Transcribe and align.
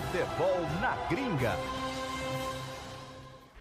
Futebol 0.00 0.60
na 0.80 0.96
Gringa. 1.08 1.52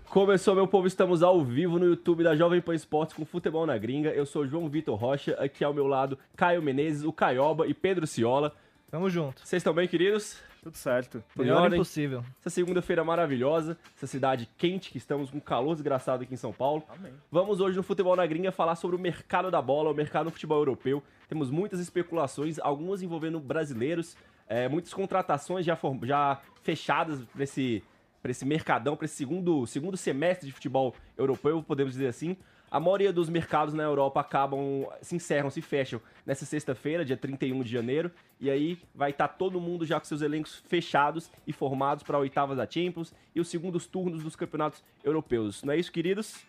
Começou, 0.09 0.55
meu 0.55 0.67
povo, 0.67 0.87
estamos 0.87 1.21
ao 1.21 1.43
vivo 1.43 1.77
no 1.77 1.85
YouTube 1.85 2.23
da 2.23 2.33
Jovem 2.33 2.61
Pan 2.61 2.73
Esportes 2.73 3.13
com 3.13 3.25
Futebol 3.25 3.65
na 3.65 3.77
Gringa. 3.77 4.09
Eu 4.11 4.25
sou 4.25 4.47
João 4.47 4.69
Vitor 4.69 4.95
Rocha, 4.95 5.33
aqui 5.33 5.63
ao 5.65 5.73
meu 5.73 5.85
lado 5.85 6.17
Caio 6.37 6.61
Menezes, 6.61 7.03
o 7.03 7.11
Caioba 7.11 7.67
e 7.67 7.73
Pedro 7.73 8.07
Ciola. 8.07 8.55
Tamo 8.89 9.09
junto. 9.09 9.45
Vocês 9.45 9.59
estão 9.59 9.73
bem, 9.73 9.87
queridos? 9.87 10.39
Tudo 10.63 10.75
certo. 10.75 11.21
Melhor 11.35 11.63
ordem? 11.63 11.77
impossível. 11.77 12.23
Essa 12.39 12.49
segunda-feira 12.49 13.03
maravilhosa, 13.03 13.77
essa 13.97 14.07
cidade 14.07 14.49
quente 14.57 14.91
que 14.91 14.97
estamos 14.97 15.29
com 15.29 15.37
um 15.37 15.41
calor 15.41 15.73
desgraçado 15.73 16.23
aqui 16.23 16.33
em 16.33 16.37
São 16.37 16.53
Paulo. 16.53 16.83
Vamos 17.29 17.59
hoje 17.59 17.75
no 17.75 17.83
Futebol 17.83 18.15
na 18.15 18.25
Gringa 18.25 18.51
falar 18.51 18.75
sobre 18.75 18.95
o 18.95 18.99
mercado 18.99 19.51
da 19.51 19.61
bola, 19.61 19.91
o 19.91 19.93
mercado 19.93 20.25
do 20.25 20.31
futebol 20.31 20.57
europeu. 20.57 21.03
Temos 21.27 21.51
muitas 21.51 21.79
especulações, 21.79 22.59
algumas 22.59 23.01
envolvendo 23.01 23.39
brasileiros, 23.39 24.17
é, 24.49 24.67
muitas 24.67 24.91
contratações 24.93 25.63
já, 25.63 25.77
já 26.03 26.41
fechadas 26.63 27.23
para 27.25 27.43
esse, 27.43 27.83
esse 28.25 28.45
mercadão, 28.45 28.97
para 28.97 29.05
esse 29.05 29.15
segundo, 29.15 29.65
segundo 29.67 29.95
semestre 29.95 30.47
de 30.47 30.51
futebol 30.51 30.95
europeu, 31.15 31.63
podemos 31.63 31.93
dizer 31.93 32.07
assim. 32.07 32.35
A 32.71 32.79
maioria 32.79 33.11
dos 33.11 33.29
mercados 33.29 33.73
na 33.73 33.83
Europa 33.83 34.19
acabam, 34.19 34.87
se 35.01 35.15
encerram, 35.15 35.49
se 35.49 35.61
fecham 35.61 35.99
nessa 36.23 36.45
sexta-feira, 36.45 37.03
dia 37.03 37.17
31 37.17 37.63
de 37.63 37.71
janeiro, 37.71 38.11
e 38.39 38.49
aí 38.49 38.77
vai 38.93 39.09
estar 39.09 39.27
todo 39.27 39.59
mundo 39.59 39.85
já 39.85 39.99
com 39.99 40.05
seus 40.05 40.21
elencos 40.21 40.63
fechados 40.67 41.31
e 41.47 41.53
formados 41.53 42.03
para 42.03 42.17
a 42.17 42.19
oitava 42.19 42.55
da 42.55 42.69
Champions 42.69 43.13
e 43.33 43.39
os 43.39 43.47
segundos 43.47 43.87
turnos 43.87 44.23
dos 44.23 44.35
campeonatos 44.35 44.83
europeus. 45.03 45.63
Não 45.63 45.73
é 45.73 45.77
isso, 45.77 45.91
queridos? 45.91 46.45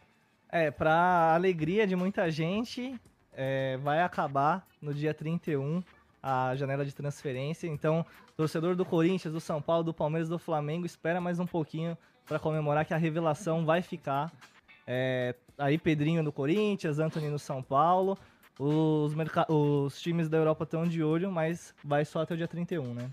É, 0.50 0.70
pra 0.70 1.34
alegria 1.34 1.86
de 1.86 1.97
muita 1.97 2.30
gente, 2.30 3.00
é, 3.32 3.78
vai 3.78 4.03
acabar 4.03 4.66
no 4.82 4.92
dia 4.92 5.14
31 5.14 5.82
a 6.22 6.54
janela 6.56 6.84
de 6.84 6.94
transferência. 6.94 7.66
Então, 7.66 8.04
torcedor 8.36 8.75
do 8.75 8.84
Corinthians, 8.84 9.32
do 9.32 9.41
São 9.41 9.60
Paulo, 9.60 9.84
do 9.84 9.94
Palmeiras, 9.94 10.28
do 10.28 10.38
Flamengo, 10.38 10.86
espera 10.86 11.20
mais 11.20 11.38
um 11.38 11.47
pouquinho 11.47 11.97
para 12.26 12.38
comemorar 12.38 12.84
que 12.84 12.94
a 12.94 12.97
revelação 12.97 13.64
vai 13.64 13.82
ficar. 13.82 14.32
É, 14.86 15.34
aí 15.59 15.78
Pedrinho 15.78 16.22
no 16.22 16.32
Corinthians, 16.32 16.98
Anthony 16.98 17.28
no 17.28 17.38
São 17.38 17.62
Paulo. 17.62 18.19
Os, 18.59 19.14
os 19.48 20.00
times 20.00 20.28
da 20.28 20.36
Europa 20.36 20.64
estão 20.64 20.86
de 20.86 21.03
olho, 21.03 21.32
mas 21.32 21.75
vai 21.82 22.04
só 22.04 22.20
até 22.20 22.34
o 22.34 22.36
dia 22.36 22.48
31, 22.48 22.94
né? 22.94 23.10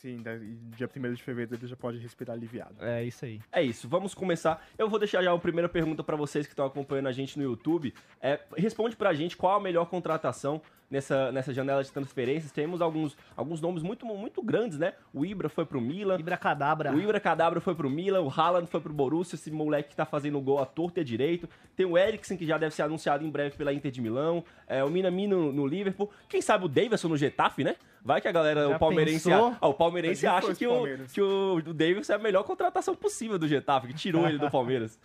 Sim, 0.00 0.16
e 0.16 0.76
dia 0.76 0.88
1 0.94 1.14
de 1.14 1.22
fevereiro 1.22 1.54
ele 1.54 1.66
já 1.66 1.76
pode 1.76 1.98
respirar 1.98 2.34
aliviado. 2.34 2.74
É 2.82 3.04
isso 3.04 3.24
aí. 3.26 3.38
É 3.52 3.62
isso, 3.62 3.86
vamos 3.86 4.14
começar. 4.14 4.66
Eu 4.78 4.88
vou 4.88 4.98
deixar 4.98 5.22
já 5.22 5.30
uma 5.30 5.38
primeira 5.38 5.68
pergunta 5.68 6.02
para 6.02 6.16
vocês 6.16 6.46
que 6.46 6.52
estão 6.52 6.64
acompanhando 6.64 7.08
a 7.08 7.12
gente 7.12 7.38
no 7.38 7.44
YouTube. 7.44 7.92
É, 8.18 8.40
responde 8.56 8.96
pra 8.96 9.12
gente 9.12 9.36
qual 9.36 9.56
a 9.56 9.60
melhor 9.60 9.84
contratação 9.86 10.62
nessa, 10.90 11.30
nessa 11.30 11.52
janela 11.52 11.82
de 11.82 11.90
transferências. 11.92 12.50
Temos 12.52 12.80
alguns, 12.80 13.16
alguns 13.36 13.60
nomes 13.60 13.82
muito, 13.82 14.04
muito 14.04 14.42
grandes, 14.42 14.78
né? 14.78 14.94
O 15.12 15.24
Ibra 15.24 15.48
foi 15.48 15.64
pro 15.64 15.80
Milan. 15.80 16.18
Ibra 16.18 16.36
Cadabra. 16.36 16.92
O 16.92 17.00
Ibra 17.00 17.20
Cadabra 17.20 17.60
foi 17.60 17.74
pro 17.74 17.88
Milan, 17.88 18.22
o 18.22 18.28
Haaland 18.28 18.66
foi 18.66 18.80
pro 18.80 18.92
Borussia, 18.92 19.36
esse 19.36 19.50
moleque 19.50 19.90
que 19.90 19.96
tá 19.96 20.04
fazendo 20.04 20.40
gol 20.40 20.58
à 20.58 20.66
torta 20.66 21.00
e 21.00 21.02
à 21.02 21.04
direito. 21.04 21.48
Tem 21.76 21.86
o 21.86 21.96
Eriksen, 21.96 22.36
que 22.36 22.46
já 22.46 22.58
deve 22.58 22.74
ser 22.74 22.82
anunciado 22.82 23.24
em 23.24 23.30
breve 23.30 23.56
pela 23.56 23.72
Inter 23.72 23.90
de 23.90 24.00
Milão. 24.00 24.44
É, 24.66 24.82
o 24.82 24.90
Minamino 24.90 25.30
no, 25.30 25.52
no 25.52 25.66
Liverpool. 25.66 26.10
Quem 26.28 26.42
sabe 26.42 26.64
o 26.64 26.68
Davidson 26.68 27.08
no 27.08 27.16
Getafe, 27.16 27.64
né? 27.64 27.76
Vai 28.02 28.20
que 28.20 28.28
a 28.28 28.32
galera, 28.32 28.68
Já 28.68 28.76
o 28.76 28.78
palmeirense, 28.78 29.30
ah, 29.30 29.68
o 29.68 29.74
palmeirense 29.74 30.26
acha 30.26 30.54
que 30.54 30.66
o 30.66 30.84
que 31.12 31.20
o, 31.20 31.56
o 31.56 31.74
Davidson 31.74 32.14
é 32.14 32.16
a 32.16 32.18
melhor 32.18 32.44
contratação 32.44 32.94
possível 32.94 33.38
do 33.38 33.46
Getafe, 33.46 33.88
que 33.88 33.94
tirou 33.94 34.26
ele 34.26 34.38
do 34.38 34.48
Palmeiras. 34.50 34.98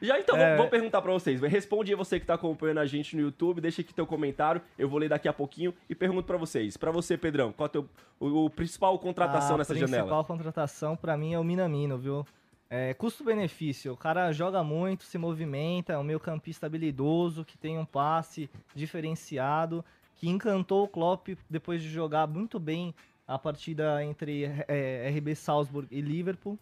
Já 0.00 0.18
então, 0.20 0.36
É. 0.36 0.56
vou, 0.56 0.68
perguntar 0.68 1.00
pra 1.00 1.12
vocês. 1.12 1.40
Responde 1.40 1.92
aí 1.92 1.96
você 1.96 2.20
que 2.20 2.26
tá 2.26 2.34
acompanhando 2.34 2.78
a 2.78 2.86
gente 2.86 3.16
no 3.16 3.22
YouTube, 3.22 3.60
deixa 3.60 3.80
aqui 3.80 3.94
teu 3.94 4.06
comentário, 4.06 4.60
eu 4.78 4.88
vou 4.88 4.98
ler 4.98 5.08
daqui 5.08 5.28
a 5.28 5.32
pouquinho 5.32 5.74
e 5.88 5.94
pergunto 5.94 6.24
pra 6.24 6.36
vocês. 6.36 6.76
Pra 6.76 6.90
você, 6.90 7.16
Pedrão, 7.16 7.52
qual 7.52 7.66
é 7.66 7.68
o, 7.68 7.72
teu, 7.72 7.88
o, 8.20 8.44
o 8.44 8.50
principal 8.50 8.98
contratação 8.98 9.54
a 9.54 9.58
nessa 9.58 9.72
principal 9.74 10.00
janela? 10.06 10.24
contratação 10.24 10.96
pra 10.96 11.16
mim 11.16 11.32
é 11.32 11.38
o 11.38 11.44
Minamino, 11.44 11.96
viu? 11.96 12.26
É, 12.68 12.92
Custo-benefício, 12.94 13.92
o 13.92 13.96
cara 13.96 14.32
joga 14.32 14.62
muito, 14.64 15.04
se 15.04 15.16
movimenta, 15.16 15.92
é 15.92 15.98
um 15.98 16.02
meio 16.02 16.18
campista 16.18 16.66
habilidoso, 16.66 17.44
que 17.44 17.56
tem 17.56 17.78
um 17.78 17.84
passe 17.84 18.50
diferenciado, 18.74 19.84
que 20.16 20.28
encantou 20.28 20.84
o 20.84 20.88
Klopp 20.88 21.28
depois 21.48 21.80
de 21.80 21.88
jogar 21.88 22.26
muito 22.26 22.58
bem 22.58 22.92
a 23.26 23.38
partida 23.38 24.02
entre 24.04 24.44
é, 24.66 25.08
RB 25.16 25.34
Salzburg 25.34 25.88
e 25.90 26.00
Liverpool. 26.00 26.58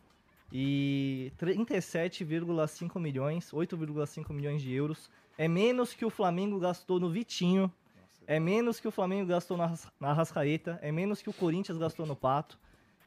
E 0.57 1.33
37,5 1.37 3.01
milhões, 3.01 3.51
8,5 3.51 4.33
milhões 4.33 4.63
de 4.63 4.73
euros. 4.73 5.11
É 5.37 5.49
menos 5.49 5.93
que 5.93 6.05
o 6.05 6.11
Flamengo 6.11 6.61
gastou 6.61 7.01
no 7.01 7.11
Vitinho. 7.11 7.73
É 8.25 8.39
menos 8.39 8.79
que 8.79 8.87
o 8.87 8.93
Flamengo 8.93 9.27
gastou 9.27 9.57
na, 9.57 9.75
na 9.99 10.11
Arrascaeta. 10.11 10.79
É 10.81 10.93
menos 10.93 11.21
que 11.21 11.29
o 11.29 11.33
Corinthians 11.33 11.77
gastou 11.77 12.07
no 12.07 12.15
Pato. 12.15 12.57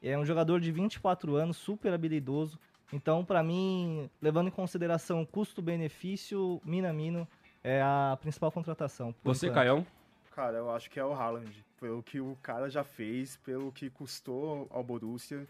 É 0.03 0.17
um 0.17 0.25
jogador 0.25 0.59
de 0.59 0.69
24 0.73 1.37
anos, 1.37 1.55
super 1.55 1.93
habilidoso. 1.93 2.59
Então, 2.91 3.23
pra 3.23 3.41
mim, 3.41 4.09
levando 4.21 4.47
em 4.47 4.51
consideração 4.51 5.21
o 5.21 5.25
custo-benefício, 5.25 6.61
Minamino 6.65 7.25
é 7.63 7.81
a 7.81 8.17
principal 8.19 8.51
contratação. 8.51 9.15
Você, 9.23 9.45
enquanto. 9.45 9.55
Caião? 9.55 9.87
Cara, 10.31 10.57
eu 10.57 10.69
acho 10.69 10.89
que 10.89 10.99
é 10.99 11.05
o 11.05 11.13
Haaland. 11.13 11.65
Pelo 11.79 12.03
que 12.03 12.19
o 12.19 12.37
cara 12.41 12.69
já 12.69 12.83
fez, 12.83 13.37
pelo 13.37 13.71
que 13.71 13.89
custou 13.89 14.67
ao 14.69 14.83
Borussia. 14.83 15.47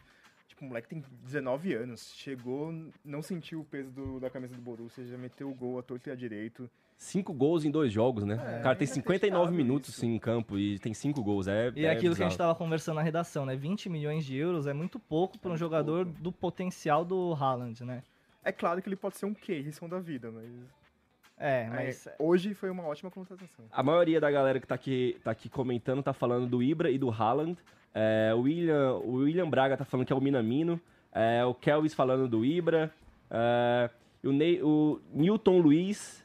Tipo, 0.47 0.65
o 0.65 0.67
moleque 0.69 0.87
tem 0.87 1.03
19 1.23 1.73
anos. 1.73 2.13
Chegou, 2.15 2.73
não 3.03 3.21
sentiu 3.21 3.61
o 3.61 3.65
peso 3.65 3.91
do- 3.91 4.19
da 4.19 4.29
camisa 4.29 4.55
do 4.55 4.61
Borussia, 4.61 5.05
já 5.05 5.17
meteu 5.17 5.49
o 5.49 5.53
gol 5.53 5.77
à 5.79 5.83
torta 5.83 6.09
e 6.09 6.13
à 6.13 6.15
direito. 6.15 6.69
Cinco 6.97 7.31
gols 7.31 7.63
em 7.63 7.69
dois 7.69 7.91
jogos, 7.93 8.23
né? 8.23 8.33
É, 8.33 8.59
o 8.59 8.63
cara 8.63 8.75
tem 8.75 8.87
59 8.87 9.27
inacreditável 9.27 9.55
minutos 9.55 9.89
isso. 9.91 9.99
sim, 9.99 10.15
em 10.15 10.17
campo 10.19 10.57
e 10.57 10.79
tem 10.79 10.94
cinco 10.95 11.21
gols. 11.23 11.47
É, 11.47 11.71
E 11.75 11.85
é 11.85 11.91
aquilo 11.91 12.15
que 12.15 12.23
a 12.23 12.25
gente 12.25 12.33
bizarro. 12.33 12.38
tava 12.38 12.55
conversando 12.55 12.95
na 12.95 13.03
redação, 13.03 13.45
né? 13.45 13.55
20 13.55 13.88
milhões 13.88 14.25
de 14.25 14.35
euros 14.35 14.65
é 14.65 14.73
muito 14.73 14.97
pouco 14.97 15.38
para 15.38 15.51
um 15.51 15.57
jogador 15.57 16.05
do 16.05 16.31
potencial 16.31 17.05
do 17.05 17.33
Haaland, 17.35 17.83
né? 17.83 18.01
É 18.43 18.51
claro 18.51 18.81
que 18.81 18.89
ele 18.89 18.95
pode 18.95 19.15
ser 19.17 19.27
um 19.27 19.33
Keirson 19.33 19.88
da 19.88 20.00
vida, 20.00 20.31
mas. 20.31 20.50
É, 21.39 21.67
mas 21.69 22.07
é, 22.07 22.15
hoje 22.17 22.55
foi 22.55 22.69
uma 22.71 22.83
ótima 22.83 23.11
contratação. 23.11 23.65
A 23.71 23.83
maioria 23.83 24.19
da 24.19 24.31
galera 24.31 24.59
que 24.59 24.65
tá 24.65 24.73
aqui, 24.73 25.19
tá 25.23 25.29
aqui 25.29 25.50
comentando 25.50 26.01
tá 26.01 26.13
falando 26.13 26.47
do 26.47 26.63
Ibra 26.63 26.89
e 26.89 26.97
do 26.97 27.11
Haaland. 27.11 27.57
É, 27.99 28.31
o, 28.31 28.41
William, 28.41 28.94
o 28.97 29.13
William 29.15 29.49
Braga 29.49 29.75
tá 29.75 29.83
falando 29.83 30.05
que 30.05 30.13
é 30.13 30.15
o 30.15 30.21
Minamino. 30.21 30.79
É, 31.11 31.44
o 31.44 31.53
Kelvis 31.55 31.95
falando 31.95 32.27
do 32.27 32.45
Ibra. 32.45 32.94
É, 33.31 33.89
o, 34.23 34.31
Ney, 34.31 34.61
o 34.61 34.99
Newton 35.11 35.57
Luiz 35.57 36.23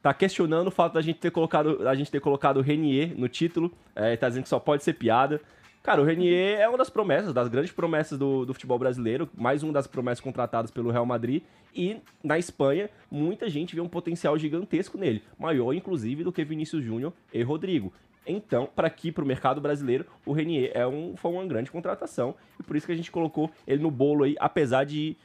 tá 0.00 0.14
questionando 0.14 0.68
o 0.68 0.70
fato 0.70 0.94
da 0.94 1.00
gente 1.00 1.18
ter 1.18 1.32
colocado, 1.32 1.88
a 1.88 1.94
gente 1.96 2.08
ter 2.08 2.20
colocado 2.20 2.58
o 2.58 2.60
Renier 2.60 3.18
no 3.18 3.28
título. 3.28 3.72
É, 3.96 4.16
tá 4.16 4.28
dizendo 4.28 4.44
que 4.44 4.48
só 4.48 4.60
pode 4.60 4.84
ser 4.84 4.92
piada. 4.92 5.40
Cara, 5.82 6.00
o 6.00 6.04
Renier 6.04 6.60
é 6.60 6.68
uma 6.68 6.78
das 6.78 6.90
promessas, 6.90 7.32
das 7.32 7.48
grandes 7.48 7.72
promessas 7.72 8.16
do, 8.16 8.44
do 8.44 8.54
futebol 8.54 8.78
brasileiro, 8.78 9.28
mais 9.34 9.64
uma 9.64 9.72
das 9.72 9.88
promessas 9.88 10.20
contratadas 10.20 10.70
pelo 10.70 10.90
Real 10.92 11.06
Madrid. 11.06 11.42
E 11.74 11.96
na 12.22 12.38
Espanha, 12.38 12.90
muita 13.10 13.48
gente 13.48 13.74
vê 13.74 13.80
um 13.80 13.88
potencial 13.88 14.38
gigantesco 14.38 14.96
nele, 14.96 15.22
maior 15.38 15.72
inclusive 15.72 16.22
do 16.22 16.32
que 16.32 16.44
Vinícius 16.44 16.84
Júnior 16.84 17.12
e 17.32 17.42
Rodrigo. 17.42 17.92
Então, 18.28 18.68
para 18.74 18.86
aqui, 18.86 19.10
para 19.10 19.24
o 19.24 19.26
mercado 19.26 19.60
brasileiro, 19.60 20.06
o 20.24 20.32
Renier 20.32 20.70
é 20.74 20.86
um, 20.86 21.16
foi 21.16 21.32
uma 21.32 21.46
grande 21.46 21.70
contratação 21.70 22.34
e 22.60 22.62
por 22.62 22.76
isso 22.76 22.86
que 22.86 22.92
a 22.92 22.96
gente 22.96 23.10
colocou 23.10 23.50
ele 23.66 23.82
no 23.82 23.90
bolo 23.90 24.24
aí, 24.24 24.36
apesar 24.38 24.84
de 24.84 25.16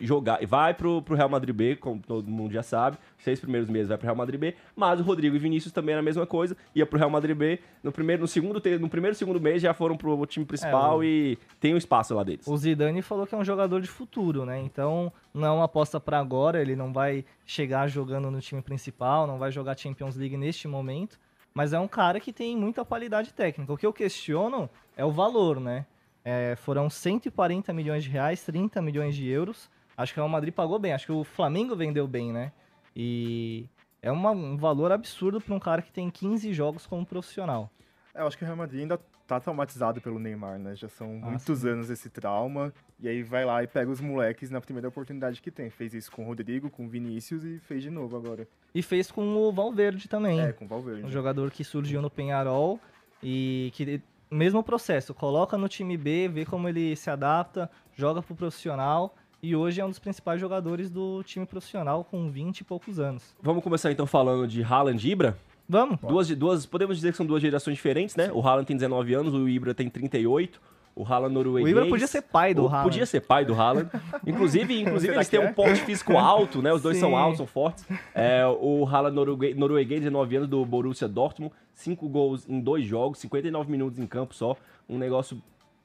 jogar. 0.00 0.44
Vai 0.46 0.74
pro, 0.74 1.02
pro 1.02 1.14
Real 1.14 1.28
Madrid 1.28 1.54
B, 1.54 1.76
como 1.76 2.00
todo 2.00 2.28
mundo 2.30 2.52
já 2.52 2.62
sabe. 2.62 2.96
Seis 3.18 3.40
primeiros 3.40 3.68
meses 3.68 3.88
vai 3.88 3.98
pro 3.98 4.06
Real 4.06 4.16
Madrid 4.16 4.40
B. 4.40 4.54
Mas 4.74 5.00
o 5.00 5.02
Rodrigo 5.02 5.36
e 5.36 5.38
Vinícius 5.38 5.72
também 5.72 5.92
era 5.92 6.00
a 6.00 6.04
mesma 6.04 6.26
coisa. 6.26 6.56
Ia 6.74 6.86
pro 6.86 6.98
Real 6.98 7.10
Madrid 7.10 7.36
B. 7.36 7.58
No 7.82 7.92
primeiro, 7.92 8.22
no 8.22 8.28
segundo, 8.28 8.62
no 8.80 8.88
primeiro 8.88 9.16
segundo 9.16 9.40
mês 9.40 9.60
já 9.60 9.74
foram 9.74 9.96
pro 9.96 10.24
time 10.26 10.44
principal 10.44 10.94
é, 10.94 10.98
o... 10.98 11.04
e 11.04 11.38
tem 11.60 11.74
um 11.74 11.76
espaço 11.76 12.14
lá 12.14 12.22
deles. 12.22 12.46
O 12.46 12.56
Zidane 12.56 13.02
falou 13.02 13.26
que 13.26 13.34
é 13.34 13.38
um 13.38 13.44
jogador 13.44 13.80
de 13.80 13.88
futuro, 13.88 14.44
né? 14.44 14.60
Então 14.60 15.12
não 15.32 15.46
é 15.46 15.50
uma 15.50 15.64
aposta 15.64 16.00
para 16.00 16.18
agora. 16.18 16.60
Ele 16.60 16.76
não 16.76 16.92
vai 16.92 17.24
chegar 17.44 17.88
jogando 17.88 18.30
no 18.30 18.40
time 18.40 18.62
principal, 18.62 19.26
não 19.26 19.38
vai 19.38 19.50
jogar 19.50 19.76
Champions 19.76 20.16
League 20.16 20.36
neste 20.36 20.66
momento. 20.66 21.18
Mas 21.54 21.72
é 21.72 21.78
um 21.78 21.88
cara 21.88 22.18
que 22.18 22.32
tem 22.32 22.56
muita 22.56 22.84
qualidade 22.84 23.32
técnica. 23.32 23.72
O 23.72 23.76
que 23.76 23.86
eu 23.86 23.92
questiono 23.92 24.68
é 24.96 25.04
o 25.04 25.10
valor, 25.10 25.60
né? 25.60 25.86
É, 26.24 26.54
foram 26.56 26.88
140 26.88 27.72
milhões 27.72 28.04
de 28.04 28.10
reais, 28.10 28.44
30 28.44 28.80
milhões 28.80 29.14
de 29.14 29.28
euros 29.28 29.68
Acho 29.96 30.14
que 30.14 30.20
o 30.20 30.22
Real 30.22 30.28
Madrid 30.28 30.52
pagou 30.52 30.78
bem. 30.78 30.92
Acho 30.92 31.06
que 31.06 31.12
o 31.12 31.24
Flamengo 31.24 31.76
vendeu 31.76 32.06
bem, 32.06 32.32
né? 32.32 32.52
E 32.94 33.66
é 34.00 34.10
uma, 34.10 34.30
um 34.30 34.56
valor 34.56 34.92
absurdo 34.92 35.40
para 35.40 35.54
um 35.54 35.58
cara 35.58 35.82
que 35.82 35.92
tem 35.92 36.10
15 36.10 36.52
jogos 36.52 36.86
como 36.86 37.04
profissional. 37.04 37.70
É, 38.14 38.20
eu 38.20 38.26
acho 38.26 38.36
que 38.36 38.44
o 38.44 38.46
Real 38.46 38.56
Madrid 38.56 38.82
ainda 38.82 39.00
tá 39.26 39.40
traumatizado 39.40 40.00
pelo 40.00 40.18
Neymar, 40.18 40.58
né? 40.58 40.74
Já 40.74 40.88
são 40.88 41.20
ah, 41.22 41.30
muitos 41.30 41.60
sim. 41.60 41.68
anos 41.68 41.90
esse 41.90 42.10
trauma. 42.10 42.72
E 43.00 43.08
aí 43.08 43.22
vai 43.22 43.44
lá 43.44 43.62
e 43.62 43.66
pega 43.66 43.90
os 43.90 44.00
moleques 44.00 44.50
na 44.50 44.60
primeira 44.60 44.88
oportunidade 44.88 45.40
que 45.40 45.50
tem. 45.50 45.70
Fez 45.70 45.94
isso 45.94 46.10
com 46.10 46.22
o 46.22 46.26
Rodrigo, 46.26 46.70
com 46.70 46.86
o 46.86 46.88
Vinícius 46.88 47.44
e 47.44 47.58
fez 47.58 47.82
de 47.82 47.90
novo 47.90 48.16
agora. 48.16 48.46
E 48.74 48.82
fez 48.82 49.10
com 49.10 49.36
o 49.36 49.52
Valverde 49.52 50.08
também. 50.08 50.40
É, 50.40 50.52
com 50.52 50.64
o 50.64 50.68
Valverde. 50.68 51.04
Um 51.04 51.10
jogador 51.10 51.50
que 51.50 51.64
surgiu 51.64 52.00
no 52.00 52.10
Penharol 52.10 52.78
e 53.22 53.70
que 53.74 54.02
mesmo 54.30 54.62
processo, 54.62 55.12
coloca 55.12 55.58
no 55.58 55.68
time 55.68 55.96
B, 55.96 56.28
vê 56.28 56.44
como 56.44 56.68
ele 56.68 56.96
se 56.96 57.10
adapta, 57.10 57.70
joga 57.94 58.22
pro 58.22 58.34
profissional 58.34 59.14
e 59.42 59.54
hoje 59.54 59.80
é 59.80 59.84
um 59.84 59.88
dos 59.88 59.98
principais 59.98 60.40
jogadores 60.40 60.88
do 60.88 61.22
time 61.24 61.44
profissional 61.44 62.04
com 62.04 62.30
20 62.30 62.60
e 62.60 62.64
poucos 62.64 62.98
anos. 62.98 63.34
Vamos 63.42 63.62
começar 63.62 63.90
então 63.90 64.06
falando 64.06 64.46
de 64.46 64.62
Haaland 64.62 65.06
e 65.06 65.10
Ibra? 65.10 65.36
Vamos. 65.72 65.98
Duas, 66.02 66.28
duas, 66.28 66.66
podemos 66.66 66.96
dizer 66.98 67.12
que 67.12 67.16
são 67.16 67.24
duas 67.24 67.40
gerações 67.40 67.76
diferentes, 67.76 68.14
né? 68.14 68.30
O 68.30 68.46
Haaland 68.46 68.66
tem 68.66 68.76
19 68.76 69.14
anos, 69.14 69.32
o 69.32 69.48
Ibra 69.48 69.72
tem 69.72 69.88
38. 69.88 70.60
O 70.94 71.02
Haaland 71.02 71.32
norueguês. 71.32 71.64
O 71.64 71.78
Ibra 71.78 71.88
podia 71.88 72.06
ser 72.06 72.20
pai 72.20 72.52
do 72.52 72.66
Haaland. 72.66 72.82
Podia 72.82 73.06
ser 73.06 73.20
pai 73.20 73.46
do 73.46 73.54
Haaland. 73.54 73.88
Inclusive, 74.26 74.78
inclusive 74.78 75.14
eles 75.14 75.30
têm 75.30 75.40
um 75.40 75.54
porte 75.54 75.80
físico 75.80 76.18
alto, 76.18 76.60
né? 76.60 76.70
Os 76.70 76.82
dois 76.82 76.96
Sim. 76.96 77.00
são 77.00 77.16
altos, 77.16 77.38
são 77.38 77.46
fortes. 77.46 77.86
É, 78.14 78.46
o 78.46 78.86
Haaland 78.86 79.16
norueguês, 79.16 79.56
norueguês, 79.56 80.02
19 80.02 80.36
anos, 80.36 80.48
do 80.50 80.62
Borussia 80.66 81.08
Dortmund. 81.08 81.54
Cinco 81.74 82.06
gols 82.06 82.46
em 82.46 82.60
dois 82.60 82.84
jogos, 82.84 83.20
59 83.20 83.70
minutos 83.70 83.98
em 83.98 84.06
campo 84.06 84.34
só. 84.34 84.54
Um 84.86 84.98
negócio 84.98 85.42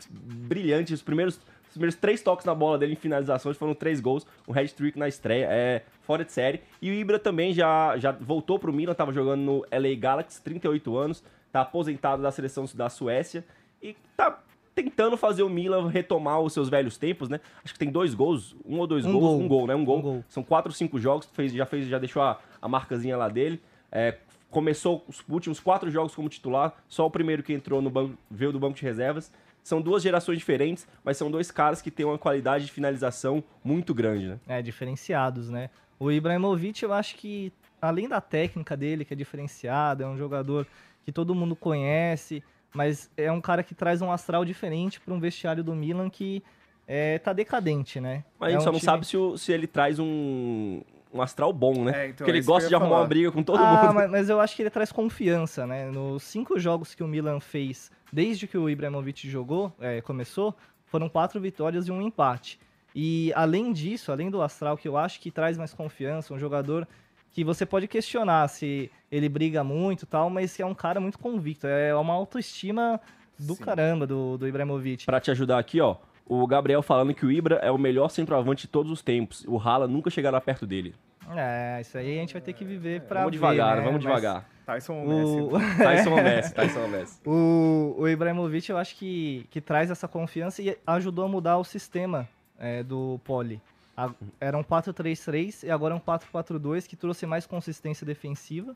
brilhante. 0.09 0.93
Os 0.93 1.01
primeiros 1.01 1.39
os 1.69 1.73
primeiros 1.73 1.95
três 1.95 2.21
toques 2.21 2.45
na 2.45 2.55
bola 2.55 2.77
dele 2.77 2.93
em 2.93 2.95
finalizações 2.95 3.57
foram 3.57 3.75
três 3.75 3.99
gols, 3.99 4.25
um 4.47 4.57
hat-trick 4.57 4.97
na 4.97 5.07
estreia, 5.07 5.47
é 5.49 5.83
fora 6.07 6.23
de 6.23 6.31
série. 6.31 6.61
E 6.81 6.89
o 6.89 6.93
Ibra 6.93 7.19
também 7.19 7.53
já, 7.53 7.97
já 7.97 8.11
voltou 8.13 8.57
pro 8.57 8.71
Milan, 8.71 8.93
tava 8.93 9.11
jogando 9.11 9.41
no 9.41 9.57
LA 9.71 9.93
Galaxy, 9.99 10.41
38 10.41 10.97
anos, 10.97 11.23
tá 11.51 11.61
aposentado 11.61 12.23
da 12.23 12.31
seleção 12.31 12.65
da 12.73 12.89
Suécia 12.89 13.45
e 13.83 13.95
tá 14.15 14.39
tentando 14.73 15.17
fazer 15.17 15.43
o 15.43 15.49
Milan 15.49 15.89
retomar 15.89 16.39
os 16.39 16.53
seus 16.53 16.69
velhos 16.69 16.97
tempos, 16.97 17.27
né? 17.27 17.41
Acho 17.63 17.73
que 17.73 17.79
tem 17.79 17.91
dois 17.91 18.13
gols, 18.13 18.55
um 18.65 18.79
ou 18.79 18.87
dois 18.87 19.05
um 19.05 19.11
gols, 19.11 19.23
gol. 19.23 19.39
um 19.41 19.47
gol, 19.47 19.67
né? 19.67 19.75
Um 19.75 19.83
gol. 19.83 19.97
Um 19.97 20.01
gol. 20.01 20.23
São 20.29 20.43
quatro 20.43 20.69
ou 20.69 20.75
cinco 20.75 20.97
jogos, 20.97 21.27
fez, 21.33 21.51
já 21.51 21.65
fez, 21.65 21.87
já 21.87 21.99
deixou 21.99 22.21
a, 22.21 22.39
a 22.61 22.67
marcazinha 22.67 23.17
lá 23.17 23.27
dele. 23.27 23.59
É, 23.91 24.17
começou 24.49 25.03
os 25.07 25.21
últimos 25.27 25.59
quatro 25.59 25.91
jogos 25.91 26.15
como 26.15 26.29
titular, 26.29 26.73
só 26.87 27.05
o 27.05 27.11
primeiro 27.11 27.43
que 27.43 27.53
entrou 27.53 27.81
no 27.81 27.89
banco, 27.89 28.17
veio 28.31 28.53
do 28.53 28.59
banco 28.59 28.75
de 28.75 28.83
reservas. 28.83 29.31
São 29.63 29.81
duas 29.81 30.01
gerações 30.01 30.37
diferentes, 30.37 30.87
mas 31.03 31.17
são 31.17 31.29
dois 31.29 31.51
caras 31.51 31.81
que 31.81 31.91
têm 31.91 32.05
uma 32.05 32.17
qualidade 32.17 32.65
de 32.65 32.71
finalização 32.71 33.43
muito 33.61 33.93
grande, 33.93 34.27
né? 34.27 34.39
É, 34.47 34.61
diferenciados, 34.61 35.49
né? 35.49 35.69
O 35.99 36.11
Ibrahimovic, 36.11 36.83
eu 36.83 36.93
acho 36.93 37.15
que, 37.15 37.51
além 37.81 38.07
da 38.07 38.21
técnica 38.21 38.77
dele, 38.77 39.03
que 39.03 39.13
é 39.13 39.17
diferenciada, 39.17 40.03
é 40.03 40.07
um 40.07 40.17
jogador 40.17 40.67
que 41.03 41.11
todo 41.11 41.33
mundo 41.33 41.55
conhece, 41.55 42.43
mas 42.73 43.09
é 43.17 43.31
um 43.31 43.41
cara 43.41 43.63
que 43.63 43.73
traz 43.73 44.01
um 44.01 44.11
astral 44.11 44.45
diferente 44.45 44.99
para 44.99 45.13
um 45.13 45.19
vestiário 45.19 45.63
do 45.63 45.73
Milan 45.73 46.09
que 46.09 46.43
é, 46.87 47.17
tá 47.19 47.33
decadente, 47.33 47.99
né? 47.99 48.23
Mas 48.39 48.49
a 48.49 48.51
gente 48.51 48.61
é 48.61 48.63
só 48.63 48.71
não 48.71 48.79
time... 48.79 48.85
sabe 48.85 49.07
se, 49.07 49.17
o, 49.17 49.37
se 49.37 49.51
ele 49.51 49.67
traz 49.67 49.99
um, 49.99 50.81
um 51.13 51.21
astral 51.21 51.51
bom, 51.51 51.83
né? 51.83 51.91
É, 51.91 52.05
então, 52.05 52.17
Porque 52.17 52.31
ele 52.31 52.41
gosta 52.41 52.69
de 52.69 52.75
arrumar 52.75 52.89
falar. 52.89 53.01
uma 53.01 53.07
briga 53.07 53.31
com 53.31 53.43
todo 53.43 53.59
ah, 53.59 53.83
mundo. 53.83 53.93
Mas, 53.93 54.11
mas, 54.11 54.29
eu 54.29 54.39
acho 54.39 54.55
que 54.55 54.61
ele 54.61 54.69
traz 54.69 54.91
confiança, 54.91 55.65
né? 55.65 55.89
Nos 55.89 56.23
cinco 56.23 56.59
jogos 56.59 56.93
que 56.93 57.03
o 57.03 57.07
Milan 57.07 57.39
fez 57.39 57.91
desde 58.11 58.47
que 58.47 58.57
o 58.57 58.69
Ibrahimovic 58.69 59.29
jogou, 59.29 59.73
é, 59.79 60.01
começou, 60.01 60.55
foram 60.85 61.09
quatro 61.09 61.39
vitórias 61.41 61.87
e 61.87 61.91
um 61.91 62.01
empate. 62.01 62.59
E 62.99 63.31
além 63.35 63.71
disso, 63.71 64.11
além 64.11 64.27
do 64.27 64.41
Astral, 64.41 64.75
que 64.75 64.87
eu 64.87 64.97
acho 64.97 65.19
que 65.19 65.29
traz 65.29 65.55
mais 65.55 65.71
confiança, 65.71 66.33
um 66.33 66.39
jogador 66.39 66.87
que 67.29 67.43
você 67.43 67.63
pode 67.63 67.87
questionar 67.87 68.47
se 68.47 68.89
ele 69.11 69.29
briga 69.29 69.63
muito 69.63 70.07
tal, 70.07 70.31
mas 70.31 70.55
que 70.55 70.63
é 70.63 70.65
um 70.65 70.73
cara 70.73 70.99
muito 70.99 71.19
convicto. 71.19 71.67
É 71.67 71.93
uma 71.93 72.15
autoestima 72.15 72.99
do 73.37 73.53
Sim. 73.53 73.63
caramba 73.63 74.07
do, 74.07 74.35
do 74.39 74.47
Ibrahimovic. 74.47 75.05
Para 75.05 75.19
te 75.19 75.29
ajudar 75.29 75.59
aqui, 75.59 75.79
ó, 75.79 75.97
o 76.25 76.47
Gabriel 76.47 76.81
falando 76.81 77.13
que 77.13 77.23
o 77.23 77.31
Ibra 77.31 77.57
é 77.57 77.69
o 77.69 77.77
melhor 77.77 78.09
centroavante 78.09 78.63
de 78.63 78.69
todos 78.69 78.91
os 78.91 79.03
tempos. 79.03 79.45
O 79.47 79.57
Rala 79.57 79.87
nunca 79.87 80.09
chegará 80.09 80.41
perto 80.41 80.65
dele. 80.65 80.95
É, 81.35 81.79
isso 81.81 81.99
aí 81.99 82.17
a 82.17 82.21
gente 82.21 82.33
vai 82.33 82.41
ter 82.41 82.53
que 82.53 82.65
viver 82.65 83.01
pra 83.01 83.19
Vamos 83.19 83.33
devagar, 83.33 83.75
ver, 83.75 83.81
né? 83.81 83.85
vamos 83.85 84.01
devagar. 84.01 84.43
Tyson 84.65 85.05
Messi. 85.05 85.39
O... 85.39 85.49
Tyson 85.77 86.15
Messi, 86.15 86.53
Tyson 86.55 86.87
Messi. 86.87 87.19
O, 87.27 87.95
o 87.95 88.07
Ibrahimovic, 88.07 88.71
eu 88.71 88.77
acho 88.79 88.95
que, 88.95 89.45
que 89.51 89.61
traz 89.61 89.91
essa 89.91 90.07
confiança 90.07 90.63
e 90.63 90.75
ajudou 90.87 91.25
a 91.25 91.27
mudar 91.27 91.59
o 91.59 91.63
sistema 91.63 92.27
é, 92.59 92.83
do 92.83 93.19
Poli. 93.23 93.61
A, 93.95 94.11
era 94.39 94.57
um 94.57 94.63
4-3-3 94.63 95.63
e 95.63 95.71
agora 95.71 95.93
é 95.93 95.97
um 95.97 95.99
4-4-2 95.99 96.87
que 96.87 96.95
trouxe 96.95 97.25
mais 97.25 97.45
consistência 97.45 98.05
defensiva 98.05 98.75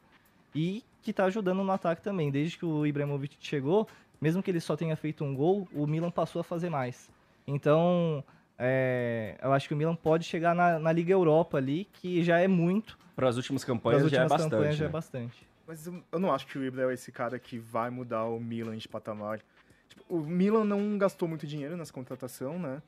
e 0.54 0.84
que 1.02 1.12
está 1.12 1.26
ajudando 1.26 1.64
no 1.64 1.72
ataque 1.72 2.02
também. 2.02 2.32
Desde 2.32 2.58
que 2.58 2.66
o 2.66 2.86
Ibrahimovic 2.86 3.38
chegou, 3.40 3.88
mesmo 4.20 4.42
que 4.42 4.52
ele 4.52 4.60
só 4.60 4.76
tenha 4.76 4.96
feito 4.96 5.24
um 5.24 5.36
gol, 5.36 5.68
o 5.74 5.88
Milan 5.88 6.12
passou 6.12 6.40
a 6.40 6.44
fazer 6.44 6.70
mais. 6.70 7.10
Então, 7.46 8.24
é, 8.58 9.38
eu 9.42 9.52
acho 9.52 9.68
que 9.68 9.74
o 9.74 9.78
Milan 9.78 9.96
pode 9.96 10.24
chegar 10.24 10.54
na, 10.54 10.78
na 10.78 10.92
Liga 10.92 11.12
Europa 11.12 11.58
ali, 11.58 11.88
que 11.94 12.24
já 12.24 12.40
é 12.40 12.48
muito. 12.48 12.98
Para 13.16 13.28
as 13.28 13.38
últimas 13.38 13.64
campanhas, 13.64 14.04
últimas 14.04 14.20
já, 14.20 14.26
é 14.26 14.30
bastante, 14.30 14.52
campanhas 14.52 14.74
né? 14.74 14.80
já 14.80 14.86
é 14.86 14.90
bastante. 14.90 15.48
Mas 15.68 15.88
eu 15.88 16.20
não 16.20 16.34
acho 16.34 16.48
que 16.48 16.58
o 16.58 16.64
Ibra 16.64 16.92
é 16.92 16.94
esse 16.94 17.12
cara 17.12 17.40
que 17.40 17.58
vai 17.58 17.90
mudar 17.90 18.26
o 18.26 18.40
Milan 18.40 18.78
de 18.78 18.88
patamar. 18.88 19.40
Tipo, 19.88 20.04
o 20.10 20.20
Milan 20.20 20.64
não 20.64 20.98
gastou 20.98 21.28
muito 21.28 21.48
dinheiro 21.48 21.76
nessa 21.76 21.94
contratação, 21.94 22.60
né? 22.60 22.82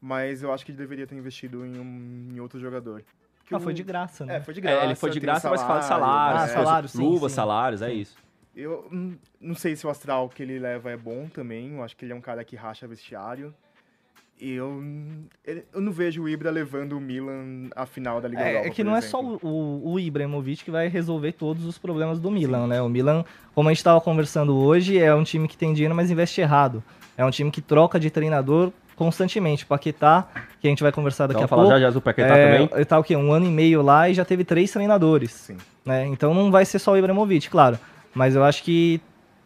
Mas 0.00 0.42
eu 0.42 0.52
acho 0.52 0.64
que 0.64 0.70
ele 0.70 0.78
deveria 0.78 1.06
ter 1.06 1.16
investido 1.16 1.64
em, 1.66 1.78
um, 1.78 2.28
em 2.34 2.40
outro 2.40 2.60
jogador. 2.60 3.02
ah, 3.50 3.56
o... 3.56 3.60
foi 3.60 3.74
de 3.74 3.82
graça, 3.82 4.24
né? 4.24 4.36
É, 4.36 4.40
foi 4.40 4.54
de 4.54 4.60
graça. 4.60 4.80
É, 4.80 4.84
ele 4.84 4.94
foi 4.94 5.10
de 5.10 5.20
graça, 5.20 5.40
salário, 5.40 5.60
mas 5.60 5.68
fala 5.68 5.80
de 5.80 5.86
salários. 5.86 6.42
Ah, 6.42 6.48
salários, 6.48 6.92
sim, 6.92 7.02
Luvas, 7.02 7.32
salários, 7.32 7.82
é 7.82 7.92
isso. 7.92 8.16
Eu 8.54 8.88
não 9.40 9.54
sei 9.54 9.76
se 9.76 9.86
o 9.86 9.90
astral 9.90 10.28
que 10.28 10.42
ele 10.42 10.58
leva 10.58 10.90
é 10.90 10.96
bom 10.96 11.28
também. 11.28 11.74
Eu 11.74 11.82
acho 11.82 11.96
que 11.96 12.04
ele 12.04 12.12
é 12.12 12.16
um 12.16 12.20
cara 12.20 12.44
que 12.44 12.56
racha 12.56 12.86
vestiário 12.86 13.54
eu, 14.40 14.82
eu 15.72 15.80
não 15.80 15.90
vejo 15.90 16.22
o 16.22 16.28
Ibra 16.28 16.50
levando 16.50 16.92
o 16.92 17.00
Milan 17.00 17.68
à 17.74 17.84
final 17.84 18.20
da 18.20 18.28
Liga 18.28 18.42
é, 18.42 18.50
Europa. 18.50 18.68
É 18.68 18.70
que 18.70 18.84
não 18.84 18.96
exemplo. 18.96 19.36
é 19.36 19.38
só 19.40 19.46
o, 19.46 19.92
o 19.92 19.98
Ibrahimovic 19.98 20.64
que 20.64 20.70
vai 20.70 20.88
resolver 20.88 21.32
todos 21.32 21.64
os 21.64 21.76
problemas 21.76 22.20
do 22.20 22.30
Milan, 22.30 22.62
Sim. 22.62 22.68
né? 22.68 22.82
O 22.82 22.88
Milan, 22.88 23.24
como 23.54 23.68
a 23.68 23.72
gente 23.72 23.78
estava 23.78 24.00
conversando 24.00 24.56
hoje, 24.56 24.98
é 24.98 25.14
um 25.14 25.24
time 25.24 25.48
que 25.48 25.56
tem 25.56 25.72
dinheiro, 25.72 25.94
mas 25.94 26.10
investe 26.10 26.40
errado. 26.40 26.82
É 27.16 27.24
um 27.24 27.30
time 27.30 27.50
que 27.50 27.60
troca 27.60 27.98
de 27.98 28.10
treinador 28.10 28.72
constantemente. 28.98 29.64
Paquetá, 29.64 30.26
que 30.60 30.66
a 30.66 30.70
gente 30.70 30.82
vai 30.82 30.90
conversar 30.92 31.28
daqui 31.28 31.40
Vamos 31.40 31.52
a 31.52 31.56
pouco. 31.56 31.70
já 31.70 31.80
já 31.80 31.90
do 31.90 32.00
Paquetá 32.00 32.36
é, 32.36 32.52
também. 32.52 32.70
Ele 32.74 32.84
tá 32.84 32.98
o 32.98 33.04
quê? 33.04 33.16
Um 33.16 33.32
ano 33.32 33.46
e 33.46 33.50
meio 33.50 33.80
lá 33.80 34.10
e 34.10 34.14
já 34.14 34.24
teve 34.24 34.44
três 34.44 34.70
treinadores. 34.72 35.30
Sim. 35.30 35.56
Né? 35.86 36.06
Então 36.06 36.34
não 36.34 36.50
vai 36.50 36.64
ser 36.64 36.78
só 36.78 36.92
o 36.92 36.96
Ibrahimovic, 36.96 37.48
claro. 37.48 37.78
Mas 38.12 38.34
eu 38.34 38.42
acho 38.42 38.62
que 38.62 39.00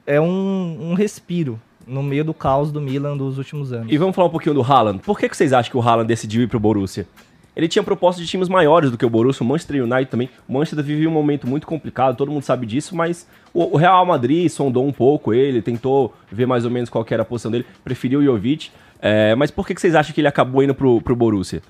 é 0.06 0.20
um, 0.20 0.78
um 0.80 0.94
respiro 0.94 1.60
no 1.86 2.02
meio 2.02 2.24
do 2.24 2.32
caos 2.32 2.72
do 2.72 2.80
Milan 2.80 3.16
dos 3.16 3.38
últimos 3.38 3.72
anos. 3.72 3.92
E 3.92 3.98
vamos 3.98 4.16
falar 4.16 4.28
um 4.28 4.30
pouquinho 4.30 4.54
do 4.54 4.62
Haaland. 4.62 5.00
Por 5.00 5.18
que, 5.18 5.28
que 5.28 5.36
vocês 5.36 5.52
acham 5.52 5.70
que 5.70 5.76
o 5.76 5.82
Haaland 5.82 6.08
decidiu 6.08 6.42
ir 6.42 6.48
pro 6.48 6.58
Borussia? 6.58 7.06
Ele 7.54 7.68
tinha 7.68 7.82
propostas 7.82 8.24
de 8.24 8.30
times 8.30 8.48
maiores 8.48 8.90
do 8.90 8.96
que 8.96 9.04
o 9.04 9.10
Borussia, 9.10 9.44
o 9.44 9.46
Manchester 9.46 9.82
United 9.82 10.06
também. 10.06 10.30
O 10.48 10.54
Manchester 10.54 10.82
vivia 10.82 11.06
um 11.08 11.12
momento 11.12 11.46
muito 11.46 11.66
complicado, 11.66 12.16
todo 12.16 12.32
mundo 12.32 12.42
sabe 12.42 12.64
disso, 12.64 12.96
mas 12.96 13.28
o 13.52 13.76
Real 13.76 14.06
Madrid 14.06 14.48
sondou 14.48 14.86
um 14.86 14.92
pouco 14.92 15.34
ele, 15.34 15.60
tentou 15.60 16.14
ver 16.30 16.46
mais 16.46 16.64
ou 16.64 16.70
menos 16.70 16.88
qual 16.88 17.04
era 17.10 17.22
a 17.22 17.26
posição 17.26 17.50
dele, 17.50 17.66
preferiu 17.84 18.20
o 18.20 18.24
Jovic. 18.24 18.70
É, 19.02 19.34
mas 19.34 19.50
por 19.50 19.66
que, 19.66 19.74
que 19.74 19.80
vocês 19.80 19.96
acham 19.96 20.14
que 20.14 20.20
ele 20.20 20.28
acabou 20.28 20.62
indo 20.62 20.74
pro, 20.74 21.00
pro 21.02 21.16
Borussia? 21.16 21.60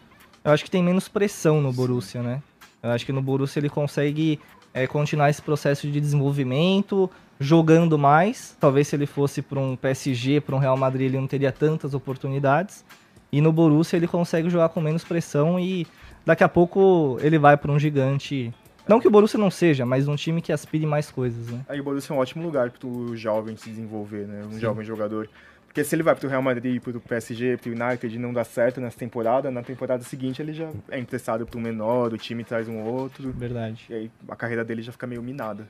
Eu 0.45 0.53
acho 0.53 0.63
que 0.63 0.71
tem 0.71 0.83
menos 0.83 1.09
pressão 1.09 1.63
no 1.63 1.73
Borussia, 1.73 2.23
né? 2.23 2.43
Eu 2.83 2.91
acho 2.91 3.07
que 3.07 3.13
no 3.13 3.23
Borussia 3.23 3.59
ele 3.59 3.71
consegue 3.71 4.39
é, 4.75 4.87
continuar 4.87 5.31
esse 5.31 5.41
processo 5.41 5.89
de 5.89 5.99
desenvolvimento, 5.99 7.11
jogando 7.41 7.97
mais. 7.97 8.55
Talvez 8.61 8.89
se 8.89 8.97
ele 8.97 9.07
fosse 9.07 9.41
para 9.41 9.59
um 9.59 9.75
PSG, 9.77 10.43
para 10.43 10.55
um 10.55 10.59
Real 10.59 10.77
Madrid, 10.77 11.07
ele 11.07 11.19
não 11.19 11.27
teria 11.27 11.51
tantas 11.51 11.95
oportunidades. 11.95 12.85
E 13.33 13.41
no 13.41 13.51
Borussia 13.51 13.97
ele 13.97 14.07
consegue 14.07 14.51
jogar 14.51 14.69
com 14.69 14.81
menos 14.83 15.03
pressão 15.03 15.59
e 15.59 15.87
daqui 16.27 16.45
a 16.45 16.49
pouco 16.49 17.17
ele 17.23 17.39
vai 17.39 17.57
para 17.57 17.73
um 17.73 17.79
gigante. 17.79 18.53
Não 18.87 19.01
que 19.01 19.09
o 19.09 19.11
Borussia 19.11 19.39
não 19.39 19.51
seja, 19.51 19.87
mas 19.87 20.07
um 20.07 20.17
time 20.17 20.43
que 20.43 20.53
aspire 20.53 20.85
mais 20.85 21.11
coisas, 21.11 21.49
né? 21.49 21.61
Aí 21.67 21.81
o 21.81 21.85
Borussia 21.85 22.13
é 22.13 22.17
um 22.17 22.21
ótimo 22.21 22.43
lugar 22.43 22.71
para 22.71 22.87
o 22.87 23.17
jovem 23.17 23.57
se 23.57 23.71
desenvolver, 23.71 24.27
né? 24.27 24.43
Um 24.45 24.59
jovem 24.59 24.85
jogador. 24.85 25.31
Porque 25.73 25.85
se 25.85 25.97
ele 25.97 26.03
vai 26.03 26.15
pro 26.15 26.29
Real 26.29 26.43
Madrid, 26.43 26.83
pro 26.83 27.01
PSG, 27.01 27.57
pro 27.57 27.71
United 27.73 28.15
e 28.15 28.19
não 28.19 28.31
dá 28.31 28.45
certo 28.45 28.79
nessa 28.79 28.99
temporada, 28.99 29.51
na 29.51 29.63
temporada 29.63 30.05
seguinte 30.05 30.43
ele 30.43 30.53
já 30.53 30.69
é 30.91 30.99
emprestado 30.99 31.47
pro 31.47 31.59
menor, 31.59 32.13
o 32.13 32.19
time 32.19 32.45
traz 32.45 32.69
um 32.69 32.83
outro. 32.83 33.33
Verdade. 33.33 33.87
E 33.89 33.95
aí 33.95 34.11
a 34.29 34.37
carreira 34.37 34.63
dele 34.63 34.83
já 34.83 34.93
fica 34.93 35.07
meio 35.07 35.23
minada. 35.23 35.67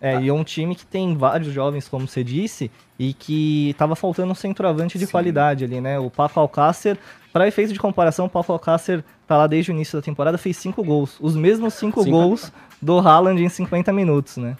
É, 0.00 0.20
e 0.20 0.28
é 0.28 0.32
um 0.32 0.44
time 0.44 0.76
que 0.76 0.86
tem 0.86 1.16
vários 1.16 1.52
jovens, 1.52 1.88
como 1.88 2.06
você 2.06 2.22
disse, 2.22 2.70
e 2.96 3.12
que 3.12 3.74
tava 3.76 3.96
faltando 3.96 4.30
um 4.30 4.36
centroavante 4.36 4.98
de 4.98 5.06
Sim. 5.06 5.10
qualidade 5.12 5.64
ali, 5.64 5.80
né? 5.80 5.98
O 5.98 6.08
Paco 6.10 6.38
Alcácer, 6.38 6.96
para 7.32 7.48
efeito 7.48 7.72
de 7.72 7.78
comparação, 7.80 8.26
o 8.26 8.30
Paco 8.30 8.52
Alcácer 8.52 9.02
tá 9.26 9.36
lá 9.36 9.48
desde 9.48 9.72
o 9.72 9.74
início 9.74 9.98
da 9.98 10.02
temporada, 10.02 10.38
fez 10.38 10.56
cinco 10.56 10.84
gols. 10.84 11.18
Os 11.20 11.34
mesmos 11.34 11.74
cinco 11.74 12.04
Cinco. 12.04 12.16
gols 12.16 12.52
do 12.80 12.98
Haaland 13.00 13.42
em 13.42 13.48
50 13.48 13.92
minutos, 13.92 14.36
né? 14.36 14.56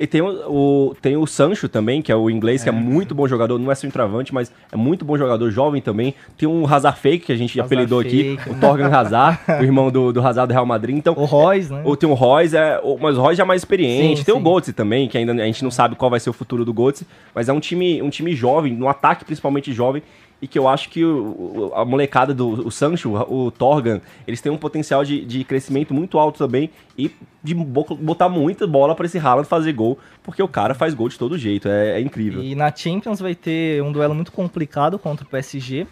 E 0.00 0.06
tem 0.06 0.22
o, 0.22 0.28
o- 0.50 0.94
tem 1.02 1.14
o 1.18 1.26
Sancho 1.26 1.68
também, 1.68 2.00
que 2.00 2.10
é 2.10 2.16
o 2.16 2.30
inglês, 2.30 2.62
que 2.62 2.70
é 2.70 2.72
muito 2.72 3.14
bom 3.14 3.28
jogador, 3.28 3.58
não 3.58 3.70
é 3.70 3.74
centroavante, 3.74 4.32
mas 4.32 4.50
é 4.72 4.76
muito 4.76 5.04
bom 5.04 5.14
jogador, 5.18 5.50
jovem 5.50 5.82
também. 5.82 6.14
Tem 6.38 6.48
um 6.48 6.66
Hazard 6.66 6.98
Fake, 6.98 7.26
que 7.26 7.32
a 7.32 7.36
gente 7.36 7.60
Hazard 7.60 7.74
apelidou 7.74 8.00
aqui, 8.00 8.36
Fake, 8.38 8.48
o 8.48 8.52
né? 8.54 8.58
Torgan 8.62 8.88
Hazard, 8.88 9.38
o 9.60 9.62
irmão 9.62 9.90
do, 9.90 10.10
do 10.10 10.26
Hazard 10.26 10.48
do 10.48 10.52
Real 10.54 10.64
Madrid. 10.64 10.96
Então, 10.96 11.12
O 11.14 11.26
Royce, 11.26 11.70
né? 11.70 11.82
ou 11.84 11.94
tem 11.98 12.08
o 12.08 12.14
Royce, 12.14 12.56
é, 12.56 12.80
o- 12.82 12.96
mas 12.98 13.18
o 13.18 13.20
Royce 13.20 13.36
já 13.36 13.42
é 13.42 13.46
mais 13.46 13.60
experiente. 13.60 14.20
Sim, 14.20 14.24
tem 14.24 14.34
o 14.34 14.38
sim. 14.38 14.42
Götze 14.42 14.72
também, 14.72 15.06
que 15.06 15.18
ainda 15.18 15.32
a 15.34 15.44
gente 15.44 15.62
não 15.62 15.70
sabe 15.70 15.94
qual 15.96 16.10
vai 16.10 16.18
ser 16.18 16.30
o 16.30 16.32
futuro 16.32 16.64
do 16.64 16.72
Götze, 16.72 17.06
mas 17.34 17.50
é 17.50 17.52
um 17.52 17.60
time, 17.60 18.00
um 18.00 18.08
time 18.08 18.34
jovem, 18.34 18.72
no 18.72 18.88
ataque 18.88 19.22
principalmente 19.26 19.70
jovem, 19.70 20.02
e 20.42 20.48
que 20.48 20.58
eu 20.58 20.66
acho 20.68 20.88
que 20.88 21.04
o- 21.04 21.70
a 21.74 21.84
molecada 21.84 22.32
do 22.32 22.66
o 22.66 22.70
Sancho, 22.70 23.14
o 23.14 23.50
Torgan, 23.50 24.00
eles 24.26 24.40
têm 24.40 24.50
um 24.50 24.56
potencial 24.56 25.04
de, 25.04 25.24
de 25.24 25.44
crescimento 25.44 25.92
muito 25.92 26.18
alto 26.18 26.38
também 26.38 26.70
e 26.96 27.10
de 27.42 27.54
bo- 27.54 27.96
botar 28.00 28.28
muita 28.28 28.66
bola 28.66 28.94
pra 28.94 29.04
esse 29.06 29.18
Haaland 29.18 29.46
fazer 29.48 29.72
gol, 29.72 29.98
porque 30.22 30.42
o 30.42 30.48
cara 30.48 30.74
faz 30.74 30.94
gol 30.94 31.08
de 31.08 31.18
todo 31.18 31.36
jeito, 31.36 31.68
é, 31.68 31.92
é 31.98 32.00
incrível. 32.00 32.42
E 32.42 32.54
na 32.54 32.74
Champions 32.74 33.20
vai 33.20 33.34
ter 33.34 33.82
um 33.82 33.92
duelo 33.92 34.14
muito 34.14 34.32
complicado 34.32 34.98
contra 34.98 35.26
o 35.26 35.28
PSG, 35.28 35.86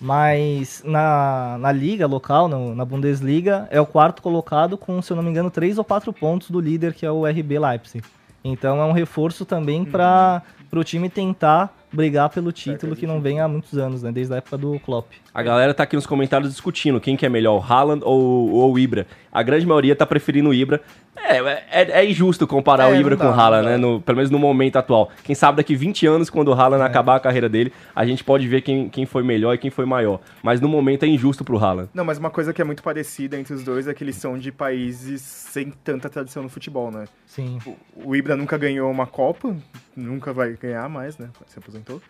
mas 0.00 0.82
na, 0.84 1.58
na 1.58 1.70
liga 1.72 2.06
local, 2.06 2.48
no- 2.48 2.74
na 2.74 2.84
Bundesliga, 2.84 3.68
é 3.70 3.80
o 3.80 3.86
quarto 3.86 4.22
colocado 4.22 4.78
com, 4.78 5.02
se 5.02 5.12
eu 5.12 5.16
não 5.16 5.22
me 5.22 5.30
engano, 5.30 5.50
três 5.50 5.78
ou 5.78 5.84
quatro 5.84 6.12
pontos 6.12 6.50
do 6.50 6.58
líder, 6.60 6.94
que 6.94 7.04
é 7.04 7.10
o 7.10 7.26
RB 7.26 7.58
Leipzig. 7.58 8.04
Então 8.42 8.80
é 8.80 8.84
um 8.84 8.92
reforço 8.92 9.44
também 9.44 9.84
para 9.84 10.42
o 10.72 10.82
time 10.82 11.10
tentar 11.10 11.76
brigar 11.92 12.30
pelo 12.30 12.52
título 12.52 12.94
que 12.96 13.06
não 13.06 13.20
vem 13.20 13.40
há 13.40 13.48
muitos 13.48 13.78
anos, 13.78 14.02
né? 14.02 14.12
Desde 14.12 14.32
a 14.34 14.36
época 14.36 14.56
do 14.56 14.78
Klopp. 14.80 15.12
A 15.32 15.42
galera 15.42 15.72
tá 15.72 15.84
aqui 15.84 15.94
nos 15.94 16.06
comentários 16.06 16.50
discutindo 16.50 17.00
quem 17.00 17.16
que 17.16 17.24
é 17.24 17.28
melhor, 17.28 17.56
o 17.58 17.72
Haaland 17.72 18.02
ou, 18.04 18.50
ou 18.50 18.72
o 18.72 18.78
Ibra. 18.78 19.06
A 19.32 19.42
grande 19.44 19.64
maioria 19.64 19.94
tá 19.94 20.04
preferindo 20.04 20.48
o 20.50 20.54
Ibra. 20.54 20.80
É, 21.16 21.36
é, 21.70 21.90
é 22.00 22.04
injusto 22.10 22.46
comparar 22.48 22.90
É, 22.90 22.92
o 22.92 22.96
Ibra 23.00 23.14
dá, 23.14 23.24
com 23.26 23.30
o 23.30 23.34
Haaland, 23.40 23.64
né? 23.68 23.76
No- 23.76 24.00
pelo 24.00 24.16
menos 24.16 24.30
no 24.30 24.38
momento 24.40 24.76
atual. 24.76 25.08
Quem 25.22 25.34
sabe 25.36 25.58
daqui 25.58 25.76
20 25.76 26.04
anos, 26.06 26.28
quando 26.28 26.48
o 26.48 26.52
É. 26.52 26.56
Haaland 26.58 26.82
acabar 26.82 27.14
a 27.16 27.20
carreira 27.20 27.48
dele, 27.48 27.72
a 27.94 28.04
gente 28.04 28.24
pode 28.24 28.48
ver 28.48 28.62
quem, 28.62 28.88
quem 28.88 29.06
foi 29.06 29.22
melhor 29.22 29.54
e 29.54 29.58
quem 29.58 29.70
foi 29.70 29.84
maior. 29.84 30.20
Mas 30.42 30.60
no 30.60 30.68
momento 30.68 31.04
é 31.04 31.06
injusto 31.06 31.44
pro 31.44 31.58
Haaland. 31.58 31.90
Não, 31.94 32.04
mas 32.04 32.18
uma 32.18 32.30
coisa 32.30 32.52
que 32.52 32.60
é 32.60 32.64
muito 32.64 32.82
parecida 32.82 33.38
entre 33.38 33.54
os 33.54 33.62
dois 33.62 33.86
é 33.86 33.94
que 33.94 34.02
eles 34.02 34.16
são 34.16 34.36
de 34.36 34.50
países 34.50 35.20
sem 35.22 35.70
tanta 35.84 36.08
tradição 36.08 36.42
no 36.42 36.48
futebol, 36.48 36.90
né? 36.90 37.04
Sim. 37.26 37.58
O- 37.64 37.76
O 38.10 38.16
Ibra 38.16 38.34
nunca 38.34 38.58
ganhou 38.58 38.90
uma 38.90 39.06
Copa, 39.06 39.54
nunca 39.96 40.32
vai 40.32 40.54
ganhar 40.60 40.88
mais, 40.88 41.16
né? 41.18 41.28
Se 41.46 41.58
aposentou. 41.58 42.00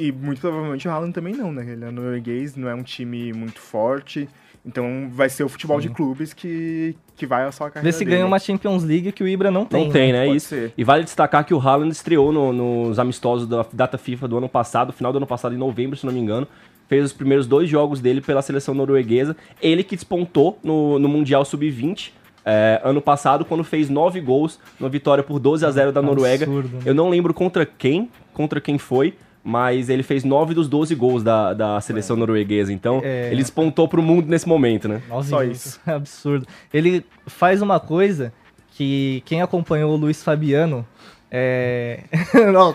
E 0.00 0.12
muito 0.12 0.40
provavelmente 0.40 0.86
o 0.88 0.90
Haaland 0.90 1.12
também 1.12 1.34
não, 1.34 1.52
né? 1.52 1.64
Ele 1.70 1.84
é 1.84 1.90
norueguês, 1.90 2.56
não 2.56 2.68
é 2.68 2.74
um 2.74 2.82
time 2.82 3.32
muito 3.32 3.60
forte. 3.60 4.28
Então 4.64 5.08
vai 5.10 5.28
ser 5.30 5.42
o 5.42 5.48
futebol 5.48 5.80
de 5.80 5.88
clubes 5.88 6.34
que, 6.34 6.94
que 7.16 7.24
vai 7.26 7.44
a 7.44 7.52
sua 7.52 7.70
carreira. 7.70 7.90
Vê 7.90 7.92
se 7.92 8.04
dele. 8.04 8.16
ganha 8.16 8.26
uma 8.26 8.38
Champions 8.38 8.82
League 8.84 9.10
que 9.12 9.22
o 9.24 9.28
Ibra 9.28 9.50
não 9.50 9.64
tem. 9.64 9.84
Não 9.86 9.90
tem, 9.92 10.12
né? 10.12 10.26
Pode 10.26 10.36
Isso. 10.36 10.48
ser. 10.48 10.72
E 10.76 10.84
vale 10.84 11.02
destacar 11.04 11.44
que 11.46 11.54
o 11.54 11.58
Haaland 11.58 11.90
estreou 11.92 12.30
no- 12.30 12.52
nos 12.52 12.98
amistosos 12.98 13.48
da 13.48 13.64
data 13.72 13.96
FIFA 13.96 14.28
do 14.28 14.36
ano 14.38 14.48
passado, 14.50 14.92
final 14.92 15.12
do 15.12 15.16
ano 15.16 15.26
passado, 15.26 15.54
em 15.54 15.58
novembro, 15.58 15.96
se 15.96 16.04
não 16.04 16.12
me 16.12 16.20
engano. 16.20 16.46
Fez 16.88 17.04
os 17.06 17.12
primeiros 17.12 17.46
dois 17.46 17.70
jogos 17.70 18.00
dele 18.00 18.20
pela 18.20 18.42
seleção 18.42 18.74
norueguesa. 18.74 19.34
Ele 19.62 19.82
que 19.82 19.94
despontou 19.96 20.58
no, 20.62 20.98
no 20.98 21.08
Mundial 21.08 21.42
Sub-20. 21.44 22.10
é, 22.44 22.80
ano 22.84 23.00
passado, 23.00 23.44
quando 23.46 23.62
fez 23.64 23.88
nove 23.88 24.20
gols 24.20 24.58
numa 24.78 24.90
vitória 24.90 25.22
por 25.24 25.38
12 25.38 25.64
a 25.64 25.70
0 25.70 25.90
da 25.92 26.02
Noruega. 26.02 26.44
Absurdo, 26.44 26.68
né? 26.68 26.82
Eu 26.84 26.94
não 26.94 27.08
lembro 27.08 27.32
contra 27.32 27.64
quem, 27.64 28.10
contra 28.34 28.60
quem 28.60 28.76
foi, 28.78 29.14
mas 29.42 29.88
ele 29.88 30.02
fez 30.02 30.22
nove 30.24 30.52
dos 30.54 30.68
12 30.68 30.94
gols 30.94 31.22
da, 31.22 31.54
da 31.54 31.80
seleção 31.80 32.16
norueguesa. 32.16 32.72
Então, 32.72 33.00
É. 33.02 33.28
ele 33.28 33.36
despontou 33.42 33.88
pro 33.88 34.02
mundo 34.02 34.28
nesse 34.28 34.46
momento, 34.48 34.86
né? 34.88 35.00
Nossa, 35.08 35.28
Só 35.30 35.42
isso. 35.42 35.80
é 35.86 35.92
absurdo. 35.92 36.46
Ele 36.72 37.04
faz 37.26 37.62
uma 37.62 37.80
coisa 37.80 38.32
que 38.72 39.22
quem 39.24 39.40
acompanhou 39.42 39.92
o 39.92 39.96
Luiz 39.96 40.22
Fabiano. 40.22 40.86
É. 41.30 42.00
não, 42.52 42.74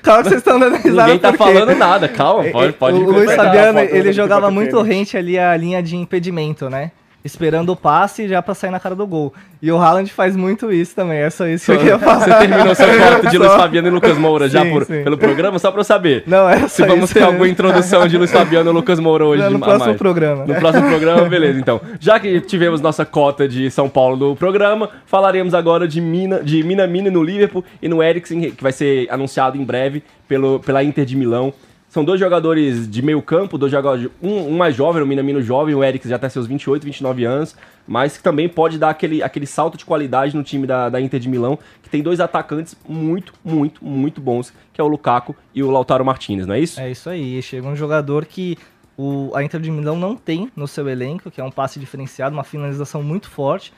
calma 0.00 0.22
que 0.22 0.28
vocês 0.28 0.38
estão 0.40 0.58
dando 0.60 0.76
risada. 0.76 1.02
Ninguém 1.12 1.18
tá 1.18 1.32
falando 1.32 1.74
nada, 1.76 2.08
calma, 2.08 2.44
pode, 2.50 2.72
pode 2.74 2.96
o 2.98 3.10
Luiz. 3.10 3.34
Fabiano, 3.34 3.80
ele 3.80 4.12
jogava 4.12 4.50
muito 4.50 4.80
rente 4.80 5.16
ali 5.16 5.36
a 5.38 5.56
linha 5.56 5.82
de 5.82 5.96
impedimento, 5.96 6.70
né? 6.70 6.92
Esperando 7.26 7.70
o 7.72 7.76
passe 7.76 8.26
já 8.28 8.40
pra 8.40 8.54
sair 8.54 8.70
na 8.70 8.78
cara 8.80 8.94
do 8.94 9.06
gol. 9.06 9.34
E 9.60 9.70
o 9.72 9.76
Haaland 9.78 10.10
faz 10.12 10.36
muito 10.36 10.70
isso 10.72 10.94
também, 10.94 11.18
é 11.18 11.28
só 11.30 11.46
isso 11.46 11.66
que 11.66 11.72
eu 11.72 11.78
queria 11.78 11.98
falar. 11.98 12.20
Você 12.20 12.34
terminou 12.34 12.74
seu 12.74 12.86
corte 12.98 13.30
de 13.30 13.38
Luiz 13.38 13.52
Fabiano 13.52 13.88
e 13.88 13.90
Lucas 13.90 14.16
Moura 14.18 14.48
já 14.48 14.62
Sim, 14.62 14.70
por- 14.70 14.84
sim. 14.84 15.02
pelo 15.02 15.18
programa, 15.18 15.58
só 15.58 15.70
pra 15.70 15.80
eu 15.80 15.84
saber. 15.84 16.22
Não, 16.26 16.48
é 16.48 16.68
Se 16.68 16.84
vamos 16.86 17.06
isso 17.06 17.14
ter 17.14 17.22
alguma 17.24 17.48
introdução 17.48 18.06
de 18.06 18.16
Luiz 18.16 18.30
Fabiano 18.30 18.70
e 18.70 18.72
Lucas 18.72 19.00
Moura 19.00 19.24
hoje 19.24 19.42
No 19.42 19.48
de- 19.48 19.56
a 19.56 19.58
próximo 19.58 19.94
programa. 19.96 20.44
No 20.46 20.54
próximo 20.54 20.88
programa, 20.88 21.22
beleza. 21.28 21.58
Então, 21.58 21.80
já 21.98 22.20
que 22.20 22.40
tivemos 22.42 22.80
nossa 22.80 23.04
cota 23.04 23.48
de 23.48 23.70
São 23.70 23.88
Paulo 23.88 24.16
no 24.16 24.36
programa, 24.36 24.88
falaremos 25.06 25.52
agora 25.54 25.88
de 25.88 26.00
Mina, 26.00 26.40
de 26.44 26.62
Minamino 26.62 27.10
no 27.10 27.22
Liverpool 27.22 27.64
e 27.82 27.88
no 27.88 28.02
Eriksen, 28.02 28.50
que 28.52 28.62
vai 28.62 28.72
ser 28.72 29.08
anunciado 29.10 29.56
em 29.58 29.64
breve 29.64 30.02
pelo, 30.28 30.60
pela 30.60 30.84
Inter 30.84 31.04
de 31.04 31.16
Milão. 31.16 31.52
São 31.96 32.04
dois 32.04 32.20
jogadores 32.20 32.86
de 32.90 33.00
meio 33.00 33.22
campo, 33.22 33.56
dois 33.56 33.72
jogadores, 33.72 34.10
um, 34.22 34.48
um 34.48 34.56
mais 34.58 34.76
jovem, 34.76 35.02
o 35.02 35.06
Minamino 35.06 35.40
jovem, 35.40 35.74
o 35.74 35.82
Eriksen 35.82 36.10
já 36.10 36.18
tem 36.18 36.28
seus 36.28 36.46
28, 36.46 36.84
29 36.84 37.24
anos, 37.24 37.56
mas 37.88 38.18
que 38.18 38.22
também 38.22 38.50
pode 38.50 38.78
dar 38.78 38.90
aquele, 38.90 39.22
aquele 39.22 39.46
salto 39.46 39.78
de 39.78 39.84
qualidade 39.86 40.36
no 40.36 40.42
time 40.42 40.66
da, 40.66 40.90
da 40.90 41.00
Inter 41.00 41.18
de 41.18 41.26
Milão, 41.26 41.58
que 41.82 41.88
tem 41.88 42.02
dois 42.02 42.20
atacantes 42.20 42.76
muito, 42.86 43.32
muito, 43.42 43.82
muito 43.82 44.20
bons, 44.20 44.52
que 44.74 44.80
é 44.82 44.84
o 44.84 44.86
Lukaku 44.88 45.34
e 45.54 45.62
o 45.62 45.70
Lautaro 45.70 46.04
Martinez, 46.04 46.46
não 46.46 46.54
é 46.54 46.60
isso? 46.60 46.78
É 46.78 46.90
isso 46.90 47.08
aí. 47.08 47.40
Chega 47.40 47.66
um 47.66 47.74
jogador 47.74 48.26
que 48.26 48.58
o, 48.94 49.30
a 49.34 49.42
Inter 49.42 49.58
de 49.58 49.70
Milão 49.70 49.96
não 49.96 50.14
tem 50.14 50.52
no 50.54 50.68
seu 50.68 50.86
elenco, 50.90 51.30
que 51.30 51.40
é 51.40 51.44
um 51.44 51.50
passe 51.50 51.80
diferenciado, 51.80 52.36
uma 52.36 52.44
finalização 52.44 53.02
muito 53.02 53.30
forte. 53.30 53.72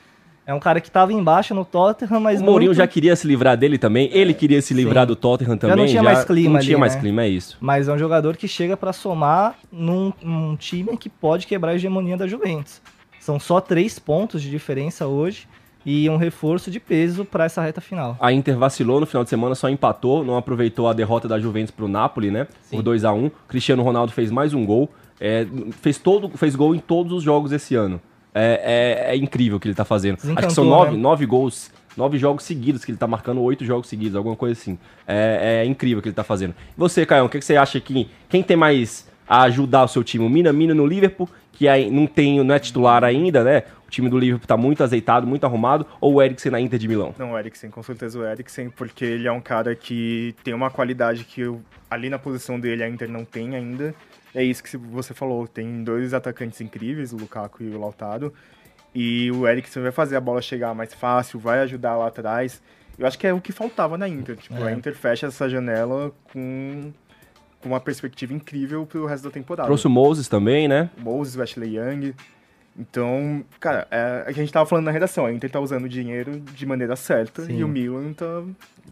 É 0.49 0.53
um 0.55 0.59
cara 0.59 0.81
que 0.81 0.87
estava 0.87 1.13
embaixo 1.13 1.53
no 1.53 1.63
Tottenham, 1.63 2.19
mas 2.19 2.41
o 2.41 2.43
Mourinho 2.43 2.69
muito- 2.69 2.77
já 2.79 2.87
queria 2.87 3.15
se 3.15 3.27
livrar 3.27 3.55
dele 3.55 3.77
também, 3.77 4.09
ele 4.11 4.33
queria 4.33 4.59
se 4.63 4.73
livrar 4.73 5.05
do 5.05 5.15
Tottenham 5.15 5.55
também. 5.55 5.77
não 5.77 5.85
tinha 5.85 6.01
mais 6.01 6.25
clima 6.25 6.53
Não 6.53 6.59
tinha 6.59 6.75
ali, 6.75 6.79
mais 6.79 6.95
né? 6.95 7.01
clima, 7.01 7.21
é 7.21 7.29
isso. 7.29 7.55
Mas 7.61 7.87
é 7.87 7.93
um 7.93 7.99
jogador 7.99 8.35
que 8.35 8.47
chega 8.47 8.75
para 8.75 8.91
somar 8.91 9.53
num, 9.71 10.11
num 10.23 10.55
time 10.55 10.97
que 10.97 11.07
pode 11.07 11.45
quebrar 11.45 11.73
a 11.73 11.75
hegemonia 11.75 12.17
da 12.17 12.25
Juventus. 12.25 12.81
São 13.19 13.39
só 13.39 13.61
três 13.61 13.99
pontos 13.99 14.41
de 14.41 14.49
diferença 14.49 15.05
hoje 15.05 15.47
e 15.85 16.09
um 16.09 16.17
reforço 16.17 16.71
de 16.71 16.79
peso 16.79 17.23
para 17.23 17.45
essa 17.45 17.61
reta 17.61 17.79
final. 17.79 18.17
A 18.19 18.33
Inter 18.33 18.57
vacilou 18.57 18.99
no 18.99 19.05
final 19.05 19.23
de 19.23 19.29
semana, 19.29 19.53
só 19.53 19.69
empatou, 19.69 20.25
não 20.25 20.35
aproveitou 20.35 20.87
a 20.87 20.93
derrota 20.93 21.27
da 21.27 21.39
Juventus 21.39 21.69
pro 21.69 21.87
Napoli, 21.87 22.31
né? 22.31 22.47
Por 22.71 22.81
2 22.81 23.05
a 23.05 23.13
1 23.13 23.29
Cristiano 23.47 23.83
Ronaldo 23.83 24.11
fez 24.11 24.31
mais 24.31 24.51
um 24.55 24.65
gol. 24.65 24.89
é, 25.21 25.45
fez, 25.73 25.97
todo, 25.99 26.27
fez 26.29 26.55
gol 26.55 26.73
em 26.73 26.79
todos 26.79 27.11
os 27.13 27.21
jogos 27.21 27.51
esse 27.51 27.75
ano. 27.75 28.01
É, 28.33 29.07
é- 29.09 29.13
é 29.13 29.17
incrível 29.17 29.57
o 29.57 29.59
que 29.59 29.67
ele 29.67 29.75
tá 29.75 29.85
fazendo. 29.85 30.15
Acho 30.15 30.21
que 30.21 30.27
são 30.27 30.35
Desencantou, 30.35 30.65
nove, 30.65 30.91
né? 30.91 30.97
nove 30.97 31.25
gols, 31.25 31.71
nove 31.97 32.17
jogos 32.17 32.43
seguidos 32.43 32.85
que 32.85 32.91
ele 32.91 32.97
tá 32.97 33.07
marcando, 33.07 33.41
oito 33.41 33.65
jogos 33.65 33.87
seguidos, 33.87 34.15
alguma 34.15 34.35
coisa 34.35 34.53
assim. 34.59 34.77
É, 35.07 35.61
é 35.63 35.65
incrível 35.65 35.99
o 35.99 36.01
que 36.01 36.09
ele 36.09 36.15
tá 36.15 36.23
fazendo. 36.23 36.51
E 36.51 36.73
você, 36.79 37.05
Caio, 37.05 37.25
o 37.25 37.29
que, 37.29 37.39
que 37.39 37.45
você 37.45 37.55
acha 37.55 37.79
que. 37.79 38.07
Quem 38.29 38.43
tem 38.43 38.55
mais 38.55 39.07
a 39.27 39.41
ajudar 39.43 39.83
o 39.83 39.87
seu 39.87 40.03
time? 40.03 40.25
O 40.25 40.29
Mina 40.29 40.53
Mina 40.53 40.73
no 40.73 40.85
Liverpool, 40.85 41.27
que 41.53 41.67
aí 41.67 41.89
não, 41.89 42.05
tem, 42.07 42.43
não 42.43 42.53
é 42.55 42.59
titular 42.59 43.03
ainda, 43.03 43.43
né? 43.43 43.63
O 43.87 43.89
time 43.89 44.07
do 44.07 44.19
Liverpool 44.19 44.47
tá 44.47 44.55
muito 44.55 44.83
azeitado, 44.83 45.25
muito 45.25 45.43
arrumado, 45.45 45.83
ou 45.99 46.13
o 46.13 46.21
Eriksen 46.21 46.51
na 46.51 46.61
Inter 46.61 46.77
de 46.77 46.87
Milão? 46.87 47.15
Não, 47.17 47.31
o 47.31 47.37
Eriksen, 47.39 47.71
com 47.71 47.81
certeza 47.81 48.19
o 48.19 48.23
Eriksen, 48.23 48.69
porque 48.69 49.03
ele 49.03 49.27
é 49.27 49.31
um 49.31 49.41
cara 49.41 49.75
que 49.75 50.35
tem 50.43 50.53
uma 50.53 50.69
qualidade 50.69 51.23
que 51.23 51.41
eu- 51.41 51.59
ali 51.89 52.07
na 52.07 52.19
posição 52.19 52.59
dele 52.59 52.83
a 52.83 52.87
Inter 52.87 53.09
não 53.09 53.25
tem 53.25 53.55
ainda. 53.55 53.95
É 54.33 54.43
isso 54.43 54.63
que 54.63 54.77
você 54.77 55.13
falou, 55.13 55.47
tem 55.47 55.83
dois 55.83 56.13
atacantes 56.13 56.61
incríveis, 56.61 57.11
o 57.13 57.17
Lukaku 57.17 57.63
e 57.63 57.69
o 57.69 57.79
Lautaro. 57.79 58.33
E 58.93 59.31
o 59.31 59.47
Eriksen 59.47 59.83
vai 59.83 59.91
fazer 59.91 60.15
a 60.15 60.21
bola 60.21 60.41
chegar 60.41 60.73
mais 60.73 60.93
fácil, 60.93 61.39
vai 61.39 61.59
ajudar 61.61 61.95
lá 61.95 62.07
atrás. 62.07 62.61
Eu 62.97 63.07
acho 63.07 63.17
que 63.17 63.25
é 63.25 63.33
o 63.33 63.39
que 63.39 63.51
faltava 63.51 63.97
na 63.97 64.07
Inter. 64.07 64.35
Tipo, 64.35 64.61
a 64.63 64.71
Inter 64.71 64.95
fecha 64.95 65.27
essa 65.27 65.47
janela 65.47 66.11
com, 66.33 66.91
com 67.61 67.69
uma 67.69 67.79
perspectiva 67.79 68.33
incrível 68.33 68.85
pro 68.85 69.05
resto 69.05 69.23
da 69.23 69.31
temporada. 69.31 69.67
Trouxe 69.67 69.87
o 69.87 69.89
Moses 69.89 70.27
também, 70.27 70.67
né? 70.67 70.89
Moses, 70.97 71.35
o 71.35 71.41
Ashley 71.41 71.77
Young. 71.77 72.13
Então, 72.77 73.43
cara, 73.59 73.87
é, 73.91 74.25
a 74.27 74.31
gente 74.31 74.51
tava 74.51 74.65
falando 74.65 74.85
na 74.85 74.91
redação, 74.91 75.25
a 75.25 75.33
Inter 75.33 75.49
tá 75.49 75.59
usando 75.59 75.85
o 75.85 75.89
dinheiro 75.89 76.39
de 76.39 76.65
maneira 76.65 76.95
certa 76.95 77.43
Sim. 77.43 77.57
e 77.57 77.63
o 77.63 77.67
Milan 77.67 78.13
tá... 78.13 78.43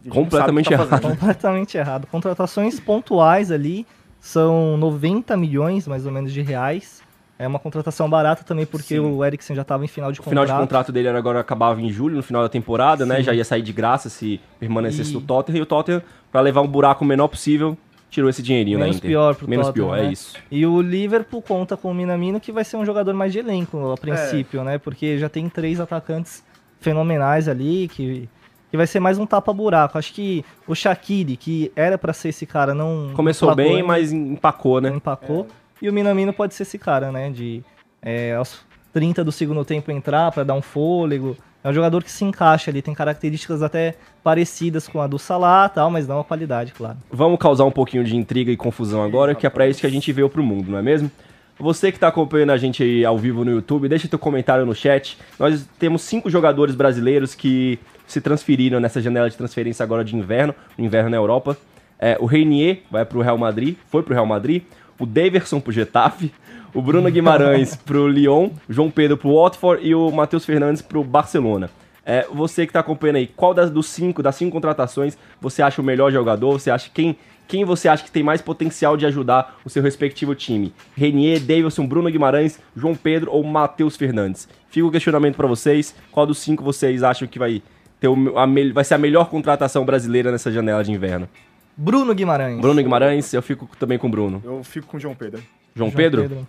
Completamente 0.08 0.68
tá 0.68 0.74
errado. 0.74 0.88
fazendo. 0.88 1.10
Completamente 1.10 1.78
errado. 1.78 2.06
Contratações 2.06 2.78
pontuais 2.78 3.50
ali 3.50 3.86
são 4.28 4.76
90 4.76 5.36
milhões, 5.36 5.86
mais 5.88 6.04
ou 6.04 6.12
menos, 6.12 6.32
de 6.32 6.42
reais. 6.42 7.02
É 7.38 7.46
uma 7.46 7.58
contratação 7.58 8.10
barata 8.10 8.42
também, 8.44 8.66
porque 8.66 8.94
Sim. 8.96 8.98
o 8.98 9.24
Eriksen 9.24 9.54
já 9.56 9.62
estava 9.62 9.84
em 9.84 9.88
final 9.88 10.10
de 10.12 10.20
O 10.20 10.22
final 10.24 10.42
contrato. 10.44 10.58
de 10.58 10.62
contrato 10.66 10.92
dele 10.92 11.08
era 11.08 11.16
agora 11.18 11.38
acabava 11.40 11.80
em 11.80 11.88
julho, 11.90 12.16
no 12.16 12.22
final 12.22 12.42
da 12.42 12.48
temporada, 12.48 13.06
né? 13.06 13.16
Sim. 13.18 13.22
Já 13.22 13.32
ia 13.32 13.44
sair 13.44 13.62
de 13.62 13.72
graça 13.72 14.08
se 14.10 14.40
permanecesse 14.58 15.12
E- 15.12 15.14
no 15.14 15.20
Tottenham. 15.20 15.58
E 15.58 15.62
o 15.62 15.66
Tottenham, 15.66 16.02
pra 16.32 16.40
levar 16.40 16.60
um 16.62 16.66
buraco 16.66 17.04
menor 17.04 17.28
possível, 17.28 17.78
tirou 18.10 18.28
esse 18.28 18.42
dinheirinho 18.42 18.78
Menos 18.80 18.96
da 18.96 18.98
Inter. 18.98 19.10
pior 19.10 19.34
pro 19.36 19.48
Menos 19.48 19.66
Tottenham, 19.68 19.88
pior, 19.88 19.98
é 19.98 20.02
né? 20.06 20.12
isso. 20.12 20.36
E 20.50 20.66
o 20.66 20.82
Liverpool 20.82 21.40
conta 21.40 21.76
com 21.76 21.90
o 21.90 21.94
Minamino, 21.94 22.40
que 22.40 22.50
vai 22.52 22.64
ser 22.64 22.76
um 22.76 22.84
jogador 22.84 23.14
mais 23.14 23.32
de 23.32 23.38
elenco, 23.38 23.92
a 23.92 23.96
princípio, 23.96 24.64
né? 24.64 24.76
Porque 24.76 25.16
já 25.16 25.28
tem 25.28 25.48
três 25.48 25.78
atacantes 25.80 26.42
fenomenais 26.80 27.48
ali, 27.48 27.88
que, 27.88 28.28
que 28.70 28.76
vai 28.76 28.86
ser 28.86 29.00
mais 29.00 29.18
um 29.18 29.26
tapa-buraco. 29.26 29.98
Acho 29.98 30.12
que 30.12 30.44
o 30.66 30.74
Shaqiri, 30.74 31.36
que 31.36 31.72
era 31.74 31.96
pra 31.96 32.12
ser 32.12 32.28
esse 32.28 32.46
cara, 32.46 32.74
não... 32.74 33.10
Começou 33.14 33.48
não 33.48 33.56
placou 33.56 33.72
bem, 33.72 33.82
mas 33.82 34.12
empacou, 34.12 34.80
né? 34.80 34.90
empacou. 34.90 35.46
E 35.80 35.88
o 35.88 35.92
Minamino 35.92 36.32
pode 36.32 36.54
ser 36.54 36.64
esse 36.64 36.78
cara, 36.78 37.12
né? 37.12 37.30
De 37.30 37.62
é, 38.02 38.34
aos 38.34 38.60
30 38.92 39.24
do 39.24 39.32
segundo 39.32 39.64
tempo 39.64 39.90
entrar 39.90 40.32
pra 40.32 40.44
dar 40.44 40.54
um 40.54 40.62
fôlego. 40.62 41.36
É 41.62 41.68
um 41.68 41.72
jogador 41.72 42.02
que 42.04 42.10
se 42.10 42.24
encaixa 42.24 42.70
ali, 42.70 42.80
tem 42.80 42.94
características 42.94 43.62
até 43.62 43.94
parecidas 44.22 44.86
com 44.86 45.00
a 45.00 45.06
do 45.06 45.18
Salah 45.18 45.68
tal, 45.68 45.90
mas 45.90 46.06
não 46.06 46.20
a 46.20 46.24
qualidade, 46.24 46.72
claro. 46.72 46.98
Vamos 47.10 47.38
causar 47.38 47.64
um 47.64 47.70
pouquinho 47.70 48.04
de 48.04 48.16
intriga 48.16 48.50
e 48.50 48.56
confusão 48.56 49.02
agora, 49.02 49.34
que 49.34 49.46
é 49.46 49.50
pra 49.50 49.66
isso 49.66 49.80
que 49.80 49.86
a 49.86 49.90
gente 49.90 50.12
veio 50.12 50.28
pro 50.28 50.42
mundo, 50.42 50.70
não 50.70 50.78
é 50.78 50.82
mesmo? 50.82 51.10
Você 51.58 51.90
que 51.90 51.98
tá 51.98 52.06
acompanhando 52.06 52.50
a 52.50 52.56
gente 52.56 52.82
aí 52.84 53.04
ao 53.04 53.18
vivo 53.18 53.44
no 53.44 53.50
YouTube, 53.50 53.88
deixa 53.88 54.06
teu 54.06 54.18
comentário 54.18 54.64
no 54.64 54.74
chat. 54.74 55.18
Nós 55.36 55.68
temos 55.78 56.02
cinco 56.02 56.30
jogadores 56.30 56.76
brasileiros 56.76 57.34
que 57.34 57.80
se 58.12 58.20
transferiram 58.20 58.80
nessa 58.80 59.00
janela 59.00 59.28
de 59.28 59.36
transferência 59.36 59.82
agora 59.82 60.04
de 60.04 60.16
inverno, 60.16 60.54
no 60.76 60.84
inverno 60.84 61.10
na 61.10 61.16
Europa. 61.16 61.56
É, 61.98 62.16
o 62.20 62.26
Reinier 62.26 62.80
vai 62.90 63.04
pro 63.04 63.20
Real 63.20 63.38
Madrid, 63.38 63.76
foi 63.88 64.02
pro 64.02 64.14
Real 64.14 64.26
Madrid. 64.26 64.62
O 64.98 65.06
Daverson 65.06 65.60
pro 65.60 65.72
Getafe. 65.72 66.32
O 66.74 66.82
Bruno 66.82 67.10
Guimarães 67.10 67.74
pro 67.84 68.08
Lyon. 68.08 68.50
O 68.68 68.72
João 68.72 68.90
Pedro 68.90 69.16
pro 69.16 69.34
Watford 69.34 69.86
e 69.86 69.94
o 69.94 70.10
Matheus 70.10 70.44
Fernandes 70.44 70.82
pro 70.82 71.02
Barcelona. 71.04 71.70
É, 72.04 72.26
você 72.32 72.66
que 72.66 72.72
tá 72.72 72.80
acompanhando 72.80 73.16
aí, 73.16 73.26
qual 73.26 73.52
das, 73.52 73.70
dos 73.70 73.86
cinco, 73.86 74.22
das 74.22 74.34
cinco 74.34 74.52
contratações, 74.52 75.18
você 75.38 75.60
acha 75.60 75.82
o 75.82 75.84
melhor 75.84 76.10
jogador? 76.10 76.58
Você 76.58 76.70
acha 76.70 76.90
quem, 76.92 77.14
quem 77.46 77.66
você 77.66 77.86
acha 77.86 78.02
que 78.02 78.10
tem 78.10 78.22
mais 78.22 78.40
potencial 78.40 78.96
de 78.96 79.04
ajudar 79.04 79.58
o 79.62 79.68
seu 79.68 79.82
respectivo 79.82 80.34
time? 80.34 80.72
Renier, 80.96 81.38
Davidson, 81.38 81.86
Bruno 81.86 82.10
Guimarães, 82.10 82.58
João 82.74 82.94
Pedro 82.94 83.30
ou 83.30 83.44
Matheus 83.44 83.94
Fernandes? 83.94 84.48
Fica 84.70 84.86
o 84.86 84.90
questionamento 84.90 85.36
pra 85.36 85.46
vocês. 85.46 85.94
Qual 86.10 86.26
dos 86.26 86.38
cinco 86.38 86.64
vocês 86.64 87.02
acham 87.02 87.28
que 87.28 87.38
vai, 87.38 87.62
ter 88.00 88.08
o, 88.08 88.38
a, 88.38 88.46
vai 88.72 88.84
ser 88.84 88.94
a 88.94 88.98
melhor 88.98 89.28
contratação 89.28 89.84
brasileira 89.84 90.30
nessa 90.30 90.50
janela 90.50 90.82
de 90.84 90.92
inverno? 90.92 91.28
Bruno 91.76 92.14
Guimarães. 92.14 92.60
Bruno 92.60 92.82
Guimarães, 92.82 93.32
eu 93.32 93.42
fico 93.42 93.68
também 93.78 93.98
com 93.98 94.08
o 94.08 94.10
Bruno. 94.10 94.42
Eu 94.44 94.64
fico 94.64 94.86
com 94.86 94.96
o 94.96 95.00
João 95.00 95.14
Pedro. 95.14 95.42
João, 95.74 95.90
Pedro? 95.90 96.46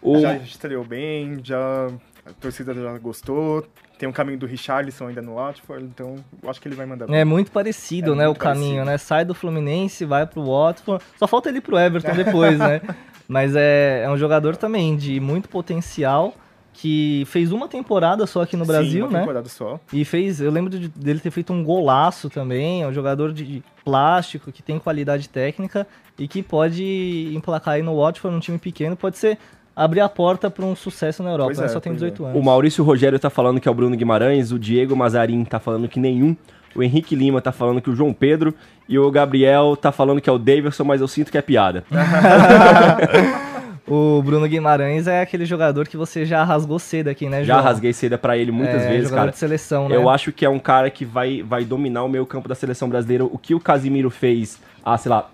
O, 0.00 0.18
Já 0.18 0.36
estreou 0.36 0.84
bem, 0.84 1.38
já 1.42 1.88
a 2.24 2.32
torcida 2.40 2.72
já 2.72 2.96
gostou. 2.98 3.66
Tem 3.98 4.08
um 4.08 4.12
caminho 4.12 4.38
do 4.38 4.46
Richarlison 4.46 5.08
ainda 5.08 5.22
no 5.22 5.34
Watford, 5.36 5.84
então 5.84 6.16
eu 6.42 6.50
acho 6.50 6.60
que 6.60 6.68
ele 6.68 6.74
vai 6.74 6.84
mandar 6.86 7.06
bem. 7.06 7.16
É 7.16 7.24
muito 7.24 7.50
parecido, 7.50 8.12
É 8.12 8.16
né, 8.16 8.24
muito 8.26 8.36
o 8.36 8.40
caminho, 8.40 8.84
parecido. 8.84 8.90
né? 8.90 8.98
Sai 8.98 9.24
do 9.24 9.34
Fluminense, 9.34 10.04
vai 10.04 10.26
pro 10.26 10.44
Watford. 10.44 11.02
Só 11.18 11.26
falta 11.26 11.48
ele 11.48 11.60
pro 11.60 11.78
Everton 11.78 12.14
depois, 12.14 12.58
né? 12.58 12.80
Mas 13.28 13.56
é, 13.56 14.02
é 14.04 14.10
um 14.10 14.16
jogador 14.16 14.56
também 14.56 14.96
de 14.96 15.18
muito 15.18 15.48
potencial 15.48 16.34
que 16.78 17.24
fez 17.28 17.52
uma 17.52 17.66
temporada 17.68 18.26
só 18.26 18.42
aqui 18.42 18.54
no 18.56 18.64
Sim, 18.64 18.70
Brasil, 18.70 19.04
uma 19.06 19.12
né? 19.12 19.20
temporada 19.20 19.48
só. 19.48 19.80
E 19.92 20.04
fez, 20.04 20.40
eu 20.42 20.50
lembro 20.50 20.70
de- 20.78 20.88
dele 20.88 21.20
ter 21.20 21.30
feito 21.30 21.50
um 21.52 21.64
golaço 21.64 22.28
também, 22.28 22.82
é 22.82 22.86
um 22.86 22.92
jogador 22.92 23.32
de 23.32 23.62
plástico, 23.82 24.52
que 24.52 24.62
tem 24.62 24.78
qualidade 24.78 25.26
técnica 25.28 25.86
e 26.18 26.28
que 26.28 26.42
pode 26.42 27.32
emplacar 27.34 27.74
aí 27.74 27.82
no 27.82 27.96
Watford, 27.96 28.34
num 28.34 28.40
time 28.40 28.58
pequeno, 28.58 28.94
pode 28.94 29.16
ser 29.16 29.38
abrir 29.74 30.00
a 30.00 30.08
porta 30.08 30.50
para 30.50 30.64
um 30.66 30.76
sucesso 30.76 31.22
na 31.22 31.30
Europa, 31.30 31.54
né? 31.60 31.64
é, 31.64 31.68
Só 31.68 31.80
tem 31.80 31.92
pois 31.92 32.02
é. 32.02 32.06
18 32.10 32.24
anos. 32.26 32.40
O 32.40 32.44
Maurício 32.44 32.84
Rogério 32.84 33.18
tá 33.18 33.30
falando 33.30 33.58
que 33.60 33.66
é 33.68 33.70
o 33.70 33.74
Bruno 33.74 33.96
Guimarães, 33.96 34.52
o 34.52 34.58
Diego 34.58 34.94
Mazarin 34.94 35.44
tá 35.44 35.58
falando 35.58 35.88
que 35.88 35.98
nenhum, 35.98 36.36
o 36.74 36.82
Henrique 36.82 37.14
Lima 37.16 37.40
tá 37.40 37.52
falando 37.52 37.80
que 37.80 37.88
o 37.88 37.96
João 37.96 38.12
Pedro 38.12 38.54
e 38.86 38.98
o 38.98 39.10
Gabriel 39.10 39.76
tá 39.76 39.90
falando 39.90 40.20
que 40.20 40.28
é 40.28 40.32
o 40.32 40.38
Davidson, 40.38 40.84
mas 40.84 41.00
eu 41.00 41.08
sinto 41.08 41.30
que 41.32 41.38
é 41.38 41.42
piada. 41.42 41.84
O 43.86 44.20
Bruno 44.20 44.48
Guimarães 44.48 45.06
é 45.06 45.20
aquele 45.20 45.44
jogador 45.44 45.86
que 45.86 45.96
você 45.96 46.26
já 46.26 46.42
rasgou 46.42 46.78
cedo 46.78 47.08
aqui, 47.08 47.28
né, 47.28 47.44
Já 47.44 47.54
João? 47.54 47.64
rasguei 47.64 47.92
seda 47.92 48.18
pra 48.18 48.36
ele 48.36 48.50
muitas 48.50 48.82
é, 48.82 48.88
vezes, 48.88 49.10
cara. 49.10 49.30
de 49.30 49.38
seleção, 49.38 49.88
né? 49.88 49.94
Eu 49.94 50.10
acho 50.10 50.32
que 50.32 50.44
é 50.44 50.48
um 50.48 50.58
cara 50.58 50.90
que 50.90 51.04
vai, 51.04 51.42
vai 51.42 51.64
dominar 51.64 52.02
o 52.02 52.08
meio 52.08 52.26
campo 52.26 52.48
da 52.48 52.54
seleção 52.54 52.88
brasileira. 52.88 53.24
O 53.24 53.38
que 53.38 53.54
o 53.54 53.60
Casimiro 53.60 54.10
fez 54.10 54.58
há, 54.84 54.98
sei 54.98 55.10
lá, 55.10 55.30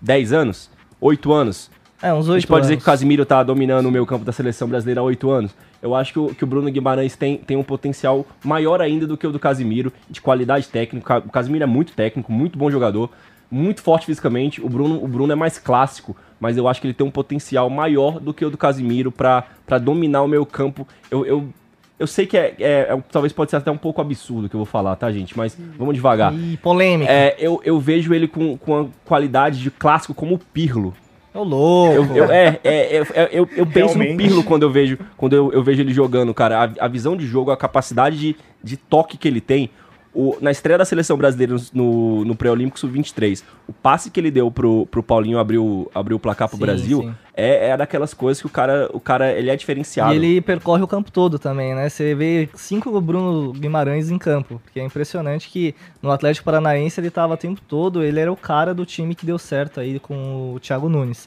10 0.00 0.32
anos? 0.32 0.70
8 1.00 1.32
anos? 1.32 1.70
É, 2.00 2.12
uns 2.12 2.28
A 2.28 2.32
oito 2.32 2.40
gente 2.40 2.48
pode 2.48 2.62
dizer 2.62 2.76
que 2.76 2.82
o 2.82 2.84
Casimiro 2.84 3.24
tá 3.24 3.42
dominando 3.42 3.86
o 3.86 3.90
meio 3.90 4.04
campo 4.06 4.24
da 4.24 4.32
seleção 4.32 4.68
brasileira 4.68 5.00
há 5.00 5.04
8 5.04 5.30
anos. 5.30 5.54
Eu 5.80 5.94
acho 5.94 6.12
que 6.12 6.18
o, 6.18 6.34
que 6.34 6.44
o 6.44 6.46
Bruno 6.46 6.70
Guimarães 6.70 7.16
tem, 7.16 7.38
tem 7.38 7.56
um 7.56 7.62
potencial 7.62 8.24
maior 8.44 8.80
ainda 8.80 9.06
do 9.06 9.16
que 9.16 9.26
o 9.26 9.32
do 9.32 9.38
Casimiro, 9.38 9.92
de 10.08 10.20
qualidade 10.20 10.68
técnica. 10.68 11.18
O 11.18 11.30
Casimiro 11.30 11.62
é 11.64 11.66
muito 11.66 11.92
técnico, 11.92 12.32
muito 12.32 12.56
bom 12.58 12.70
jogador, 12.70 13.10
muito 13.52 13.82
forte 13.82 14.06
fisicamente. 14.06 14.60
O 14.64 14.68
Bruno, 14.68 15.02
o 15.04 15.06
Bruno 15.06 15.32
é 15.32 15.36
mais 15.36 15.58
clássico, 15.58 16.16
mas 16.40 16.56
eu 16.56 16.66
acho 16.66 16.80
que 16.80 16.86
ele 16.86 16.94
tem 16.94 17.06
um 17.06 17.10
potencial 17.10 17.68
maior 17.68 18.18
do 18.18 18.32
que 18.32 18.44
o 18.44 18.50
do 18.50 18.56
Casimiro 18.56 19.12
pra 19.12 19.44
pra 19.66 19.78
dominar 19.78 20.22
o 20.22 20.28
meio 20.28 20.44
campo. 20.46 20.88
Eu, 21.10 21.24
eu, 21.26 21.48
eu 21.98 22.06
sei 22.06 22.26
que 22.26 22.36
é, 22.36 22.54
é- 22.58 22.86
é- 22.90 23.02
talvez 23.12 23.32
pode 23.32 23.50
ser 23.50 23.56
até 23.58 23.70
um 23.70 23.76
pouco 23.76 24.00
absurdo 24.00 24.46
o 24.46 24.48
que 24.48 24.56
eu 24.56 24.58
vou 24.60 24.66
falar, 24.66 24.96
tá, 24.96 25.12
gente? 25.12 25.36
Mas 25.36 25.56
vamos 25.78 25.94
devagar. 25.94 26.34
Ih, 26.34 26.56
polêmica. 26.56 27.12
É, 27.12 27.36
eu, 27.38 27.60
eu 27.64 27.78
vejo 27.78 28.12
ele 28.14 28.26
com, 28.26 28.56
com 28.56 28.80
a 28.80 28.86
qualidade 29.04 29.60
de 29.60 29.70
clássico 29.70 30.14
como 30.14 30.34
o 30.34 30.38
Pirlo. 30.38 30.94
Ô, 31.34 31.42
louco. 31.42 31.94
Eu, 31.94 32.16
eu- 32.16 32.30
é, 32.32 32.58
é, 32.64 32.96
é, 32.96 33.06
é, 33.14 33.28
eu, 33.32 33.48
eu 33.56 33.64
penso 33.66 33.96
no 33.96 34.02
Realmente. 34.02 34.16
Pirlo 34.26 34.44
quando 34.44 34.64
eu 34.64 34.70
vejo, 34.70 34.98
quando 35.16 35.34
eu, 35.34 35.50
eu 35.52 35.62
vejo 35.62 35.80
ele 35.80 35.92
jogando, 35.94 36.34
cara. 36.34 36.64
A, 36.78 36.84
a 36.84 36.88
visão 36.88 37.16
de 37.16 37.26
jogo, 37.26 37.50
a 37.50 37.56
capacidade 37.56 38.18
de, 38.18 38.36
de 38.62 38.76
toque 38.76 39.16
que 39.16 39.26
ele 39.28 39.40
tem. 39.40 39.70
O, 40.14 40.36
na 40.42 40.50
estreia 40.50 40.76
da 40.76 40.84
seleção 40.84 41.16
brasileira 41.16 41.56
no, 41.72 42.22
no 42.24 42.36
pré-olímpico 42.36 42.78
sub-23, 42.78 43.42
o 43.66 43.72
passe 43.72 44.10
que 44.10 44.20
ele 44.20 44.30
deu 44.30 44.50
pro, 44.50 44.84
pro 44.86 45.02
Paulinho 45.02 45.38
abrir 45.38 45.56
o, 45.56 45.90
abrir 45.94 46.12
o 46.12 46.18
placar 46.18 46.48
pro 46.48 46.58
Sim, 46.58 46.62
Brasil 46.62 47.00
sim. 47.00 47.14
é, 47.34 47.70
é 47.70 47.76
daquelas 47.78 48.12
coisas 48.12 48.38
que 48.38 48.46
o 48.46 48.50
cara, 48.50 48.90
o 48.92 49.00
cara 49.00 49.32
ele 49.32 49.48
é 49.48 49.56
diferenciado. 49.56 50.12
E 50.12 50.16
ele 50.16 50.40
percorre 50.42 50.82
o 50.82 50.86
campo 50.86 51.10
todo 51.10 51.38
também, 51.38 51.74
né? 51.74 51.88
Você 51.88 52.14
vê 52.14 52.46
cinco 52.54 53.00
Bruno 53.00 53.54
Guimarães 53.54 54.10
em 54.10 54.18
campo, 54.18 54.60
porque 54.62 54.80
é 54.80 54.84
impressionante 54.84 55.48
que 55.48 55.74
no 56.02 56.10
Atlético 56.10 56.44
Paranaense 56.44 57.00
ele 57.00 57.10
tava 57.10 57.32
o 57.32 57.38
tempo 57.38 57.62
todo, 57.66 58.02
ele 58.02 58.20
era 58.20 58.30
o 58.30 58.36
cara 58.36 58.74
do 58.74 58.84
time 58.84 59.14
que 59.14 59.24
deu 59.24 59.38
certo 59.38 59.80
aí 59.80 59.98
com 59.98 60.54
o 60.54 60.60
Thiago 60.60 60.90
Nunes. 60.90 61.26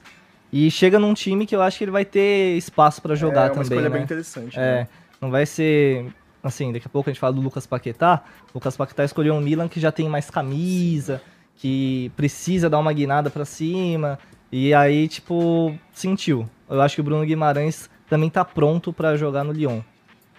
E 0.53 0.69
chega 0.69 0.99
num 0.99 1.13
time 1.13 1.47
que 1.47 1.55
eu 1.55 1.61
acho 1.61 1.77
que 1.77 1.83
ele 1.83 1.91
vai 1.91 2.05
ter 2.05 2.55
espaço 2.55 3.01
pra 3.01 3.15
jogar 3.15 3.41
é 3.41 3.51
uma 3.51 3.63
também, 3.63 3.63
escolha 3.63 3.81
né? 3.81 3.89
bem 3.89 4.03
interessante. 4.03 4.59
É, 4.59 4.81
né? 4.81 4.87
não 5.19 5.31
vai 5.31 5.45
ser 5.45 6.05
assim, 6.47 6.71
daqui 6.71 6.87
a 6.87 6.89
pouco 6.89 7.09
a 7.09 7.13
gente 7.13 7.19
fala 7.19 7.33
do 7.33 7.41
Lucas 7.41 7.65
Paquetá. 7.65 8.23
O 8.53 8.57
Lucas 8.57 8.75
Paquetá 8.77 9.03
escolheu 9.03 9.33
um 9.33 9.41
Milan 9.41 9.67
que 9.67 9.79
já 9.79 9.91
tem 9.91 10.07
mais 10.09 10.29
camisa, 10.29 11.21
que 11.57 12.11
precisa 12.15 12.69
dar 12.69 12.79
uma 12.79 12.91
guinada 12.93 13.29
pra 13.29 13.45
cima. 13.45 14.19
E 14.51 14.73
aí, 14.73 15.07
tipo, 15.07 15.75
sentiu. 15.93 16.47
Eu 16.69 16.81
acho 16.81 16.95
que 16.95 17.01
o 17.01 17.03
Bruno 17.03 17.25
Guimarães 17.25 17.89
também 18.09 18.29
tá 18.29 18.43
pronto 18.45 18.93
pra 18.93 19.15
jogar 19.17 19.43
no 19.43 19.51
Lyon. 19.51 19.81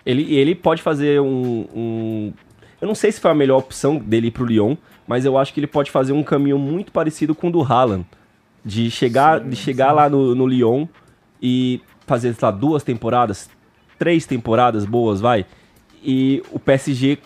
Ele, 0.04 0.34
ele 0.34 0.54
pode 0.54 0.82
fazer 0.82 1.20
um, 1.20 1.66
um- 1.74 2.32
Eu 2.80 2.86
não 2.88 2.94
sei 2.94 3.10
se 3.10 3.20
foi 3.20 3.30
a 3.30 3.34
melhor 3.34 3.58
opção 3.58 3.96
dele 3.98 4.28
ir 4.28 4.30
pro 4.30 4.44
Lyon, 4.44 4.76
mas 5.06 5.24
eu 5.24 5.36
acho 5.36 5.52
que 5.52 5.60
ele 5.60 5.66
pode 5.66 5.90
fazer 5.90 6.12
um 6.12 6.22
caminho 6.22 6.58
muito 6.58 6.92
parecido 6.92 7.34
com 7.34 7.48
o 7.48 7.50
do 7.52 7.62
Haaland. 7.62 8.04
De 8.64 8.90
chegar, 8.90 9.38
de 9.40 9.54
chegar 9.56 9.92
lá 9.92 10.08
no, 10.08 10.34
no 10.34 10.46
Lyon 10.46 10.86
e 11.40 11.80
fazer, 12.06 12.34
sei 12.34 12.46
lá, 12.46 12.50
duas 12.50 12.82
temporadas, 12.82 13.48
três 13.98 14.26
temporadas 14.26 14.84
boas, 14.84 15.20
vai. 15.20 15.46
E 16.06 16.42
o 16.52 16.58
PSG 16.60 17.18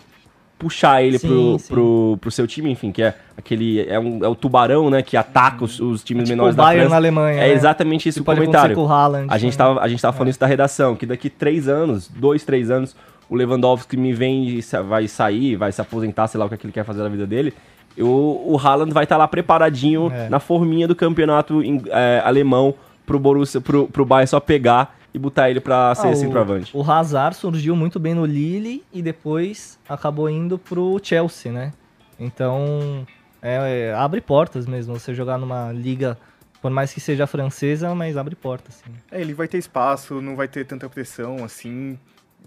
puxar 0.57 1.01
ele 1.03 1.17
Sim, 1.17 1.27
pro, 1.27 1.59
sim. 1.59 1.67
Pro, 1.73 2.17
pro 2.21 2.31
seu 2.31 2.45
time, 2.47 2.69
enfim, 2.71 2.91
que 2.91 3.01
é 3.01 3.15
aquele. 3.37 3.81
É, 3.87 3.99
um, 3.99 4.23
é 4.23 4.27
o 4.27 4.35
tubarão, 4.35 4.89
né? 4.89 5.01
Que 5.01 5.15
ataca 5.17 5.63
os, 5.63 5.79
os 5.79 6.03
times 6.03 6.23
Tipo 6.25 6.37
menores 6.37 6.53
o 6.53 6.57
da 6.57 6.63
Bayern 6.63 6.81
França. 6.81 6.89
na 6.91 6.95
Alemanha. 6.97 7.41
É 7.41 7.47
né? 7.47 7.53
exatamente 7.53 8.09
isso 8.09 8.19
Que 8.19 8.21
o 8.23 8.25
comentário. 8.35 8.75
com 8.75 8.83
o 8.83 8.87
Haaland. 8.91 9.27
A 9.29 9.37
gente 9.37 9.53
né? 9.53 9.57
tava, 9.57 9.79
a 9.81 9.87
gente 9.87 10.01
tava 10.01 10.13
falando 10.13 10.29
isso 10.29 10.39
da 10.39 10.47
redação, 10.47 10.95
que 10.95 11.05
daqui 11.05 11.29
três 11.29 11.67
anos, 11.67 12.07
dois, 12.07 12.43
três 12.43 12.69
anos, 12.69 12.95
o 13.29 13.35
Lewandowski 13.35 13.97
me 13.97 14.13
vem 14.13 14.47
e 14.49 14.61
sa- 14.61 14.81
vai 14.81 15.07
sair, 15.07 15.55
vai 15.55 15.71
se 15.71 15.81
aposentar, 15.81 16.27
sei 16.27 16.37
lá 16.39 16.45
o 16.45 16.49
que, 16.49 16.55
é 16.55 16.57
que 16.57 16.65
ele 16.65 16.73
quer 16.73 16.83
fazer 16.85 17.01
na 17.01 17.09
vida 17.09 17.25
dele. 17.25 17.53
E 17.97 18.03
o, 18.03 18.57
Haaland 18.63 18.93
vai 18.93 19.03
estar 19.03 19.17
lá 19.17 19.27
preparadinho 19.27 20.11
É. 20.13 20.29
na 20.29 20.39
forminha 20.39 20.87
do 20.87 20.95
campeonato 20.95 21.61
em- 21.63 21.81
é, 21.87 22.21
alemão 22.23 22.73
pro 23.05 23.17
Borussia, 23.19 23.59
pro, 23.59 23.87
pro 23.87 24.05
Bayern 24.05 24.27
só 24.27 24.39
pegar 24.39 24.95
e 25.13 25.19
botar 25.19 25.49
ele 25.49 25.59
pra 25.59 25.93
ser 25.95 26.07
Ah, 26.07 26.15
centroavante. 26.15 26.75
o, 26.75 26.79
o 26.81 26.91
Hazard 26.91 27.35
surgiu 27.35 27.75
muito 27.75 27.99
bem 27.99 28.13
no 28.13 28.25
Lille 28.25 28.83
e 28.93 29.01
depois 29.01 29.77
acabou 29.87 30.29
indo 30.29 30.57
pro 30.57 30.99
Chelsea, 31.03 31.51
né? 31.51 31.73
Então, 32.19 33.05
é, 33.41 33.89
é, 33.89 33.93
abre 33.93 34.21
portas 34.21 34.65
mesmo 34.67 34.97
você 34.97 35.13
jogar 35.13 35.37
numa 35.37 35.71
liga 35.71 36.17
Por 36.61 36.69
mais 36.69 36.93
que 36.93 36.99
seja 36.99 37.25
francesa, 37.25 37.95
mas 37.95 38.15
abre 38.15 38.35
porta, 38.35 38.69
assim. 38.69 38.91
É, 39.11 39.19
ele 39.19 39.33
vai 39.33 39.47
ter 39.47 39.57
espaço, 39.57 40.21
não 40.21 40.35
vai 40.35 40.47
ter 40.47 40.63
tanta 40.65 40.87
pressão, 40.87 41.43
assim. 41.43 41.97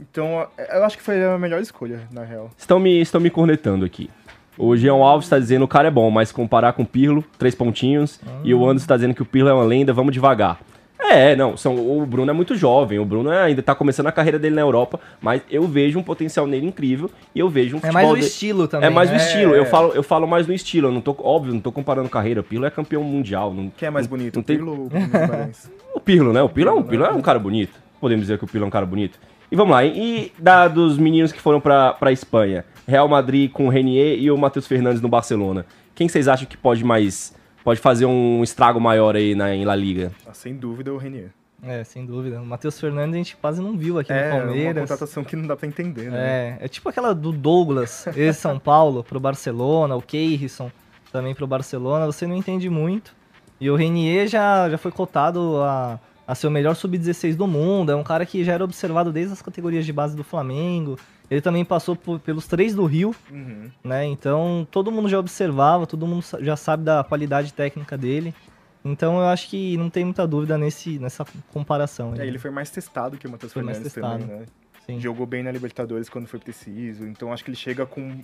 Então, 0.00 0.46
eu 0.72 0.84
acho 0.84 0.96
que 0.96 1.02
foi 1.02 1.22
a 1.24 1.36
melhor 1.36 1.60
escolha, 1.60 2.00
na 2.12 2.22
real. 2.22 2.48
Estão 2.56 2.78
me, 2.78 3.00
estão 3.00 3.20
me 3.20 3.28
cornetando 3.28 3.84
aqui. 3.84 4.08
O 4.56 4.76
Jean 4.76 4.94
Alves 4.94 5.26
está 5.26 5.36
dizendo 5.36 5.62
que 5.62 5.64
o 5.64 5.68
cara 5.68 5.88
é 5.88 5.90
bom, 5.90 6.08
mas 6.12 6.30
comparar 6.30 6.72
com 6.74 6.82
o 6.82 6.86
Pirlo, 6.86 7.24
três 7.36 7.56
pontinhos. 7.56 8.20
E 8.44 8.54
o 8.54 8.62
Anderson 8.64 8.84
está 8.84 8.94
dizendo 8.96 9.14
que 9.14 9.22
o 9.22 9.24
Pirlo 9.26 9.48
é 9.50 9.52
uma 9.52 9.64
lenda, 9.64 9.92
vamos 9.92 10.12
devagar. 10.12 10.60
É, 11.14 11.36
não, 11.36 11.56
são, 11.56 11.74
o 11.76 12.04
Bruno 12.06 12.30
é 12.30 12.34
muito 12.34 12.56
jovem, 12.56 12.98
o 12.98 13.04
Bruno 13.04 13.30
é- 13.30 13.42
ainda 13.44 13.62
tá 13.62 13.74
começando 13.74 14.06
a 14.08 14.12
carreira 14.12 14.38
dele 14.38 14.54
na 14.54 14.60
Europa, 14.62 14.98
mas 15.20 15.42
eu 15.50 15.62
vejo 15.66 15.98
um 15.98 16.02
potencial 16.02 16.46
nele 16.46 16.66
incrível 16.66 17.10
e 17.34 17.38
eu 17.40 17.48
vejo 17.48 17.76
um 17.76 17.80
É 17.82 17.90
mais 17.92 18.10
o 18.10 18.14
de- 18.16 18.20
estilo 18.24 18.66
também. 18.68 18.86
É 18.88 18.90
mais 18.90 19.08
o 19.10 19.12
né? 19.12 19.18
estilo, 19.18 19.54
eu 19.54 19.64
falo, 19.66 19.92
eu 19.94 20.02
falo 20.02 20.26
mais 20.26 20.46
no 20.46 20.52
estilo, 20.54 20.88
eu 20.88 20.92
não 20.92 21.00
tô, 21.00 21.16
óbvio, 21.20 21.52
não 21.54 21.60
tô 21.60 21.70
comparando 21.72 22.08
carreira, 22.08 22.40
o 22.40 22.44
Pirlo 22.44 22.66
é 22.66 22.70
campeão 22.70 23.02
mundial. 23.02 23.52
Não, 23.54 23.70
Quem 23.76 23.86
é 23.86 23.90
mais 23.90 24.06
bonito, 24.06 24.34
não 24.36 24.42
o 24.42 24.44
tem- 24.44 24.56
Pirlo 24.56 24.72
ou 24.72 24.86
o 24.86 24.90
o 25.96 26.00
Pirlo, 26.00 26.32
né? 26.32 26.42
O 26.42 26.48
Pirlo, 26.48 26.70
é 26.70 26.74
um, 26.74 26.78
o 26.78 26.84
Pirlo 26.84 27.04
é 27.04 27.10
um 27.12 27.22
cara 27.22 27.38
bonito. 27.38 27.72
Podemos 28.00 28.22
dizer 28.22 28.38
que 28.38 28.44
o 28.44 28.46
Pirlo 28.46 28.64
é 28.64 28.68
um 28.68 28.70
cara 28.70 28.84
bonito. 28.86 29.18
E 29.50 29.56
vamos 29.56 29.72
lá, 29.72 29.84
e 29.84 30.32
da, 30.38 30.66
dos 30.68 30.98
meninos 30.98 31.30
que 31.32 31.40
foram 31.40 31.60
pra, 31.60 31.92
pra 31.92 32.10
Espanha? 32.10 32.64
Real 32.86 33.08
Madrid 33.08 33.50
com 33.50 33.66
o 33.66 33.70
Renier 33.70 34.18
e 34.18 34.30
o 34.30 34.36
Matheus 34.36 34.66
Fernandes 34.66 35.00
no 35.00 35.08
Barcelona. 35.08 35.64
Quem 35.94 36.08
vocês 36.08 36.26
acham 36.28 36.46
que 36.46 36.56
pode 36.56 36.84
mais. 36.84 37.34
Pode 37.64 37.80
fazer 37.80 38.04
um 38.06 38.42
estrago 38.42 38.78
maior 38.78 39.16
aí 39.16 39.34
na, 39.34 39.54
em 39.54 39.64
La 39.64 39.74
Liga? 39.74 40.12
Ah, 40.26 40.34
Sem 40.34 40.54
dúvida, 40.54 40.92
o 40.92 40.98
Renier. 40.98 41.30
É, 41.66 41.82
sem 41.82 42.04
dúvida. 42.04 42.42
O 42.42 42.44
Matheus 42.44 42.78
Fernandes 42.78 43.14
a 43.14 43.16
gente 43.16 43.36
quase 43.36 43.62
não 43.62 43.74
viu 43.74 43.98
aqui 43.98 44.12
É 44.12 44.28
no 44.28 44.36
uma 44.36 44.44
Palmeiras. 44.44 44.80
contratação 44.82 45.24
que 45.24 45.34
não 45.34 45.46
dá 45.46 45.56
pra 45.56 45.66
entender, 45.66 46.10
né? 46.10 46.58
É, 46.60 46.66
é 46.66 46.68
tipo 46.68 46.90
aquela 46.90 47.14
do 47.14 47.32
Douglas, 47.32 48.06
ex-São 48.14 48.58
Paulo, 48.58 49.02
pro 49.02 49.18
Barcelona, 49.18 49.96
o 49.96 50.02
Keirson 50.02 50.70
também 51.10 51.34
pro 51.34 51.46
Barcelona, 51.46 52.04
você 52.04 52.26
não 52.26 52.36
entende 52.36 52.68
muito. 52.68 53.14
E 53.58 53.70
o 53.70 53.76
Renier 53.76 54.26
já, 54.28 54.68
já 54.68 54.76
foi 54.76 54.90
cotado 54.90 55.56
a, 55.62 55.98
a 56.26 56.34
ser 56.34 56.46
o 56.46 56.50
melhor 56.50 56.74
sub-16 56.74 57.36
do 57.36 57.46
mundo, 57.46 57.92
é 57.92 57.96
um 57.96 58.02
cara 58.04 58.24
que 58.24 58.42
já 58.44 58.52
era 58.54 58.64
observado 58.64 59.12
desde 59.12 59.32
as 59.32 59.42
categorias 59.42 59.84
de 59.84 59.92
base 59.92 60.16
do 60.16 60.24
Flamengo. 60.24 60.98
Ele 61.30 61.40
também 61.40 61.64
passou 61.64 61.94
por- 61.96 62.18
pelos 62.20 62.46
três 62.46 62.74
do 62.74 62.84
Rio, 62.84 63.14
Uhum. 63.30 63.70
né? 63.82 64.04
Então 64.06 64.66
todo 64.70 64.90
mundo 64.92 65.08
já 65.08 65.18
observava, 65.18 65.86
todo 65.86 66.06
mundo 66.06 66.24
já 66.40 66.56
sabe 66.56 66.84
da 66.84 67.02
qualidade 67.04 67.52
técnica 67.52 67.96
dele. 67.98 68.34
Então 68.84 69.18
eu 69.18 69.24
acho 69.26 69.48
que 69.48 69.76
não 69.78 69.88
tem 69.88 70.04
muita 70.04 70.26
dúvida 70.26 70.58
nesse, 70.58 70.98
nessa 70.98 71.24
comparação. 71.52 72.14
É, 72.18 72.26
ele 72.26 72.38
foi 72.38 72.50
mais 72.50 72.70
testado 72.70 73.16
que 73.16 73.26
o 73.26 73.30
Matheus 73.30 73.52
Foi 73.52 73.62
mais 73.62 73.78
Fernandes 73.78 73.94
testado. 73.94 74.18
também, 74.22 74.36
né? 74.40 74.46
Sim. 74.86 75.00
Jogou 75.00 75.24
bem 75.26 75.42
na 75.42 75.50
Libertadores 75.50 76.10
quando 76.10 76.26
foi 76.26 76.38
preciso. 76.38 77.06
Então 77.06 77.32
acho 77.32 77.42
que 77.42 77.48
ele 77.48 77.56
chega 77.56 77.86
com 77.86 78.20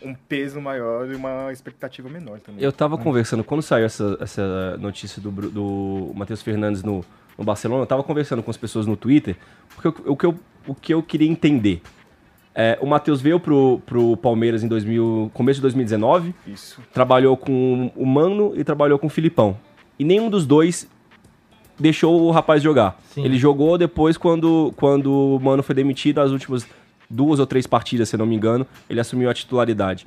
um 0.00 0.14
peso 0.14 0.60
maior 0.60 1.10
e 1.10 1.16
uma 1.16 1.52
expectativa 1.52 2.08
menor 2.08 2.38
também. 2.38 2.62
Eu 2.62 2.70
tava 2.70 2.96
conversando, 2.96 3.42
quando 3.42 3.62
saiu 3.62 3.86
essa, 3.86 4.16
essa 4.20 4.76
notícia 4.76 5.20
do, 5.20 5.32
do 5.50 6.12
Matheus 6.14 6.40
Fernandes 6.42 6.84
no, 6.84 7.04
no 7.38 7.44
Barcelona, 7.44 7.82
eu 7.82 7.86
tava 7.86 8.02
conversando 8.02 8.42
com 8.42 8.50
as 8.50 8.56
pessoas 8.56 8.86
no 8.86 8.96
Twitter, 8.96 9.36
porque 9.74 9.88
o, 9.88 10.12
o 10.12 10.16
que, 10.16 10.26
eu, 10.26 10.38
o 10.66 10.74
que 10.74 10.94
eu 10.94 11.02
queria 11.02 11.28
entender. 11.28 11.82
É, 12.54 12.78
o 12.80 12.86
Matheus 12.86 13.20
veio 13.20 13.40
pro, 13.40 13.80
pro 13.84 14.16
Palmeiras 14.16 14.62
em 14.62 14.68
2000, 14.68 15.30
começo 15.34 15.56
de 15.58 15.62
2019, 15.62 16.34
Isso. 16.46 16.80
trabalhou 16.92 17.36
com 17.36 17.90
o 17.96 18.06
Mano 18.06 18.52
e 18.54 18.62
trabalhou 18.62 18.98
com 18.98 19.08
o 19.08 19.10
Filipão. 19.10 19.56
E 19.98 20.04
nenhum 20.04 20.30
dos 20.30 20.46
dois 20.46 20.88
deixou 21.78 22.22
o 22.22 22.30
rapaz 22.30 22.62
jogar. 22.62 23.00
Sim. 23.10 23.24
Ele 23.24 23.36
jogou 23.36 23.76
depois 23.76 24.16
quando, 24.16 24.72
quando 24.76 25.10
o 25.10 25.40
Mano 25.40 25.64
foi 25.64 25.74
demitido, 25.74 26.20
as 26.20 26.30
últimas 26.30 26.64
duas 27.10 27.40
ou 27.40 27.46
três 27.46 27.66
partidas, 27.66 28.08
se 28.08 28.16
não 28.16 28.26
me 28.26 28.36
engano, 28.36 28.64
ele 28.88 29.00
assumiu 29.00 29.28
a 29.28 29.34
titularidade. 29.34 30.06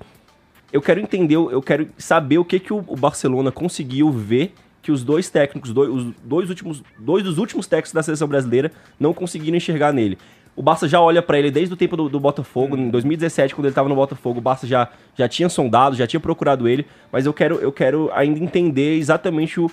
Eu 0.72 0.82
quero 0.82 1.00
entender, 1.00 1.36
eu 1.36 1.62
quero 1.62 1.90
saber 1.98 2.38
o 2.38 2.46
que, 2.46 2.60
que 2.60 2.74
o 2.74 2.82
Barcelona 2.82 3.52
conseguiu 3.52 4.10
ver 4.12 4.54
que 4.88 4.92
os 4.94 5.04
dois 5.04 5.30
técnicos, 5.30 5.74
dois, 5.74 5.90
os 5.90 6.14
dois, 6.24 6.48
últimos, 6.48 6.82
dois 6.98 7.22
dos 7.22 7.38
últimos 7.38 7.68
técnicos 7.68 7.92
da 7.92 8.02
seleção 8.02 8.26
brasileira 8.26 8.72
não 8.98 9.14
conseguiram 9.14 9.58
enxergar 9.58 9.92
nele. 9.92 10.18
O 10.56 10.64
Barça 10.64 10.88
já 10.88 11.02
olha 11.02 11.22
pra 11.22 11.38
ele 11.38 11.52
desde 11.52 11.74
o 11.74 11.78
tempo 11.78 11.98
do, 11.98 12.08
do 12.08 12.22
Botafogo, 12.22 12.78
em 12.78 12.90
2017, 12.90 13.54
quando 13.54 13.66
ele 13.66 13.76
tava 13.76 13.90
no 13.90 13.96
Botafogo, 13.96 14.40
o 14.40 14.42
Barça 14.42 14.66
já, 14.66 14.88
já 15.14 15.28
tinha 15.28 15.50
sondado, 15.50 15.98
já 15.98 16.08
tinha 16.08 16.22
procurado 16.22 16.70
ele, 16.70 16.86
mas 17.12 17.26
eu 17.26 17.34
quero, 17.34 17.56
eu 17.56 17.70
quero 17.70 18.10
ainda 18.14 18.40
entender 18.40 18.96
exatamente 18.96 19.60
o, 19.60 19.70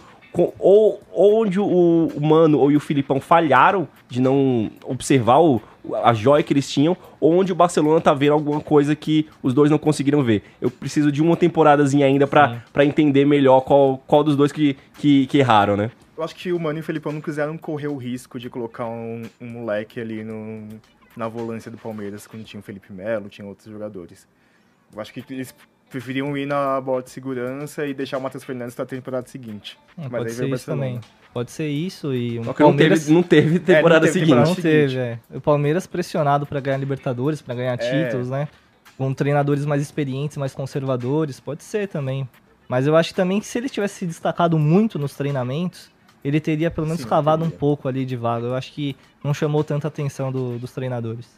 ou, 0.58 1.00
onde 1.12 1.60
o, 1.60 2.08
o 2.14 2.20
Mano 2.20 2.58
ou 2.58 2.70
e 2.70 2.76
o 2.76 2.80
Filipão 2.80 3.20
falharam 3.20 3.86
de 4.08 4.20
não 4.20 4.70
observar 4.84 5.40
o, 5.40 5.60
a 6.02 6.12
joia 6.12 6.42
que 6.42 6.52
eles 6.52 6.70
tinham, 6.70 6.96
ou 7.20 7.34
onde 7.34 7.52
o 7.52 7.54
Barcelona 7.54 8.00
tá 8.00 8.12
vendo 8.12 8.32
alguma 8.32 8.60
coisa 8.60 8.96
que 8.96 9.28
os 9.42 9.54
dois 9.54 9.70
não 9.70 9.78
conseguiram 9.78 10.22
ver. 10.22 10.42
Eu 10.60 10.70
preciso 10.70 11.12
de 11.12 11.22
uma 11.22 11.36
temporadazinha 11.36 12.06
ainda 12.06 12.26
pra 12.26 12.62
pra 12.72 12.84
entender 12.84 13.24
melhor 13.24 13.60
qual, 13.60 13.98
qual 14.06 14.24
dos 14.24 14.36
dois 14.36 14.50
que, 14.50 14.76
que, 14.98 15.26
que 15.26 15.38
erraram, 15.38 15.76
né? 15.76 15.90
Eu 16.16 16.22
acho 16.22 16.34
que 16.34 16.52
o 16.52 16.60
Mano 16.60 16.78
e 16.78 16.80
o 16.80 16.84
Felipão 16.84 17.12
não 17.12 17.20
quiseram 17.20 17.58
correr 17.58 17.88
o 17.88 17.96
risco 17.96 18.38
de 18.38 18.48
colocar 18.48 18.86
um, 18.86 19.22
um 19.40 19.46
moleque 19.46 20.00
ali 20.00 20.22
no, 20.22 20.68
na 21.16 21.28
volância 21.28 21.70
do 21.70 21.76
Palmeiras, 21.76 22.26
quando 22.26 22.44
tinha 22.44 22.60
o 22.60 22.62
Felipe 22.62 22.92
Melo, 22.92 23.28
tinha 23.28 23.46
outros 23.46 23.70
jogadores. 23.70 24.26
Eu 24.94 25.00
acho 25.00 25.12
que 25.12 25.24
eles 25.28 25.54
preferiam 25.90 26.36
ir 26.36 26.46
na 26.46 26.80
bola 26.80 27.02
de 27.02 27.10
segurança 27.10 27.86
e 27.86 27.94
deixar 27.94 28.18
o 28.18 28.20
Matheus 28.20 28.44
Fernandes 28.44 28.74
pra 28.74 28.84
temporada 28.84 29.26
seguinte. 29.28 29.78
É, 29.96 30.02
Mas 30.02 30.10
pode 30.10 30.24
aí 30.24 30.30
ser 30.30 30.40
veio 30.42 30.52
o 30.52 30.56
isso 30.56 30.66
Barcelona. 30.70 30.86
também. 30.98 31.00
Pode 31.32 31.50
ser 31.50 31.68
isso 31.68 32.14
e 32.14 32.38
o 32.38 32.42
que 32.42 32.46
não 32.46 32.54
Palmeiras 32.54 33.00
teve, 33.00 33.12
não 33.12 33.22
teve 33.22 33.58
temporada 33.58 34.00
teve 34.06 34.12
seguinte. 34.12 34.28
temporada 34.28 34.48
não 34.48 34.54
seguinte. 34.54 34.94
teve, 34.94 34.98
é. 34.98 35.18
O 35.34 35.40
Palmeiras 35.40 35.86
pressionado 35.86 36.46
pra 36.46 36.60
ganhar 36.60 36.76
Libertadores, 36.78 37.42
pra 37.42 37.54
ganhar 37.54 37.74
É. 37.80 38.04
títulos, 38.06 38.30
né? 38.30 38.48
Com 38.96 39.12
treinadores 39.12 39.64
mais 39.66 39.82
experientes, 39.82 40.36
mais 40.36 40.54
conservadores, 40.54 41.40
pode 41.40 41.64
ser 41.64 41.88
também. 41.88 42.28
Mas 42.68 42.86
eu 42.86 42.94
acho 42.96 43.12
também 43.14 43.40
que 43.40 43.46
se 43.46 43.58
ele 43.58 43.68
tivesse 43.68 43.94
se 44.00 44.06
destacado 44.06 44.56
muito 44.58 44.98
nos 44.98 45.14
treinamentos, 45.14 45.90
ele 46.24 46.40
teria 46.40 46.70
pelo 46.70 46.86
menos 46.86 47.02
Sim, 47.02 47.08
cavado 47.08 47.44
um 47.44 47.50
pouco 47.50 47.88
ali 47.88 48.06
de 48.06 48.16
vaga. 48.16 48.46
Eu 48.46 48.54
acho 48.54 48.72
que 48.72 48.96
não 49.22 49.34
chamou 49.34 49.62
tanta 49.64 49.88
atenção 49.88 50.30
do- 50.30 50.56
dos 50.58 50.70
treinadores. 50.72 51.28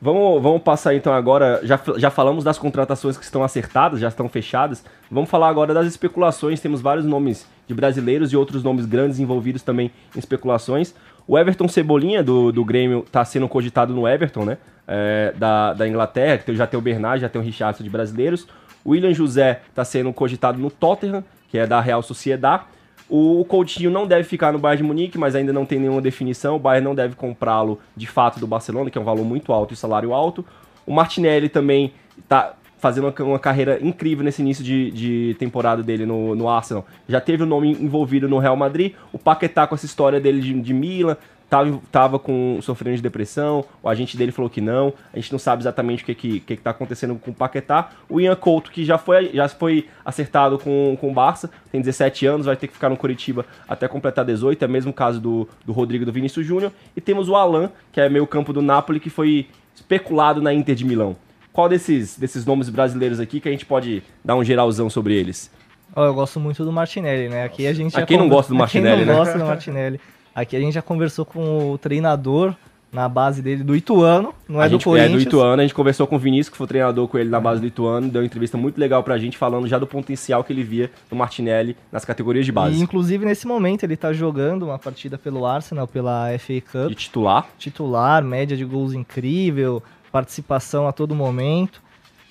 Vamos, 0.00 0.42
vamos 0.42 0.62
passar 0.62 0.94
então 0.94 1.12
agora. 1.12 1.60
Já, 1.62 1.80
já 1.96 2.10
falamos 2.10 2.44
das 2.44 2.58
contratações 2.58 3.16
que 3.16 3.24
estão 3.24 3.42
acertadas, 3.42 3.98
já 3.98 4.08
estão 4.08 4.28
fechadas. 4.28 4.84
Vamos 5.10 5.30
falar 5.30 5.48
agora 5.48 5.72
das 5.72 5.86
especulações. 5.86 6.60
Temos 6.60 6.80
vários 6.80 7.06
nomes 7.06 7.46
de 7.66 7.74
brasileiros 7.74 8.32
e 8.32 8.36
outros 8.36 8.62
nomes 8.62 8.84
grandes 8.84 9.18
envolvidos 9.18 9.62
também 9.62 9.90
em 10.14 10.18
especulações. 10.18 10.94
O 11.26 11.36
Everton 11.38 11.66
Cebolinha, 11.66 12.22
do, 12.22 12.52
do 12.52 12.64
Grêmio, 12.64 13.02
está 13.06 13.24
sendo 13.24 13.48
cogitado 13.48 13.92
no 13.92 14.06
Everton, 14.06 14.44
né? 14.44 14.58
É, 14.86 15.34
da, 15.36 15.72
da 15.72 15.88
Inglaterra, 15.88 16.38
que 16.38 16.54
já 16.54 16.66
tem 16.66 16.78
o 16.78 16.82
Bernard, 16.82 17.20
já 17.20 17.28
tem 17.28 17.40
o 17.40 17.44
Richardson 17.44 17.82
de 17.82 17.90
brasileiros. 17.90 18.46
O 18.84 18.90
William 18.90 19.12
José 19.12 19.62
está 19.68 19.84
sendo 19.84 20.12
cogitado 20.12 20.58
no 20.58 20.70
Tottenham, 20.70 21.24
que 21.48 21.58
é 21.58 21.66
da 21.66 21.80
Real 21.80 22.02
Sociedad. 22.02 22.62
O 23.08 23.44
Coutinho 23.44 23.90
não 23.90 24.06
deve 24.06 24.24
ficar 24.24 24.52
no 24.52 24.58
Bayern 24.58 24.82
de 24.82 24.88
Munique, 24.88 25.18
mas 25.18 25.34
ainda 25.34 25.52
não 25.52 25.64
tem 25.64 25.78
nenhuma 25.78 26.00
definição. 26.00 26.56
O 26.56 26.58
Bayern 26.58 26.84
não 26.84 26.94
deve 26.94 27.14
comprá-lo 27.14 27.78
de 27.96 28.06
fato 28.06 28.40
do 28.40 28.46
Barcelona, 28.46 28.90
que 28.90 28.98
é 28.98 29.00
um 29.00 29.04
valor 29.04 29.24
muito 29.24 29.52
alto 29.52 29.72
e 29.72 29.76
salário 29.76 30.12
alto. 30.12 30.44
O 30.84 30.92
Martinelli 30.92 31.48
também 31.48 31.92
está 32.18 32.54
fazendo 32.78 33.12
uma, 33.20 33.38
carreira 33.38 33.78
incrível 33.80 34.24
nesse 34.24 34.42
início 34.42 34.62
de, 34.62 34.90
de 34.90 35.36
temporada 35.38 35.82
dele 35.82 36.04
no, 36.04 36.34
no 36.34 36.48
Arsenal. 36.48 36.86
Já 37.08 37.20
teve 37.20 37.42
o 37.42 37.46
nome 37.46 37.72
envolvido 37.72 38.28
no 38.28 38.38
Real 38.38 38.56
Madrid. 38.56 38.92
O 39.12 39.18
Paquetá 39.18 39.66
com 39.66 39.74
essa 39.74 39.86
história 39.86 40.20
dele 40.20 40.40
de, 40.40 40.60
de 40.60 40.74
Milan. 40.74 41.16
Tava, 41.48 41.80
tava 41.92 42.18
com, 42.18 42.58
sofrendo 42.60 42.96
de 42.96 43.02
depressão, 43.02 43.64
o 43.80 43.88
agente 43.88 44.16
dele 44.16 44.32
falou 44.32 44.50
que 44.50 44.60
não, 44.60 44.92
a 45.12 45.16
gente 45.16 45.30
não 45.30 45.38
sabe 45.38 45.62
exatamente 45.62 46.02
o 46.02 46.06
que, 46.06 46.14
que, 46.14 46.40
que, 46.40 46.56
que 46.56 46.62
tá 46.62 46.70
acontecendo 46.70 47.14
com 47.14 47.30
o 47.30 47.34
Paquetá. 47.34 47.90
O 48.08 48.20
Ian 48.20 48.34
Couto, 48.34 48.68
que 48.70 48.84
já 48.84 48.98
foi, 48.98 49.30
já 49.32 49.48
foi 49.48 49.86
acertado 50.04 50.58
com, 50.58 50.96
com 51.00 51.08
o 51.08 51.14
Barça, 51.14 51.48
tem 51.70 51.80
17 51.80 52.26
anos, 52.26 52.46
vai 52.46 52.56
ter 52.56 52.66
que 52.66 52.72
ficar 52.74 52.88
no 52.88 52.96
Curitiba 52.96 53.46
até 53.68 53.86
completar 53.86 54.24
18, 54.24 54.60
é 54.64 54.66
o 54.66 54.70
mesmo 54.70 54.92
caso 54.92 55.20
do, 55.20 55.48
do 55.64 55.72
Rodrigo 55.72 56.04
do 56.04 56.10
Vinícius 56.12 56.44
Júnior. 56.44 56.72
E 56.96 57.00
temos 57.00 57.28
o 57.28 57.36
Alan, 57.36 57.70
que 57.92 58.00
é 58.00 58.08
meio 58.08 58.26
campo 58.26 58.52
do 58.52 58.60
Napoli, 58.60 58.98
que 58.98 59.08
foi 59.08 59.46
especulado 59.72 60.42
na 60.42 60.52
Inter 60.52 60.74
de 60.74 60.84
Milão. 60.84 61.14
Qual 61.52 61.68
desses, 61.68 62.18
desses 62.18 62.44
nomes 62.44 62.68
brasileiros 62.68 63.20
aqui 63.20 63.38
que 63.40 63.48
a 63.48 63.52
gente 63.52 63.64
pode 63.64 64.02
dar 64.24 64.34
um 64.34 64.42
geralzão 64.42 64.90
sobre 64.90 65.14
eles? 65.14 65.50
Ó, 65.94 66.04
eu 66.04 66.12
gosto 66.12 66.40
muito 66.40 66.64
do 66.64 66.72
Martinelli, 66.72 67.28
né? 67.28 67.44
Aqui 67.44 67.66
a 67.66 67.72
gente 67.72 67.96
Ah, 67.96 68.00
já 68.00 68.06
quem 68.06 68.18
não 68.18 68.28
gosta 68.28 68.52
do 68.52 68.58
Martinelli, 68.58 68.98
Quem 69.04 69.06
não 69.06 69.12
né? 69.14 69.18
gosta 69.20 69.38
do 69.38 69.46
Martinelli. 69.46 70.00
Aqui 70.36 70.54
a 70.54 70.60
gente 70.60 70.74
já 70.74 70.82
conversou 70.82 71.24
com 71.24 71.72
o 71.72 71.78
treinador 71.78 72.54
na 72.92 73.08
base 73.08 73.42
dele 73.42 73.64
do 73.64 73.74
Ituano, 73.74 74.32
não 74.48 74.60
é 74.62 74.66
a 74.66 74.68
do 74.68 74.72
gente 74.72 74.84
Corinthians. 74.84 75.10
é 75.10 75.14
do 75.16 75.20
Ituano, 75.22 75.60
a 75.60 75.64
gente 75.64 75.74
conversou 75.74 76.06
com 76.06 76.16
o 76.16 76.18
Vinícius, 76.18 76.50
que 76.50 76.56
foi 76.56 76.66
treinador 76.66 77.08
com 77.08 77.18
ele 77.18 77.28
na 77.28 77.40
base 77.40 77.60
do 77.60 77.66
Ituano, 77.66 78.08
deu 78.08 78.20
uma 78.22 78.26
entrevista 78.26 78.56
muito 78.56 78.78
legal 78.78 79.02
pra 79.02 79.18
gente, 79.18 79.36
falando 79.36 79.66
já 79.66 79.78
do 79.78 79.86
potencial 79.86 80.44
que 80.44 80.52
ele 80.52 80.62
via 80.62 80.90
no 81.10 81.16
Martinelli 81.16 81.76
nas 81.90 82.04
categorias 82.04 82.44
de 82.44 82.52
E, 82.52 82.54
base. 82.54 82.80
inclusive, 82.80 83.24
nesse 83.24 83.46
momento, 83.46 83.82
ele 83.84 83.96
tá 83.96 84.12
jogando 84.12 84.64
uma 84.64 84.78
partida 84.78 85.18
pelo 85.18 85.44
Arsenal, 85.46 85.86
pela 85.88 86.28
FA 86.38 86.60
Cup. 86.60 86.88
De 86.90 86.94
titular. 86.94 87.48
Titular, 87.58 88.22
média 88.22 88.56
de 88.56 88.64
gols 88.64 88.92
incrível, 88.94 89.82
participação 90.12 90.86
a 90.86 90.92
todo 90.92 91.14
momento. 91.14 91.82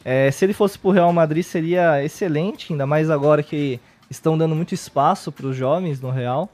É, 0.03 0.29
se 0.31 0.45
ele 0.45 0.53
fosse 0.53 0.77
pro 0.79 0.91
Real 0.91 1.11
Madrid, 1.11 1.43
seria 1.43 2.03
excelente, 2.03 2.71
ainda 2.71 2.85
mais 2.85 3.09
agora 3.09 3.43
que 3.43 3.79
estão 4.09 4.37
dando 4.37 4.55
muito 4.55 4.73
espaço 4.73 5.31
para 5.31 5.47
os 5.47 5.55
jovens 5.55 5.99
no 5.99 6.11
Real. 6.11 6.49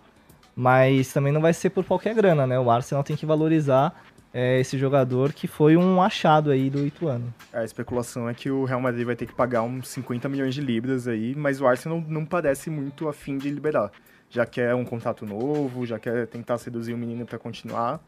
Mas 0.61 1.11
também 1.11 1.33
não 1.33 1.41
vai 1.41 1.53
ser 1.53 1.71
por 1.71 1.83
qualquer 1.83 2.13
grana, 2.13 2.45
né? 2.45 2.59
O 2.59 2.69
Arsenal 2.69 3.03
tem 3.03 3.15
que 3.15 3.25
valorizar 3.25 3.99
é, 4.31 4.59
esse 4.59 4.77
jogador 4.77 5.33
que 5.33 5.47
foi 5.47 5.75
um 5.75 5.99
achado 5.99 6.51
aí 6.51 6.69
do 6.69 6.85
Ituano. 6.85 7.33
A 7.51 7.63
especulação 7.63 8.29
é 8.29 8.33
que 8.35 8.51
o 8.51 8.63
Real 8.63 8.79
Madrid 8.79 9.03
vai 9.03 9.15
ter 9.15 9.25
que 9.25 9.33
pagar 9.33 9.63
uns 9.63 9.87
50 9.87 10.29
milhões 10.29 10.53
de 10.53 10.61
libras 10.61 11.07
aí, 11.07 11.33
mas 11.35 11.59
o 11.59 11.65
Arsenal 11.65 12.03
não 12.07 12.27
parece 12.27 12.69
muito 12.69 13.09
afim 13.09 13.39
de 13.39 13.49
liberar. 13.49 13.91
Já 14.29 14.45
quer 14.45 14.75
um 14.75 14.85
contrato 14.85 15.25
novo, 15.25 15.83
já 15.83 15.97
quer 15.97 16.27
tentar 16.27 16.59
seduzir 16.59 16.93
o 16.93 16.97
menino 16.97 17.25
para 17.25 17.39
continuar. 17.39 17.99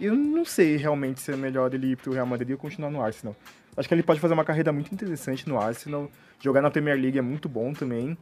Eu 0.00 0.12
não 0.12 0.44
sei 0.44 0.76
realmente 0.76 1.20
se 1.20 1.30
é 1.30 1.36
melhor 1.36 1.72
ele 1.72 1.92
ir 1.92 1.96
pro 1.96 2.12
Real 2.12 2.26
Madrid 2.26 2.50
ou 2.50 2.58
continuar 2.58 2.90
no 2.90 3.00
Arsenal. 3.00 3.36
Acho 3.76 3.86
que 3.86 3.94
ele 3.94 4.02
pode 4.02 4.18
fazer 4.18 4.34
uma 4.34 4.44
carreira 4.44 4.72
muito 4.72 4.92
interessante 4.92 5.48
no 5.48 5.60
Arsenal. 5.60 6.10
Jogar 6.40 6.60
na 6.60 6.72
Premier 6.72 7.00
League 7.00 7.18
é 7.18 7.22
muito 7.22 7.48
bom 7.48 7.72
também. 7.72 8.18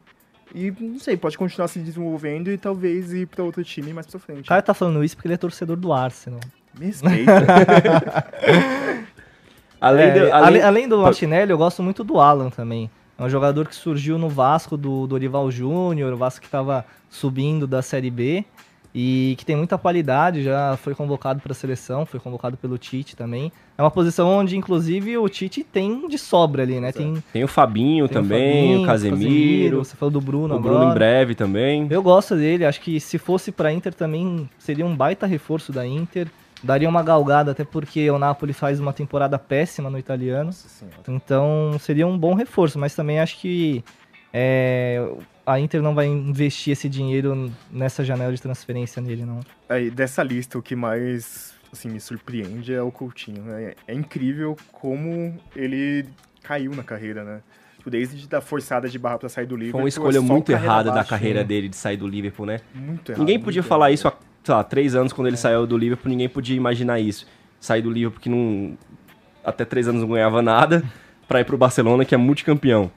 E 0.53 0.71
não 0.79 0.99
sei, 0.99 1.15
pode 1.15 1.37
continuar 1.37 1.67
se 1.67 1.79
desenvolvendo 1.79 2.49
e 2.51 2.57
talvez 2.57 3.13
ir 3.13 3.27
para 3.27 3.43
outro 3.43 3.63
time 3.63 3.93
mais 3.93 4.07
pra 4.07 4.19
frente. 4.19 4.41
O 4.41 4.47
cara 4.47 4.61
tá 4.61 4.73
falando 4.73 5.03
isso 5.03 5.15
porque 5.15 5.27
ele 5.27 5.35
é 5.35 5.37
torcedor 5.37 5.75
do 5.77 5.93
Arsenal. 5.93 6.39
Me 6.79 6.87
respeita. 6.87 7.31
Além, 9.81 10.05
É, 10.07 10.11
além... 10.19 10.31
além- 10.31 10.61
além 10.61 10.87
do 10.89 10.97
Martinelli, 10.99 11.51
eu 11.51 11.57
gosto 11.57 11.81
muito 11.81 12.03
do 12.03 12.19
Alan 12.19 12.49
também. 12.49 12.89
É 13.17 13.23
um 13.23 13.29
jogador 13.29 13.67
que 13.67 13.75
surgiu 13.75 14.17
no 14.17 14.27
Vasco 14.29 14.75
do 14.75 15.07
Dorival 15.07 15.49
Júnior, 15.51 16.11
o 16.13 16.17
Vasco 16.17 16.41
que 16.41 16.47
estava 16.47 16.85
subindo 17.09 17.65
da 17.65 17.81
Série 17.81 18.09
B 18.09 18.43
e 18.93 19.35
que 19.37 19.45
tem 19.45 19.55
muita 19.55 19.77
qualidade, 19.77 20.41
já 20.41 20.75
foi 20.77 20.95
convocado 20.95 21.39
para 21.39 21.51
a 21.51 21.55
seleção, 21.55 22.05
foi 22.05 22.19
convocado 22.19 22.57
pelo 22.57 22.77
Tite 22.77 23.15
também. 23.15 23.51
É 23.77 23.81
uma 23.81 23.91
posição 23.91 24.27
onde, 24.27 24.57
inclusive, 24.57 25.17
o 25.17 25.29
Tite 25.29 25.63
tem 25.63 26.07
de 26.07 26.17
sobra 26.17 26.63
ali, 26.63 26.79
né? 26.79 26.91
Tem, 26.91 27.23
Tem 27.31 27.43
o 27.43 27.47
Fabinho 27.47 28.07
tem 28.07 28.13
também, 28.15 28.63
Fabinho, 28.63 28.83
o 28.83 28.85
Casemiro, 28.85 29.77
Você 29.85 29.95
falou 29.95 30.11
do 30.11 30.19
Bruno 30.19 30.55
o 30.55 30.59
Bruno 30.59 30.77
agora. 30.77 30.91
em 30.91 30.93
breve 30.93 31.35
também. 31.35 31.87
Eu 31.89 32.01
gosto 32.01 32.35
dele, 32.35 32.65
acho 32.65 32.81
que 32.81 32.99
se 32.99 33.17
fosse 33.17 33.51
pra 33.51 33.71
Inter 33.71 33.93
também 33.93 34.49
seria 34.57 34.85
um 34.85 34.95
baita 34.95 35.27
reforço 35.27 35.71
da 35.71 35.85
Inter. 35.85 36.27
Daria 36.61 36.89
uma 36.89 37.01
galgada, 37.01 37.51
até 37.51 37.63
porque 37.63 38.09
o 38.11 38.19
Napoli 38.19 38.51
faz 38.51 38.81
uma 38.81 38.91
temporada 38.91 39.39
péssima 39.39 39.89
no 39.89 39.97
italiano. 39.97 40.51
Então 41.07 41.77
seria 41.79 42.05
um 42.05 42.17
bom 42.17 42.33
reforço, 42.33 42.77
mas 42.77 42.93
também 42.93 43.19
acho 43.19 43.37
que 43.37 43.81
é, 44.33 45.09
a 45.49 45.59
Inter 45.59 45.81
não 45.81 45.95
vai 45.95 46.05
investir 46.05 46.73
esse 46.73 46.87
dinheiro 46.87 47.51
nessa 47.71 48.03
janela 48.03 48.31
de 48.31 48.41
transferência 48.41 49.01
nele, 49.01 49.25
não. 49.25 49.39
Aí, 49.67 49.89
dessa 49.89 50.21
lista, 50.21 50.59
o 50.59 50.61
que 50.61 50.75
mais 50.75 51.55
assim, 51.73 51.89
me 51.89 51.99
surpreende 51.99 52.73
é 52.73 52.81
o 52.81 52.91
Coutinho. 52.91 53.41
né? 53.43 53.73
É 53.87 53.93
incrível 53.93 54.55
como 54.71 55.35
ele 55.55 56.05
caiu 56.43 56.75
na 56.75 56.83
carreira, 56.83 57.23
né? 57.23 57.41
Tipo, 57.77 57.89
Desde 57.89 58.27
da 58.27 58.41
forçada 58.41 58.87
de 58.87 58.99
barra 58.99 59.17
pra 59.17 59.29
sair 59.29 59.45
do 59.45 59.55
Liverpool. 59.55 59.79
Foi 59.79 59.81
uma 59.81 59.87
é 59.87 59.89
escolha 59.89 60.19
só 60.19 60.33
muito 60.33 60.51
errada 60.51 60.91
da 60.91 61.03
carreira 61.03 61.39
né? 61.39 61.45
dele 61.45 61.69
de 61.69 61.75
sair 61.75 61.97
do 61.97 62.07
Liverpool, 62.07 62.45
né? 62.45 62.59
Muito 62.73 63.11
errado. 63.11 63.19
Ninguém 63.19 63.39
podia 63.39 63.61
muito 63.61 63.69
falar 63.69 63.87
errado. 63.87 63.95
isso 63.95 64.07
há, 64.07 64.13
sei 64.43 64.53
lá, 64.53 64.63
três 64.63 64.95
anos 64.95 65.13
quando 65.13 65.27
ele 65.27 65.37
saiu 65.37 65.65
do 65.65 65.77
Liverpool, 65.77 66.09
ninguém 66.09 66.29
podia 66.29 66.55
imaginar 66.55 66.99
isso. 66.99 67.25
Sair 67.59 67.81
do 67.81 67.89
Liverpool 67.89 68.21
que 68.21 68.29
não. 68.29 68.77
Até 69.43 69.65
três 69.65 69.87
anos 69.87 70.01
não 70.01 70.09
ganhava 70.09 70.41
nada, 70.41 70.83
pra 71.27 71.39
ir 71.39 71.45
pro 71.45 71.57
Barcelona, 71.57 72.05
que 72.05 72.13
é 72.13 72.17
multicampeão. 72.17 72.91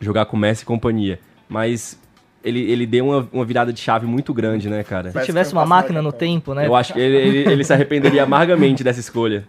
Jogar 0.00 0.26
com 0.26 0.36
Messi 0.36 0.64
e 0.64 0.66
companhia. 0.66 1.20
Mas 1.48 1.98
ele, 2.44 2.60
ele 2.70 2.86
deu 2.86 3.06
uma, 3.08 3.28
uma 3.32 3.44
virada 3.44 3.72
de 3.72 3.80
chave 3.80 4.06
muito 4.06 4.32
grande, 4.34 4.68
né, 4.68 4.82
cara? 4.84 5.10
Se 5.10 5.24
tivesse 5.24 5.52
é 5.52 5.56
um 5.56 5.60
uma 5.60 5.66
máquina 5.66 6.02
no 6.02 6.12
tempo, 6.12 6.54
né? 6.54 6.66
Eu 6.66 6.74
acho 6.76 6.92
que 6.92 7.00
ele, 7.00 7.16
ele, 7.16 7.52
ele 7.52 7.64
se 7.64 7.72
arrependeria 7.72 8.22
amargamente 8.24 8.84
dessa 8.84 9.00
escolha. 9.00 9.46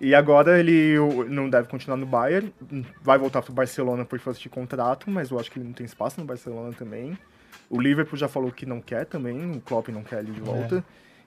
E 0.00 0.14
agora 0.14 0.58
ele 0.58 0.98
o- 0.98 1.24
não 1.28 1.48
deve 1.50 1.68
continuar 1.68 1.96
no 1.96 2.06
Bayern, 2.06 2.52
vai 3.02 3.18
voltar 3.18 3.42
pro 3.42 3.52
Barcelona 3.52 4.04
por 4.04 4.18
força 4.18 4.40
de 4.40 4.48
contrato, 4.48 5.10
mas 5.10 5.30
eu 5.30 5.38
acho 5.38 5.50
que 5.50 5.58
ele 5.58 5.66
não 5.66 5.74
tem 5.74 5.84
espaço 5.84 6.18
no 6.20 6.26
Barcelona 6.26 6.72
também. 6.76 7.16
O 7.68 7.80
Liverpool 7.80 8.18
já 8.18 8.26
falou 8.26 8.50
que 8.50 8.64
não 8.66 8.80
quer 8.80 9.04
também, 9.06 9.52
o 9.52 9.60
Klopp 9.60 9.88
não 9.88 10.02
quer 10.02 10.20
ele 10.20 10.32
de 10.32 10.40
volta. 10.40 10.82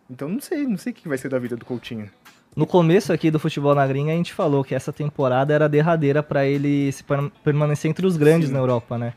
Então 0.09 0.27
não 0.27 0.41
sei, 0.41 0.65
não 0.67 0.77
sei 0.77 0.91
o 0.91 0.95
que 0.95 1.07
vai 1.07 1.17
ser 1.17 1.29
da 1.29 1.39
vida 1.39 1.55
do 1.55 1.63
Coutinho. 1.63 2.09
No 2.55 2.67
começo 2.67 3.13
aqui 3.13 3.31
do 3.31 3.39
futebol 3.39 3.73
na 3.73 3.85
gringa, 3.87 4.11
a 4.11 4.15
gente 4.15 4.33
falou 4.33 4.63
que 4.63 4.75
essa 4.75 4.91
temporada 4.91 5.53
era 5.53 5.65
a 5.65 5.67
derradeira 5.67 6.21
para 6.21 6.45
ele 6.45 6.91
se 6.91 7.03
per- 7.03 7.31
permanecer 7.43 7.89
entre 7.89 8.05
os 8.05 8.17
grandes 8.17 8.49
Sim. 8.49 8.53
na 8.53 8.59
Europa, 8.59 8.97
né? 8.97 9.13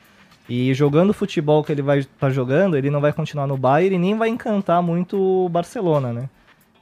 E 0.48 0.72
jogando 0.74 1.10
o 1.10 1.14
futebol 1.14 1.64
que 1.64 1.72
ele 1.72 1.82
vai 1.82 1.98
estar 2.00 2.30
jogando, 2.30 2.76
ele 2.76 2.90
não 2.90 3.00
vai 3.00 3.12
continuar 3.12 3.46
no 3.46 3.56
Bayern 3.56 3.96
e 3.96 3.98
nem 3.98 4.16
vai 4.16 4.28
encantar 4.28 4.80
muito 4.82 5.16
o 5.18 5.48
Barcelona, 5.48 6.12
né? 6.12 6.28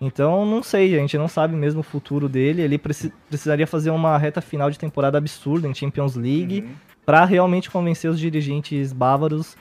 Então, 0.00 0.44
não 0.44 0.62
sei, 0.62 0.94
a 0.94 0.98
gente 0.98 1.16
não 1.16 1.28
sabe 1.28 1.56
mesmo 1.56 1.80
o 1.80 1.84
futuro 1.84 2.28
dele. 2.28 2.60
Ele 2.60 2.76
preci- 2.76 3.12
precisaria 3.28 3.66
fazer 3.66 3.90
uma 3.90 4.18
reta 4.18 4.40
final 4.42 4.70
de 4.70 4.78
temporada 4.78 5.16
absurda 5.16 5.66
em 5.66 5.74
Champions 5.74 6.14
League 6.14 6.60
Uhum. 6.60 6.72
para 7.06 7.24
realmente 7.24 7.70
convencer 7.70 8.10
os 8.10 8.18
dirigentes 8.20 8.92
bávaros 8.92 9.56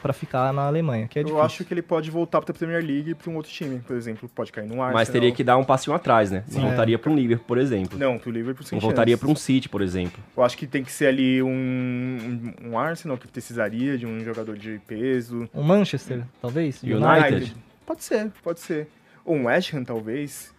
para 0.00 0.12
ficar 0.12 0.52
na 0.52 0.62
Alemanha, 0.62 1.08
que 1.08 1.18
é 1.18 1.22
eu 1.22 1.26
difícil. 1.26 1.44
acho 1.44 1.64
que 1.64 1.74
ele 1.74 1.82
pode 1.82 2.10
voltar 2.10 2.40
pra 2.40 2.54
Premier 2.54 2.84
League 2.84 3.14
pra 3.14 3.30
um 3.30 3.36
outro 3.36 3.50
time, 3.50 3.80
por 3.80 3.96
exemplo, 3.96 4.28
pode 4.28 4.52
cair 4.52 4.66
no 4.66 4.74
Arsenal. 4.74 4.92
Mas 4.92 5.08
teria 5.08 5.32
que 5.32 5.42
dar 5.42 5.56
um 5.56 5.64
passinho 5.64 5.94
atrás, 5.94 6.30
né? 6.30 6.44
Não 6.48 6.60
Sim. 6.60 6.66
voltaria 6.66 6.98
para 6.98 7.10
um 7.10 7.16
Liverpool, 7.16 7.46
por 7.46 7.58
exemplo. 7.58 7.98
Não, 7.98 8.18
pro 8.18 8.30
Liverpool 8.30 8.64
sem 8.64 8.76
Não 8.76 8.80
voltaria 8.80 9.18
para 9.18 9.28
um 9.28 9.36
City, 9.36 9.68
por 9.68 9.82
exemplo. 9.82 10.22
Eu 10.36 10.42
acho 10.42 10.56
que 10.56 10.66
tem 10.66 10.82
que 10.84 10.92
ser 10.92 11.06
ali 11.06 11.42
um, 11.42 11.48
um, 11.48 12.70
um 12.70 12.78
Arsenal 12.78 13.18
que 13.18 13.26
precisaria 13.26 13.98
de 13.98 14.06
um 14.06 14.20
jogador 14.20 14.56
de 14.56 14.80
peso. 14.86 15.48
O 15.52 15.62
Manchester, 15.62 16.22
talvez? 16.40 16.82
United. 16.82 17.54
Pode 17.84 18.04
ser, 18.04 18.30
pode 18.42 18.60
ser. 18.60 18.88
Ou 19.24 19.34
um 19.34 19.46
West 19.46 19.74
Ham, 19.74 19.84
talvez. 19.84 20.52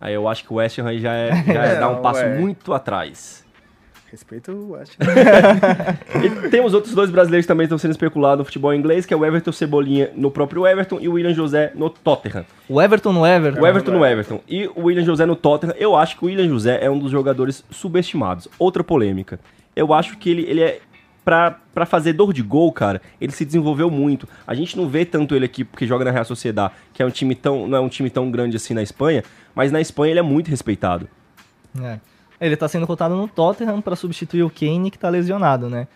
Aí 0.00 0.14
eu 0.14 0.28
acho 0.28 0.44
que 0.44 0.52
o 0.52 0.56
West 0.56 0.78
Ham 0.78 0.96
já 0.98 1.12
é, 1.12 1.44
já 1.44 1.64
é 1.64 1.80
dar 1.80 1.88
um 1.88 2.00
passo 2.00 2.20
é. 2.20 2.38
muito 2.38 2.72
atrás. 2.72 3.44
Respeita 4.10 4.52
o 4.52 4.72
West. 4.72 4.96
E 6.24 6.48
temos 6.48 6.72
outros 6.72 6.94
dois 6.94 7.10
brasileiros 7.10 7.44
que 7.44 7.48
também 7.48 7.64
estão 7.64 7.78
sendo 7.78 7.90
especulados 7.90 8.38
no 8.38 8.44
futebol 8.44 8.72
inglês, 8.74 9.04
que 9.04 9.12
é 9.12 9.16
o 9.16 9.24
Everton 9.24 9.52
Cebolinha 9.52 10.10
no 10.16 10.30
próprio 10.30 10.66
Everton 10.66 10.98
e 11.00 11.08
o 11.08 11.12
William 11.12 11.34
José 11.34 11.72
no 11.74 11.90
Tottenham. 11.90 12.44
O 12.68 12.80
Everton 12.80 13.12
no 13.12 13.26
Everton. 13.26 13.60
O 13.60 13.66
Everton 13.66 13.92
no 13.92 14.04
Everton 14.04 14.40
e 14.48 14.66
o 14.68 14.84
William 14.84 15.04
José 15.04 15.26
no 15.26 15.36
Tottenham. 15.36 15.74
Eu 15.78 15.94
acho 15.94 16.16
que 16.16 16.24
o 16.24 16.28
William 16.28 16.48
José 16.48 16.78
é 16.82 16.90
um 16.90 16.98
dos 16.98 17.10
jogadores 17.10 17.62
subestimados. 17.70 18.48
Outra 18.58 18.82
polêmica. 18.82 19.38
Eu 19.76 19.92
acho 19.92 20.16
que 20.16 20.30
ele, 20.30 20.42
ele 20.42 20.62
é. 20.62 20.80
Pra, 21.24 21.58
pra 21.74 21.84
fazer 21.84 22.14
dor 22.14 22.32
de 22.32 22.42
gol, 22.42 22.72
cara, 22.72 23.02
ele 23.20 23.32
se 23.32 23.44
desenvolveu 23.44 23.90
muito. 23.90 24.26
A 24.46 24.54
gente 24.54 24.74
não 24.78 24.88
vê 24.88 25.04
tanto 25.04 25.34
ele 25.34 25.44
aqui 25.44 25.62
porque 25.62 25.86
joga 25.86 26.02
na 26.02 26.10
Real 26.10 26.24
Sociedade, 26.24 26.72
que 26.94 27.02
é 27.02 27.06
um 27.06 27.10
time 27.10 27.34
tão, 27.34 27.68
não 27.68 27.76
é 27.76 27.80
um 27.80 27.88
time 27.88 28.08
tão 28.08 28.30
grande 28.30 28.56
assim 28.56 28.72
na 28.72 28.82
Espanha, 28.82 29.22
mas 29.54 29.70
na 29.70 29.78
Espanha 29.78 30.12
ele 30.12 30.20
é 30.20 30.22
muito 30.22 30.48
respeitado. 30.48 31.06
É. 31.82 31.98
Ele 32.40 32.56
tá 32.56 32.68
sendo 32.68 32.86
cotado 32.86 33.16
no 33.16 33.26
Tottenham 33.26 33.80
para 33.80 33.96
substituir 33.96 34.42
o 34.42 34.50
Kane, 34.50 34.90
que 34.90 34.98
tá 34.98 35.08
lesionado, 35.08 35.68
né? 35.68 35.88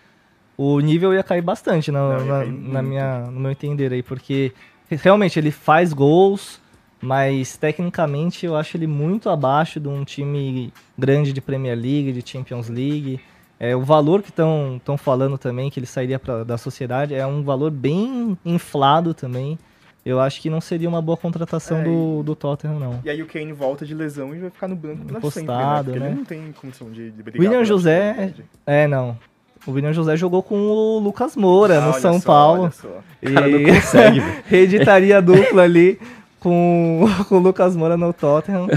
O 0.57 0.79
nível 0.79 1.13
ia 1.13 1.23
cair 1.23 1.41
bastante 1.41 1.91
na, 1.91 2.17
Não, 2.19 2.25
na- 2.25 2.45
na 2.45 2.81
minha, 2.81 3.19
no 3.31 3.39
meu 3.39 3.51
entender 3.51 3.91
aí, 3.91 4.03
porque 4.03 4.51
realmente 4.89 5.39
ele 5.39 5.49
faz 5.51 5.93
gols, 5.93 6.61
mas 7.01 7.57
tecnicamente 7.57 8.45
eu 8.45 8.55
acho 8.55 8.77
ele 8.77 8.85
muito 8.87 9.29
abaixo 9.29 9.79
de 9.79 9.87
um 9.87 10.03
time 10.03 10.71
grande 10.97 11.33
de 11.33 11.41
Premier 11.41 11.75
League, 11.77 12.11
de 12.13 12.29
Champions 12.29 12.69
League. 12.69 13.19
É, 13.59 13.75
o 13.75 13.81
valor 13.81 14.21
que 14.21 14.29
estão 14.29 14.79
falando 14.97 15.37
também, 15.37 15.69
que 15.69 15.79
ele 15.79 15.87
sairia 15.87 16.19
pra, 16.19 16.43
da 16.43 16.57
sociedade, 16.57 17.15
é 17.15 17.25
um 17.25 17.41
valor 17.43 17.71
bem 17.71 18.37
inflado 18.45 19.13
também. 19.13 19.57
Eu 20.05 20.19
acho 20.19 20.41
que 20.41 20.49
não 20.49 20.59
seria 20.59 20.89
uma 20.89 21.01
boa 21.01 21.15
contratação 21.17 21.77
É, 21.79 21.83
do, 21.83 22.23
do 22.23 22.35
Tottenham, 22.35 22.77
não. 22.77 22.99
E 23.05 23.09
aí 23.09 23.21
o 23.21 23.25
Kane 23.25 23.53
volta 23.53 23.85
de 23.85 23.93
lesão 23.93 24.35
e 24.35 24.39
vai 24.39 24.49
ficar 24.49 24.67
no 24.67 24.75
banco 24.75 25.05
pra 25.05 25.21
sempre, 25.31 25.53
né? 25.53 25.83
Porque 25.83 25.99
né? 25.99 26.05
ele 26.07 26.15
não 26.15 26.25
tem 26.25 26.51
condição 26.59 26.91
de, 26.91 27.09
de 27.11 27.23
brigar. 27.23 27.41
William 27.41 27.63
José. 27.63 28.09
titularidade. 28.09 28.45
É, 28.65 28.87
não. 28.87 29.17
O 29.65 29.71
William 29.71 29.93
José 29.93 30.17
jogou 30.17 30.43
com 30.43 30.55
o 30.59 30.99
Lucas 30.99 31.37
Moura 31.37 31.77
Ah, 31.77 31.81
no 31.81 31.91
olha 31.91 32.01
São 32.01 32.19
só, 32.19 32.25
Paulo. 32.25 32.63
olha 32.63 32.71
só. 32.71 32.99
E 33.21 33.31
Cara, 33.31 33.47
não 33.47 33.63
consegue, 33.75 34.23
reeditaria 34.45 35.17
a 35.19 35.21
dupla 35.21 35.61
ali 35.63 35.97
com, 36.37 37.05
com 37.29 37.35
o 37.37 37.39
Lucas 37.39 37.73
Moura 37.73 37.95
no 37.95 38.11
Tottenham. 38.11 38.67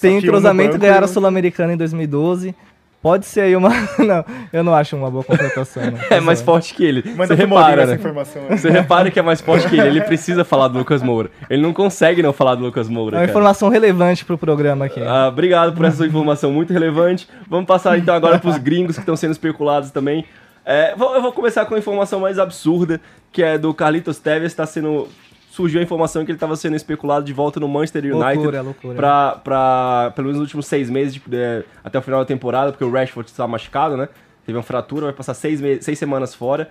Tem 0.00 0.12
que 0.12 0.16
um 0.16 0.18
entrosamento, 0.28 0.72
banco 0.72 0.82
ganharam 0.82 1.04
a 1.04 1.08
Sul-Americana 1.08 1.72
em 1.72 1.76
2012. 1.76 2.54
Pode 3.02 3.26
ser 3.26 3.40
aí 3.40 3.56
uma. 3.56 3.68
Não, 3.98 4.24
eu 4.52 4.62
não 4.62 4.72
acho 4.74 4.96
uma 4.96 5.10
boa 5.10 5.24
contratação. 5.24 5.82
não. 5.82 5.98
É 6.08 6.20
mais 6.20 6.40
forte 6.40 6.72
que 6.72 6.84
ele. 6.84 7.02
Manda 7.16 7.26
Você 7.26 7.34
repara, 7.34 7.82
essa 7.82 7.90
né? 7.92 7.96
informação 7.98 8.42
aí. 8.48 8.58
Você 8.58 8.70
repara 8.70 9.10
que 9.10 9.18
é 9.18 9.22
mais 9.22 9.40
forte 9.40 9.68
que 9.68 9.76
ele. 9.76 9.88
Ele 9.88 10.00
precisa 10.02 10.44
falar 10.44 10.68
do 10.68 10.78
Lucas 10.78 11.02
Moura. 11.02 11.28
Ele 11.50 11.60
não 11.60 11.72
consegue 11.72 12.22
não 12.22 12.32
falar 12.32 12.54
do 12.54 12.62
Lucas 12.64 12.88
Moura. 12.88 13.16
É 13.16 13.18
uma 13.18 13.26
cara. 13.26 13.30
informação 13.32 13.68
relevante 13.68 14.24
pro 14.24 14.38
programa 14.38 14.84
aqui. 14.84 15.02
Ah, 15.02 15.26
obrigado 15.28 15.72
por 15.74 15.84
essa 15.84 16.06
informação 16.06 16.52
muito 16.52 16.72
relevante. 16.72 17.28
Vamos 17.48 17.66
passar 17.66 17.98
então 17.98 18.14
agora 18.14 18.38
para 18.38 18.50
os 18.50 18.58
gringos 18.58 18.94
que 18.94 19.02
estão 19.02 19.16
sendo 19.16 19.32
especulados 19.32 19.90
também. 19.90 20.24
É, 20.64 20.94
vou- 20.96 21.12
eu 21.16 21.20
vou 21.20 21.32
começar 21.32 21.64
com 21.66 21.74
a 21.74 21.78
informação 21.78 22.20
mais 22.20 22.38
absurda, 22.38 23.00
que 23.32 23.42
é 23.42 23.58
do 23.58 23.74
Carlitos 23.74 24.18
Tevez. 24.20 24.52
Está 24.52 24.64
sendo 24.64 25.08
surgiu 25.52 25.80
a 25.80 25.82
informação 25.82 26.24
que 26.24 26.30
ele 26.30 26.36
estava 26.36 26.56
sendo 26.56 26.74
especulado 26.74 27.24
de 27.26 27.32
volta 27.32 27.60
no 27.60 27.68
Manchester 27.68 28.02
United 28.04 28.34
Loucura, 28.36 28.62
loucura. 28.62 28.94
Pra, 28.94 29.32
pra 29.44 30.12
pelo 30.16 30.26
menos 30.28 30.38
nos 30.38 30.46
últimos 30.46 30.66
seis 30.66 30.88
meses, 30.88 31.14
de- 31.14 31.36
é, 31.36 31.62
até 31.84 31.98
o 31.98 32.02
final 32.02 32.20
da 32.20 32.24
temporada, 32.26 32.72
porque 32.72 32.84
o 32.84 32.90
Rashford 32.90 33.30
está 33.30 33.46
machucado, 33.46 33.96
né? 33.96 34.08
Teve 34.46 34.56
uma 34.56 34.62
fratura, 34.64 35.06
vai 35.06 35.12
passar 35.14 35.34
seis, 35.34 35.60
seis 35.84 35.98
semanas 35.98 36.34
fora. 36.34 36.70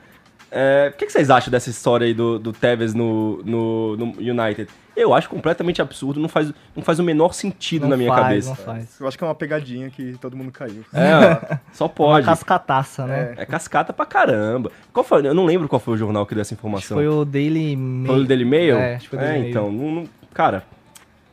É, 0.50 0.92
o 0.94 0.98
que, 0.98 1.06
que 1.06 1.12
vocês 1.12 1.30
acham 1.30 1.50
dessa 1.52 1.70
história 1.70 2.06
aí 2.06 2.14
do, 2.14 2.38
do 2.40 2.52
Tevez 2.52 2.94
no, 2.94 3.42
no, 3.46 3.96
no 3.96 4.06
United? 4.20 4.68
Eu 5.04 5.14
acho 5.14 5.30
completamente 5.30 5.82
absurdo, 5.82 6.20
não 6.20 6.30
faz, 6.30 6.52
não 6.76 6.84
faz 6.84 7.00
o 7.00 7.04
menor 7.04 7.34
sentido 7.34 7.84
Não 7.84 7.90
na 7.90 7.98
minha 7.98 8.10
faz, 8.10 8.22
cabeça. 8.24 8.50
Não 8.50 8.56
faz. 8.56 9.00
Eu 9.00 9.08
acho 9.08 9.18
que 9.18 9.24
é 9.24 9.28
uma 9.28 9.36
pegadinha 9.36 9.90
que 9.90 10.16
todo 10.20 10.36
mundo 10.38 10.52
caiu. 10.52 10.84
É, 10.94 11.58
só 11.74 11.86
Uma 11.86 11.90
pode. 11.90 12.26
cascataça, 12.26 13.06
né? 13.06 13.34
É 13.38 13.46
cascata 13.46 13.92
pra 13.94 14.06
caramba. 14.06 14.72
Qual 14.94 15.04
foi? 15.04 15.26
Eu 15.26 15.34
não 15.34 15.46
lembro 15.46 15.68
qual 15.68 15.80
foi 15.80 15.94
o 15.94 15.98
jornal 15.98 16.26
que 16.26 16.34
deu 16.36 16.42
essa 16.42 16.54
Acho 16.54 16.60
informação. 16.60 16.98
foi 16.98 17.08
o 17.08 17.24
Daily 17.26 17.76
Mail. 17.76 18.08
Foi 18.08 18.20
o 18.24 18.28
Daily 18.28 18.46
Mail? 18.46 18.76
É, 18.78 18.96
acho 18.96 19.04
que 19.04 19.10
foi 19.10 19.20
o 19.20 19.22
Daily 19.22 19.40
Mail. 19.40 19.50
então, 19.52 19.72
não- 19.72 19.92
não- 19.96 20.04
cara, 20.34 20.64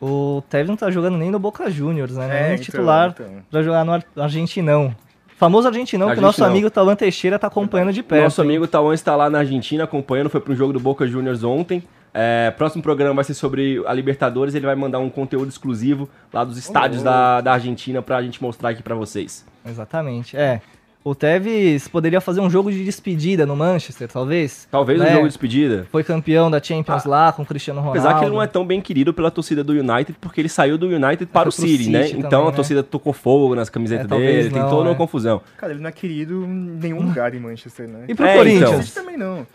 O 0.01 0.43
Tevez 0.49 0.69
não 0.69 0.77
tá 0.77 0.91
jogando 0.93 1.19
nem 1.19 1.29
no 1.29 1.41
Boca 1.41 1.69
Juniors, 1.69 2.13
né? 2.17 2.27
É, 2.27 2.43
nem 2.45 2.53
então, 2.53 2.65
titular 2.65 3.11
então. 3.11 3.27
pra 3.51 3.63
jogar 3.65 3.85
no 3.85 3.93
Ar- 3.93 4.05
Argentinão. 4.17 4.95
Famoso 5.37 5.67
Argentinão, 5.69 6.13
que 6.13 6.19
o 6.19 6.23
nosso 6.23 6.45
amigo 6.45 6.71
Talan 6.71 6.95
Teixeira 6.97 7.39
tá 7.39 7.47
acompanhando 7.49 7.93
de 7.93 8.03
perto. 8.03 8.23
Nosso 8.25 8.41
hein? 8.43 8.47
amigo 8.49 8.67
Tauan 8.69 8.95
está 8.95 9.15
lá 9.17 9.29
na 9.29 9.39
Argentina 9.39 9.85
acompanhando, 9.85 10.31
foi 10.31 10.41
para 10.41 10.53
um 10.53 10.57
jogo 10.57 10.73
do 10.73 10.81
Boca 10.81 11.07
Juniors 11.07 11.43
ontem. 11.45 11.83
É, 12.15 12.51
próximo 12.57 12.83
programa 12.83 13.15
vai 13.17 13.25
ser 13.25 13.35
sobre 13.35 13.83
a 13.87 13.93
Libertadores, 13.93 14.55
ele 14.55 14.67
vai 14.67 14.75
mandar 14.75 14.99
um 14.99 15.11
conteúdo 15.11 15.49
exclusivo 15.49 16.09
lá 16.33 16.43
dos 16.45 16.57
estádios 16.59 17.03
da, 17.03 17.41
da 17.41 17.53
Argentina 17.53 18.01
pra 18.03 18.23
gente 18.23 18.43
mostrar 18.43 18.71
aqui 18.71 18.83
pra 18.83 18.95
vocês. 18.95 19.45
Exatamente, 19.67 20.37
é. 20.37 20.61
O 21.05 21.15
Tevez 21.15 21.87
poderia 21.89 22.21
fazer 22.21 22.41
um 22.41 22.51
jogo 22.51 22.71
de 22.71 22.85
despedida 22.85 23.47
no 23.47 23.57
Manchester, 23.57 24.09
talvez. 24.09 24.67
Talvez 24.71 24.99
né? 24.99 25.07
um 25.07 25.11
jogo 25.11 25.23
de 25.23 25.29
despedida. 25.29 25.87
Foi 25.91 26.03
campeão 26.05 26.51
da 26.51 26.61
Champions 26.63 27.05
lá 27.05 27.33
com 27.33 27.43
o 27.43 27.47
Cristiano 27.47 27.81
Ronaldo. 27.81 27.99
Apesar 28.01 28.19
que 28.19 28.25
ele 28.27 28.35
não 28.35 28.43
é 28.43 28.47
tão 28.47 28.67
bem 28.67 28.81
querido 28.81 29.15
pela 29.15 29.31
torcida 29.31 29.63
do 29.65 29.73
United, 29.73 30.19
porque 30.21 30.41
ele 30.41 30.49
saiu 30.51 30.77
do 30.77 30.87
United 30.87 31.27
para 31.27 31.49
o 31.49 31.53
foi 31.53 31.65
pro 31.65 31.71
City, 31.79 31.91
né? 31.91 32.03
City 32.03 32.19
Então 32.19 32.31
também, 32.31 32.47
a 32.49 32.51
né? 32.51 32.57
torcida 32.57 32.83
tocou 32.83 33.13
fogo 33.15 33.55
nas 33.55 33.71
camisetas 33.71 34.11
É, 34.11 34.17
dele, 34.19 34.51
tem 34.51 34.61
toda 34.63 34.83
uma 34.83 34.91
é. 34.91 34.95
confusão. 34.97 35.41
Cara, 35.57 35.73
ele 35.73 35.81
não 35.81 35.89
é 35.89 35.93
querido 35.93 36.45
em 36.45 36.49
nenhum 36.83 37.01
lugar 37.01 37.33
em 37.33 37.41
Manchester, 37.41 37.89
né? 37.89 38.05
E 38.09 38.15
pro 38.15 38.27
É, 38.27 38.37
Corinthians? 38.37 38.69
então. 38.71 38.83
City 38.83 38.95
também 38.95 39.17
não. 39.17 39.47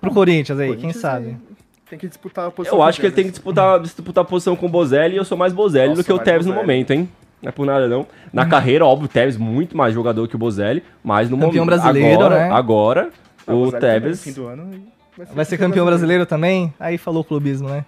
Pro 0.00 0.12
Corinthians 0.12 0.60
aí, 0.60 0.66
quem 0.68 0.76
Corinthians 0.76 1.00
sabe? 1.02 1.28
é- 1.30 1.53
Tem 1.94 1.98
que 2.00 2.08
disputar 2.08 2.48
a 2.48 2.50
posição. 2.50 2.78
Eu 2.78 2.82
acho 2.82 2.98
que 2.98 3.06
ele 3.06 3.14
tem 3.14 3.24
que 3.24 3.30
disputar, 3.30 3.78
disputar 3.78 4.22
a 4.22 4.26
posição 4.26 4.56
com 4.56 4.66
o 4.66 4.68
Bozelli 4.68 5.14
e 5.14 5.16
eu 5.16 5.24
sou 5.24 5.38
mais 5.38 5.52
Bozelli 5.52 5.90
Nossa, 5.90 6.02
do 6.02 6.04
que 6.04 6.12
o 6.12 6.18
Tevez 6.18 6.44
no 6.44 6.52
momento, 6.52 6.90
hein? 6.90 7.08
Não 7.40 7.50
é 7.50 7.52
por 7.52 7.64
nada 7.64 7.86
não. 7.86 8.04
Na 8.32 8.44
carreira, 8.46 8.84
óbvio, 8.84 9.04
o 9.04 9.08
Tevez 9.08 9.36
muito 9.36 9.76
mais 9.76 9.94
jogador 9.94 10.26
que 10.26 10.34
o 10.34 10.38
Bozelli, 10.38 10.82
mas 11.04 11.30
no 11.30 11.36
Campeão 11.36 11.64
momento 11.64 11.66
brasileiro, 11.66 12.24
agora, 12.24 12.36
né? 12.36 12.50
agora 12.50 13.10
Ah, 13.46 13.54
o 13.54 13.70
Tevez 13.70 14.24
fim 14.24 14.32
do 14.32 14.46
ano, 14.46 14.92
Vai 15.32 15.44
ser 15.44 15.56
campeão 15.56 15.86
brasileiro 15.86 16.26
também? 16.26 16.74
Aí 16.80 16.98
falou 16.98 17.20
o 17.20 17.24
clubismo, 17.24 17.68
né? 17.68 17.84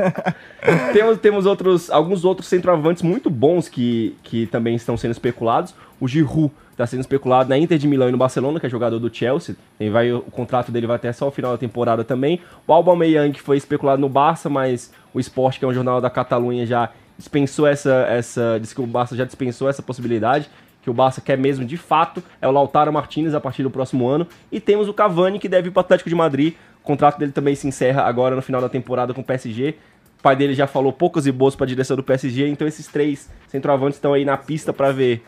temos, 0.94 1.18
temos 1.18 1.44
outros, 1.44 1.90
alguns 1.90 2.24
outros 2.24 2.46
centroavantes 2.46 3.02
muito 3.02 3.28
bons 3.28 3.68
que, 3.68 4.16
que 4.22 4.46
também 4.46 4.76
estão 4.76 4.96
sendo 4.96 5.10
especulados. 5.10 5.74
O 5.98 6.06
Giroud 6.06 6.52
está 6.80 6.86
sendo 6.86 7.00
especulado 7.00 7.48
na 7.48 7.58
Inter 7.58 7.78
de 7.78 7.86
Milão 7.86 8.08
e 8.08 8.12
no 8.12 8.18
Barcelona, 8.18 8.58
que 8.58 8.66
é 8.66 8.68
jogador 8.68 8.98
do 8.98 9.14
Chelsea. 9.14 9.54
Ele 9.78 9.90
vai, 9.90 10.12
o 10.12 10.22
contrato 10.22 10.72
dele 10.72 10.86
vai 10.86 10.96
até 10.96 11.12
só 11.12 11.28
o 11.28 11.30
final 11.30 11.52
da 11.52 11.58
temporada 11.58 12.02
também. 12.02 12.40
O 12.66 12.72
Aubameyang 12.72 13.32
que 13.32 13.42
foi 13.42 13.56
especulado 13.56 14.00
no 14.00 14.08
Barça, 14.08 14.48
mas 14.48 14.92
o 15.12 15.20
Sport, 15.20 15.58
que 15.58 15.64
é 15.64 15.68
um 15.68 15.74
jornal 15.74 16.00
da 16.00 16.08
Catalunha, 16.08 16.66
já 16.66 16.90
dispensou 17.18 17.66
essa, 17.66 18.06
essa... 18.08 18.58
Disse 18.60 18.74
que 18.74 18.80
o 18.80 18.86
Barça 18.86 19.14
já 19.14 19.24
dispensou 19.24 19.68
essa 19.68 19.82
possibilidade. 19.82 20.48
Que 20.82 20.88
o 20.88 20.94
Barça 20.94 21.20
quer 21.20 21.36
mesmo, 21.36 21.64
de 21.64 21.76
fato, 21.76 22.22
é 22.40 22.48
o 22.48 22.50
Lautaro 22.50 22.90
Martinez 22.90 23.34
a 23.34 23.40
partir 23.40 23.62
do 23.62 23.70
próximo 23.70 24.08
ano. 24.08 24.26
E 24.50 24.58
temos 24.58 24.88
o 24.88 24.94
Cavani, 24.94 25.38
que 25.38 25.48
deve 25.48 25.68
ir 25.68 25.70
para 25.70 25.80
o 25.80 25.82
Atlético 25.82 26.08
de 26.08 26.14
Madrid. 26.14 26.54
O 26.82 26.86
contrato 26.86 27.18
dele 27.18 27.32
também 27.32 27.54
se 27.54 27.68
encerra 27.68 28.02
agora 28.02 28.34
no 28.34 28.40
final 28.40 28.60
da 28.60 28.68
temporada 28.68 29.12
com 29.12 29.20
o 29.20 29.24
PSG. 29.24 29.74
O 30.18 30.22
pai 30.22 30.36
dele 30.36 30.54
já 30.54 30.66
falou 30.66 30.92
poucas 30.92 31.26
e 31.26 31.32
boas 31.32 31.54
para 31.54 31.64
a 31.64 31.68
direção 31.68 31.96
do 31.96 32.02
PSG, 32.02 32.46
então 32.46 32.68
esses 32.68 32.86
três 32.86 33.30
centroavantes 33.48 33.96
estão 33.96 34.12
aí 34.12 34.22
na 34.22 34.36
pista 34.36 34.70
para 34.70 34.92
ver 34.92 35.22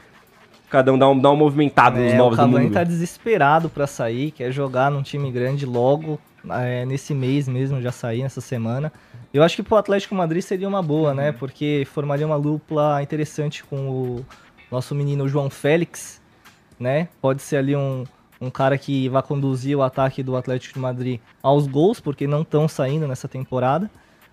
cada 0.72 0.90
um 0.90 0.98
dar, 0.98 1.10
um, 1.10 1.18
dar 1.18 1.28
uma 1.28 1.36
movimentada 1.36 2.00
nos 2.00 2.12
É, 2.12 2.14
o 2.14 2.18
novos 2.18 2.38
do 2.38 2.42
Cavani 2.44 2.70
tá 2.70 2.82
desesperado 2.82 3.68
pra 3.68 3.86
sair, 3.86 4.30
quer 4.30 4.50
jogar 4.50 4.90
num 4.90 5.02
time 5.02 5.30
grande 5.30 5.66
logo, 5.66 6.18
é, 6.48 6.86
nesse 6.86 7.12
mês 7.12 7.46
mesmo, 7.46 7.80
já 7.82 7.92
sair 7.92 8.22
nessa 8.22 8.40
semana. 8.40 8.90
Eu 9.34 9.42
acho 9.42 9.54
que 9.54 9.62
pro 9.62 9.76
Atlético 9.76 10.14
Madrid 10.14 10.42
seria 10.42 10.66
uma 10.66 10.82
boa, 10.82 11.10
Uhum. 11.10 11.16
né? 11.16 11.32
Porque 11.32 11.86
formaria 11.92 12.26
uma 12.26 12.40
dupla 12.40 13.02
interessante 13.02 13.62
com 13.62 13.76
o 13.90 14.26
nosso 14.70 14.94
menino 14.94 15.28
João 15.28 15.50
Félix, 15.50 16.20
né? 16.80 17.08
Pode 17.20 17.42
ser 17.42 17.58
ali 17.58 17.76
um, 17.76 18.04
um 18.40 18.48
cara 18.50 18.78
que 18.78 19.10
vai 19.10 19.22
conduzir 19.22 19.76
o 19.76 19.82
ataque 19.82 20.22
do 20.22 20.34
Atlético 20.36 20.74
de 20.74 20.80
Madrid 20.80 21.20
aos 21.42 21.66
gols, 21.66 22.00
porque 22.00 22.26
não 22.26 22.40
estão 22.40 22.66
saindo 22.66 23.06
nessa 23.06 23.28
temporada. 23.28 23.90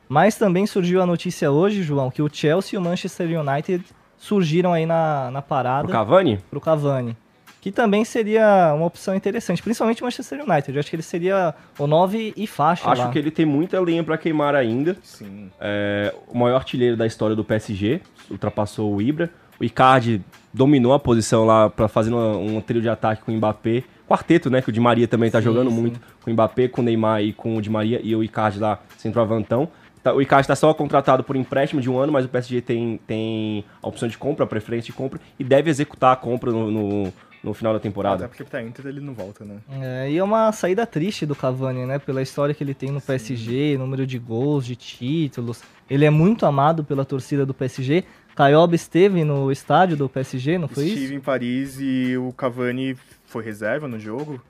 Mas 0.07 0.35
também 0.37 0.65
surgiu 0.65 1.01
a 1.01 1.05
notícia 1.05 1.51
hoje, 1.51 1.83
João, 1.83 2.09
que 2.09 2.21
o 2.21 2.29
Chelsea 2.31 2.75
e 2.75 2.81
o 2.81 2.81
Manchester 2.81 3.27
United 3.39 3.83
surgiram 4.19 4.71
aí 4.73 4.85
na, 4.85 5.31
na 5.31 5.41
parada 5.41 5.87
O 5.87 5.91
Cavani? 5.91 6.37
pro 6.51 6.61
Cavani. 6.61 7.17
Que 7.61 7.71
também 7.73 8.05
seria 8.05 8.71
uma 8.75 8.85
opção 8.85 9.13
interessante, 9.15 9.61
principalmente 9.61 10.01
o 10.01 10.05
Manchester 10.05 10.39
United. 10.47 10.71
Eu 10.73 10.79
acho 10.79 10.89
que 10.89 10.95
ele 10.95 11.03
seria 11.03 11.53
o 11.77 11.87
9 11.87 12.33
e 12.37 12.47
faixa 12.47 12.89
Acho 12.89 13.01
lá. 13.01 13.09
que 13.09 13.19
ele 13.19 13.31
tem 13.31 13.45
muita 13.45 13.79
lenha 13.81 14.01
para 14.03 14.17
queimar 14.17 14.55
ainda. 14.55 14.95
Sim. 15.03 15.49
É, 15.59 16.13
o 16.29 16.37
maior 16.37 16.55
artilheiro 16.55 16.95
da 16.95 17.05
história 17.05 17.35
do 17.35 17.43
PSG, 17.43 17.99
ultrapassou 18.31 18.95
o 18.95 19.01
Ibra. 19.01 19.29
O 19.59 19.63
Icardi 19.65 20.21
dominou 20.53 20.93
a 20.93 20.99
posição 20.99 21.45
lá 21.45 21.69
para 21.69 21.89
fazer 21.89 22.13
uma- 22.13 22.37
um 22.37 22.61
trio 22.61 22.81
de 22.81 22.87
ataque 22.87 23.23
com 23.23 23.31
o 23.33 23.35
Mbappé. 23.35 23.83
Quarteto, 24.07 24.49
né? 24.49 24.61
Que 24.61 24.69
o 24.69 24.71
Di 24.71 24.79
Maria 24.79 25.05
também 25.07 25.29
tá 25.29 25.39
Sim, 25.39 25.43
jogando 25.45 25.69
sim. 25.69 25.75
muito 25.81 25.99
com 26.23 26.31
o 26.31 26.33
Mbappé, 26.33 26.69
com 26.69 26.79
o 26.81 26.83
Neymar 26.83 27.21
e 27.21 27.33
com 27.33 27.57
o 27.57 27.61
Di 27.61 27.69
Maria 27.69 27.99
e 28.01 28.15
o 28.15 28.23
Icardi 28.23 28.57
lá, 28.57 28.79
centroavantão. 28.97 29.67
Tá, 30.03 30.13
o 30.13 30.21
Icardi 30.21 30.43
está 30.45 30.55
só 30.55 30.73
contratado 30.73 31.23
por 31.23 31.35
empréstimo 31.35 31.81
de 31.81 31.89
um 31.89 31.97
ano, 31.97 32.11
mas 32.13 32.25
o 32.25 32.29
PSG 32.29 32.61
tem, 32.61 32.99
tem 33.05 33.63
a 33.81 33.87
opção 33.87 34.07
de 34.07 34.17
compra, 34.17 34.45
a 34.45 34.47
preferência 34.47 34.87
de 34.87 34.93
compra, 34.93 35.19
e 35.37 35.43
deve 35.43 35.69
executar 35.69 36.13
a 36.13 36.15
compra 36.15 36.51
no, 36.51 36.71
no, 36.71 37.13
no 37.43 37.53
final 37.53 37.73
da 37.73 37.77
Até 37.77 37.87
temporada. 37.89 38.27
porque 38.27 38.43
pra 38.43 38.61
Inter 38.63 38.87
ele 38.87 39.01
não 39.01 39.13
volta, 39.13 39.43
né? 39.43 39.57
É, 39.81 40.09
e 40.11 40.17
é 40.17 40.23
uma 40.23 40.51
saída 40.51 40.85
triste 40.85 41.25
do 41.25 41.35
Cavani, 41.35 41.85
né? 41.85 41.99
Pela 41.99 42.21
história 42.21 42.55
que 42.55 42.63
ele 42.63 42.73
tem 42.73 42.91
no 42.91 43.01
PSG, 43.01 43.77
número 43.77 44.07
de 44.07 44.17
gols, 44.17 44.65
de 44.65 44.75
títulos. 44.75 45.61
Ele 45.89 46.05
é 46.05 46.09
muito 46.09 46.45
amado 46.45 46.83
pela 46.83 47.03
torcida 47.03 47.45
do 47.45 47.53
PSG. 47.53 48.03
Caioba 48.35 48.75
esteve 48.75 49.25
no 49.25 49.51
estádio 49.51 49.97
do 49.97 50.07
PSG, 50.07 50.57
não 50.57 50.69
foi 50.69 50.85
Estive 50.85 51.05
isso? 51.05 51.13
em 51.13 51.19
Paris 51.19 51.77
e 51.81 52.15
o 52.17 52.31
Cavani 52.31 52.95
foi 53.25 53.43
reserva 53.43 53.85
no 53.85 53.99
jogo. 53.99 54.41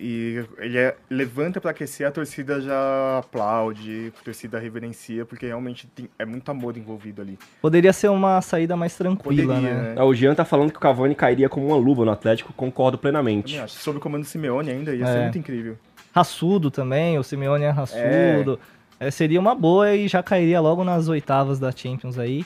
E 0.00 0.44
ele 0.58 0.78
é- 0.78 0.94
levanta 1.10 1.60
pra 1.60 1.72
aquecer, 1.72 2.06
a 2.06 2.10
torcida 2.12 2.60
já 2.60 3.18
aplaude, 3.18 4.12
a 4.20 4.24
torcida 4.24 4.58
reverencia, 4.58 5.24
porque 5.26 5.46
realmente 5.46 5.88
tem- 5.88 6.08
é 6.18 6.24
muito 6.24 6.48
amor 6.50 6.76
envolvido 6.76 7.20
ali. 7.20 7.36
Poderia 7.60 7.92
ser 7.92 8.08
uma 8.08 8.40
saída 8.40 8.76
mais 8.76 8.96
tranquila, 8.96 9.54
Poderia, 9.56 9.74
né? 9.74 9.94
né? 9.94 10.02
O 10.02 10.14
Jean 10.14 10.34
tá 10.34 10.44
falando 10.44 10.70
que 10.70 10.76
o 10.76 10.80
Cavani 10.80 11.14
cairia 11.14 11.48
como 11.48 11.66
uma 11.66 11.76
luva 11.76 12.04
no 12.04 12.12
Atlético, 12.12 12.52
concordo 12.52 12.96
plenamente. 12.96 13.58
Acho. 13.58 13.74
Sob 13.78 13.98
o 13.98 14.00
comando 14.00 14.22
do 14.22 14.28
Simeone 14.28 14.70
ainda, 14.70 14.94
ia 14.94 15.04
É. 15.04 15.12
ser 15.12 15.22
muito 15.22 15.38
incrível. 15.38 15.76
Raçudo 16.14 16.70
também, 16.70 17.18
o 17.18 17.22
Simeone 17.24 17.64
é 17.64 17.70
raçudo. 17.70 18.58
É, 19.00 19.10
seria 19.10 19.38
uma 19.38 19.54
boa 19.54 19.94
e 19.94 20.08
já 20.08 20.22
cairia 20.22 20.60
logo 20.60 20.82
nas 20.84 21.08
oitavas 21.08 21.58
da 21.58 21.70
Champions 21.70 22.18
aí. 22.18 22.44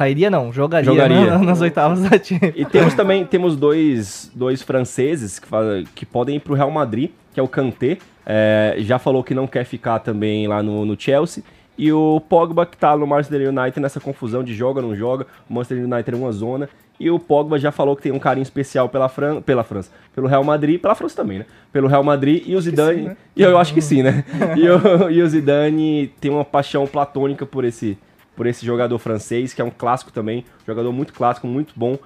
Cairia 0.00 0.30
não, 0.30 0.50
jogaria, 0.50 0.86
Jogaria. 0.86 1.36
né, 1.36 1.36
nas 1.44 1.60
oitavas 1.60 2.00
da 2.00 2.08
Champions. 2.18 2.54
E 2.56 2.64
temos 2.64 2.94
também 2.94 3.22
temos 3.26 3.54
dois, 3.54 4.30
dois 4.34 4.62
franceses 4.62 5.38
que, 5.38 5.46
fa- 5.46 5.82
que 5.94 6.06
podem 6.06 6.36
ir 6.36 6.40
pro 6.40 6.54
Real 6.54 6.70
Madrid, 6.70 7.10
que 7.34 7.38
é 7.38 7.42
o 7.42 7.46
Kanté. 7.48 7.98
é, 8.24 8.76
já 8.78 8.98
falou 8.98 9.22
que 9.22 9.34
não 9.34 9.46
quer 9.46 9.64
ficar 9.64 9.98
também 9.98 10.46
lá 10.48 10.62
no, 10.62 10.86
no 10.86 10.98
Chelsea. 10.98 11.44
E 11.76 11.92
o 11.92 12.18
Pogba, 12.30 12.64
que 12.64 12.78
tá 12.78 12.96
no 12.96 13.06
Manchester 13.06 13.46
United 13.50 13.78
nessa 13.78 14.00
confusão 14.00 14.42
de 14.42 14.54
joga, 14.54 14.80
não 14.80 14.96
joga. 14.96 15.26
O 15.48 15.52
Manchester 15.52 15.84
United 15.84 16.14
é 16.14 16.16
uma 16.18 16.32
zona. 16.32 16.66
E 16.98 17.10
o 17.10 17.18
Pogba 17.18 17.58
já 17.58 17.70
falou 17.70 17.94
que 17.94 18.02
tem 18.02 18.12
um 18.12 18.18
carinho 18.18 18.42
especial 18.42 18.88
pela, 18.88 19.08
Fran 19.08 19.42
pela 19.42 19.62
França. 19.64 19.90
Pelo 20.14 20.26
Real 20.26 20.42
Madrid, 20.44 20.80
pela 20.80 20.94
França 20.94 21.16
também, 21.16 21.40
né? 21.40 21.46
Pelo 21.72 21.88
Real 21.88 22.02
Madrid 22.02 22.42
e 22.46 22.56
o 22.56 22.60
Zidane. 22.60 23.02
sim, 23.02 23.04
né? 23.08 23.16
E 23.36 23.42
eu 23.42 23.58
acho 23.58 23.74
que 23.74 23.82
sim, 23.82 24.02
né? 24.02 24.24
e, 24.56 24.66
o, 24.68 25.10
e 25.10 25.22
o 25.22 25.28
Zidane 25.28 26.10
tem 26.20 26.30
uma 26.30 26.44
paixão 26.44 26.86
platônica 26.86 27.44
por 27.46 27.64
esse, 27.64 27.96
por 28.40 28.46
esse 28.46 28.64
jogador 28.64 28.98
francês, 28.98 29.52
que 29.52 29.60
é 29.60 29.64
um 29.66 29.70
clássico 29.70 30.10
também. 30.10 30.46
Jogador 30.66 30.90
muito 30.94 31.12
clássico, 31.12 31.46
muito 31.46 31.74
bom. 31.76 31.98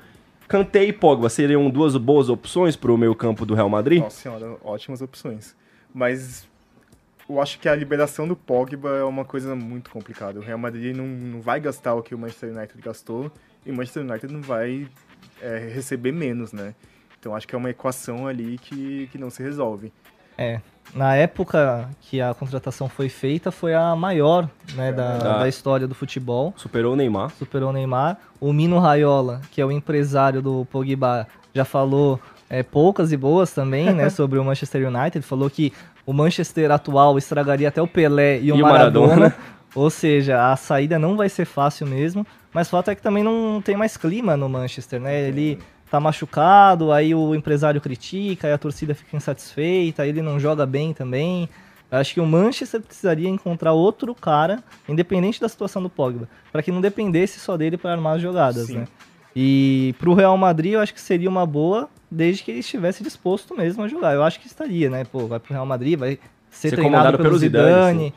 Kanté 0.49 0.83
e 0.83 0.93
Pogba 0.93 1.29
seriam 1.29 1.71
duas 1.71 1.97
boas 1.97 2.29
opções 2.29 2.75
para 2.75 2.91
o 2.91 2.99
meio 2.99 3.15
campo 3.15 3.47
do 3.47 3.55
Real 3.55 3.69
Madrid? 3.69 4.03
Nossa 4.03 4.21
senhora, 4.21 4.57
ótimas 4.65 5.01
opções. 5.01 5.55
Mas 5.95 6.49
eu 7.31 7.41
acho 7.41 7.61
que 7.61 7.69
a 7.69 7.75
liberação 7.77 8.27
do 8.27 8.35
Pogba 8.35 8.97
é 8.97 9.05
uma 9.05 9.25
coisa 9.25 9.55
muito 9.55 9.91
complicada. 9.91 10.41
O 10.41 10.43
Real 10.43 10.59
Madrid 10.59 10.97
não, 10.97 11.07
não 11.07 11.41
vai 11.41 11.61
gastar 11.61 11.95
o 11.95 12.03
que 12.03 12.17
o 12.17 12.19
Manchester 12.19 12.51
United 12.51 12.83
gastou 12.83 13.31
e 13.65 13.71
o 13.71 13.77
Manchester 13.77 14.03
United 14.03 14.33
não 14.33 14.43
vai 14.43 14.89
é, 15.41 15.71
receber 15.73 16.11
menos, 16.11 16.53
né? 16.53 16.75
Então 17.17 17.37
acho 17.37 17.47
que 17.47 17.55
é 17.55 17.59
uma 17.59 17.71
equação 17.71 18.27
ali 18.27 18.59
que, 18.59 19.07
que 19.13 19.19
não 19.19 19.31
se 19.31 19.41
resolve. 19.41 19.93
É, 20.37 20.61
na 20.95 21.17
época 21.17 21.89
que 22.03 22.21
a 22.21 22.33
contratação 22.33 22.89
foi 22.89 23.09
feita, 23.09 23.51
foi 23.51 23.75
a 23.75 23.97
maior 23.97 24.49
né, 24.75 24.93
da, 24.93 25.19
da 25.19 25.49
história 25.49 25.89
do 25.89 25.95
futebol. 25.95 26.55
Superou 26.57 26.93
o 26.93 26.97
Neymar. 26.97 27.31
Superou 27.31 27.71
o 27.71 27.73
Neymar. 27.73 28.17
O 28.41 28.53
Mino 28.53 28.79
Raiola, 28.79 29.41
que 29.51 29.61
é 29.61 29.67
o 29.67 29.73
empresário 29.73 30.41
do 30.41 30.65
Pogba, 30.71 31.27
já 31.53 31.65
falou 31.65 32.21
é, 32.49 32.63
poucas 32.63 33.11
e 33.11 33.17
boas 33.17 33.53
também 33.53 33.93
né, 33.93 34.09
sobre 34.11 34.39
o 34.39 34.45
Manchester 34.45 34.89
United. 34.89 35.25
Falou 35.27 35.51
que 35.51 35.73
o 36.07 36.13
Manchester 36.13 36.71
atual 36.71 37.19
estragaria 37.19 37.69
até 37.69 37.83
o 37.83 37.89
Pelé 37.89 38.39
e 38.41 38.53
o, 38.53 38.57
E 38.57 38.63
o 38.63 38.65
Maradona. 38.65 39.07
Maradona. 39.09 39.35
Ou 39.75 39.91
seja, 39.91 40.53
a 40.53 40.57
saída 40.57 41.01
não 41.01 41.17
vai 41.17 41.29
ser 41.29 41.45
fácil 41.45 41.87
mesmo. 41.87 42.25
Mas 42.53 42.69
o 42.69 42.71
fato 42.71 42.93
é 42.93 42.95
que 42.95 43.03
também 43.03 43.25
não 43.25 43.61
tem 43.61 43.77
mais 43.77 43.97
clima 43.97 44.37
no 44.37 44.49
Manchester, 44.49 45.01
né? 45.01 45.23
Ele 45.23 45.59
tá 45.95 46.01
machucado, 46.01 46.91
aí 46.91 47.15
o 47.15 47.35
empresário 47.37 47.81
critica, 47.81 48.49
aí 48.49 48.53
a 48.53 48.59
torcida 48.59 48.95
fica 48.95 49.17
insatisfeita, 49.17 50.03
aí 50.03 50.09
ele 50.09 50.23
não 50.23 50.41
joga 50.41 50.67
bem 50.67 50.93
também. 50.93 51.49
Eu 51.91 51.99
Acho 51.99 52.15
que 52.15 52.21
o 52.21 52.27
Manchester 52.27 52.81
precisaria 52.81 53.29
encontrar 53.29 53.73
outro 53.73 54.13
cara, 54.13 54.63
independente 54.89 55.41
da 55.41 55.49
situação 55.49 55.81
do 55.81 55.89
Pogba, 55.89 56.29
para 56.51 56.63
que 56.63 56.73
não 56.73 56.81
dependesse 56.81 57.39
só 57.39 57.57
dele 57.57 57.77
para 57.77 57.93
armar 57.93 58.17
as 58.17 58.23
jogadas, 58.23 58.67
Sim. 58.67 58.79
né? 58.79 58.89
E 59.37 59.95
pro 59.99 60.15
Real 60.15 60.37
Madrid 60.37 60.73
eu 60.73 60.81
acho 60.81 60.93
que 60.93 61.01
seria 61.01 61.29
uma 61.29 61.47
boa, 61.47 61.89
desde 62.11 62.43
que 62.43 62.51
ele 62.51 62.61
estivesse 62.61 63.03
disposto 63.03 63.57
mesmo 63.57 63.85
a 63.85 63.89
jogar. 63.89 64.15
Eu 64.15 64.25
acho 64.25 64.41
que 64.41 64.49
estaria, 64.49 64.91
né? 64.91 65.05
Pô, 65.05 65.27
vai 65.27 65.39
pro 65.39 65.53
Real 65.53 65.67
Madrid, 65.67 65.97
vai 65.97 66.19
ser, 66.51 66.71
Ser 66.71 66.77
treinado 66.77 67.17
pelo 67.17 67.23
pelo 67.23 67.39
Zidane, 67.39 67.93
Zidane. 67.93 68.15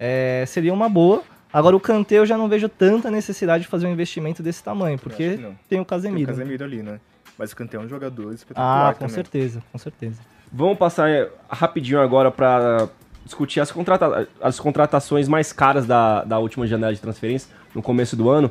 é, 0.00 0.44
seria 0.48 0.72
uma 0.72 0.88
boa, 0.88 1.22
Agora 1.52 1.74
o 1.74 1.80
Kanté 1.80 2.16
eu 2.18 2.26
já 2.26 2.38
não 2.38 2.48
vejo 2.48 2.68
tanta 2.68 3.10
necessidade 3.10 3.64
de 3.64 3.68
fazer 3.68 3.86
um 3.86 3.92
investimento 3.92 4.40
desse 4.40 4.62
tamanho, 4.62 4.96
porque 4.96 5.36
tem 5.36 5.46
o 5.46 5.58
Tem 5.68 5.80
o 5.80 5.84
Casemiro. 5.84 6.28
Casemiro 6.28 6.64
ali, 6.64 6.80
né? 6.80 7.00
Mas 7.40 7.52
o 7.52 7.56
Kanté 7.56 7.78
é 7.78 7.80
um 7.80 7.88
jogador 7.88 8.34
espetacular 8.34 8.90
ah, 8.90 8.92
com 8.92 8.98
também. 8.98 9.14
certeza, 9.14 9.62
com 9.72 9.78
certeza. 9.78 10.20
Vamos 10.52 10.76
passar 10.76 11.08
é, 11.08 11.26
rapidinho 11.48 11.98
agora 11.98 12.30
para 12.30 12.86
discutir 13.24 13.60
as, 13.60 13.72
contrata 13.72 14.28
as 14.42 14.60
contratações 14.60 15.26
mais 15.26 15.50
caras 15.50 15.86
da, 15.86 16.22
da 16.22 16.38
última 16.38 16.66
janela 16.66 16.92
de 16.92 17.00
transferência, 17.00 17.50
no 17.74 17.80
começo 17.80 18.14
do 18.14 18.28
ano. 18.28 18.50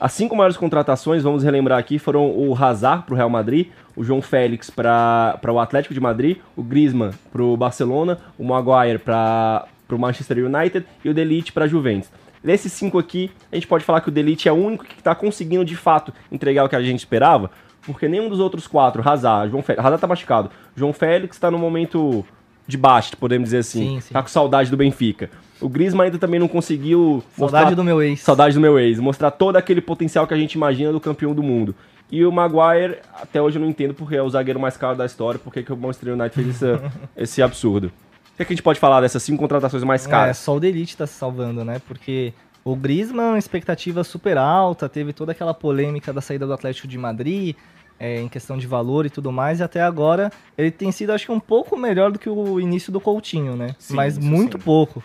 As 0.00 0.12
cinco 0.12 0.34
maiores 0.34 0.56
contratações, 0.56 1.22
vamos 1.22 1.44
relembrar 1.44 1.78
aqui, 1.78 1.98
foram 1.98 2.30
o 2.30 2.56
Hazard 2.56 3.04
para 3.04 3.12
o 3.12 3.16
Real 3.18 3.28
Madrid, 3.28 3.68
o 3.94 4.02
João 4.02 4.22
Félix 4.22 4.70
para 4.70 5.38
o 5.46 5.60
Atlético 5.60 5.92
de 5.92 6.00
Madrid, 6.00 6.38
o 6.56 6.62
Griezmann 6.62 7.12
para 7.30 7.42
o 7.42 7.54
Barcelona, 7.58 8.20
o 8.38 8.44
Maguire 8.44 8.98
para 8.98 9.66
o 9.90 9.98
Manchester 9.98 10.38
United 10.46 10.86
e 11.04 11.10
o 11.10 11.12
Delite 11.12 11.52
para 11.52 11.66
a 11.66 11.68
Juventus. 11.68 12.10
Desses 12.42 12.72
cinco 12.72 12.98
aqui, 12.98 13.30
a 13.52 13.56
gente 13.56 13.66
pode 13.66 13.84
falar 13.84 14.00
que 14.00 14.08
o 14.08 14.10
Delite 14.10 14.48
é 14.48 14.52
o 14.52 14.54
único 14.54 14.86
que 14.86 14.98
está 14.98 15.14
conseguindo 15.14 15.62
de 15.62 15.76
fato 15.76 16.10
entregar 16.32 16.64
o 16.64 16.70
que 16.70 16.76
a 16.76 16.82
gente 16.82 17.00
esperava, 17.00 17.50
porque 17.86 18.08
nenhum 18.08 18.28
dos 18.28 18.38
outros 18.40 18.66
quatro, 18.66 19.06
Hazard, 19.06 19.50
João 19.50 19.62
Félix, 19.62 19.84
Hazard 19.84 20.00
tá 20.00 20.06
machucado, 20.06 20.50
João 20.76 20.92
Félix 20.92 21.36
está 21.36 21.50
no 21.50 21.58
momento 21.58 22.24
de 22.66 22.76
baixo, 22.76 23.16
podemos 23.16 23.46
dizer 23.48 23.58
assim, 23.58 23.94
Sim, 23.96 24.00
sim. 24.00 24.12
tá 24.12 24.22
com 24.22 24.28
saudade 24.28 24.70
do 24.70 24.76
Benfica. 24.76 25.30
O 25.60 25.68
Griezmann 25.68 26.06
ainda 26.06 26.18
também 26.18 26.38
não 26.40 26.48
conseguiu 26.48 27.22
Saudade 27.36 27.64
mostrar- 27.64 27.74
do 27.76 27.84
meu 27.84 28.00
ex. 28.02 28.20
Saudade 28.20 28.54
do 28.54 28.60
meu 28.60 28.78
ex. 28.78 28.98
Mostrar 28.98 29.30
todo 29.30 29.56
aquele 29.56 29.80
potencial 29.80 30.26
que 30.26 30.32
a 30.32 30.36
gente 30.36 30.54
imagina 30.54 30.90
do 30.92 31.00
campeão 31.00 31.34
do 31.34 31.42
mundo. 31.42 31.74
E 32.10 32.24
o 32.24 32.32
Maguire, 32.32 32.98
até 33.20 33.42
hoje 33.42 33.58
eu 33.58 33.62
não 33.62 33.68
entendo 33.68 33.92
porque 33.92 34.16
é 34.16 34.22
o 34.22 34.30
zagueiro 34.30 34.58
mais 34.58 34.76
caro 34.76 34.96
da 34.96 35.04
história, 35.04 35.38
porque 35.42 35.62
que 35.62 35.72
o 35.72 35.76
Manchester 35.76 36.14
United 36.14 36.34
fez 36.34 36.48
esse, 36.48 36.80
esse 37.16 37.42
absurdo. 37.42 37.86
O 37.88 38.36
que, 38.36 38.42
é 38.42 38.44
que 38.46 38.52
a 38.52 38.56
gente 38.56 38.62
pode 38.62 38.80
falar 38.80 39.00
dessas 39.02 39.22
cinco 39.22 39.38
contratações 39.38 39.84
mais 39.84 40.06
É, 40.06 40.10
caras? 40.10 40.38
só 40.38 40.56
o 40.56 40.60
Delite 40.60 40.96
tá 40.96 41.06
se 41.06 41.12
salvando, 41.14 41.62
né? 41.64 41.80
Porque 41.86 42.32
o 42.72 42.76
Griezmann, 42.76 43.36
expectativa 43.36 44.04
super 44.04 44.36
alta, 44.38 44.88
teve 44.88 45.12
toda 45.12 45.32
aquela 45.32 45.52
polêmica 45.54 46.12
da 46.12 46.20
saída 46.20 46.46
do 46.46 46.52
Atlético 46.52 46.86
de 46.88 46.96
Madrid, 46.98 47.56
é, 47.98 48.20
em 48.20 48.28
questão 48.28 48.56
de 48.56 48.66
valor 48.66 49.04
e 49.06 49.10
tudo 49.10 49.30
mais, 49.30 49.60
e 49.60 49.62
até 49.62 49.82
agora 49.82 50.30
ele 50.56 50.70
tem 50.70 50.90
sido, 50.90 51.10
acho 51.10 51.26
que, 51.26 51.32
um 51.32 51.40
pouco 51.40 51.76
melhor 51.76 52.10
do 52.10 52.18
que 52.18 52.30
o 52.30 52.58
início 52.60 52.90
do 52.92 53.00
Coutinho, 53.00 53.56
né? 53.56 53.74
Sim, 53.78 53.94
Mas 53.94 54.16
muito 54.18 54.58
sim. 54.58 54.64
pouco. 54.64 55.02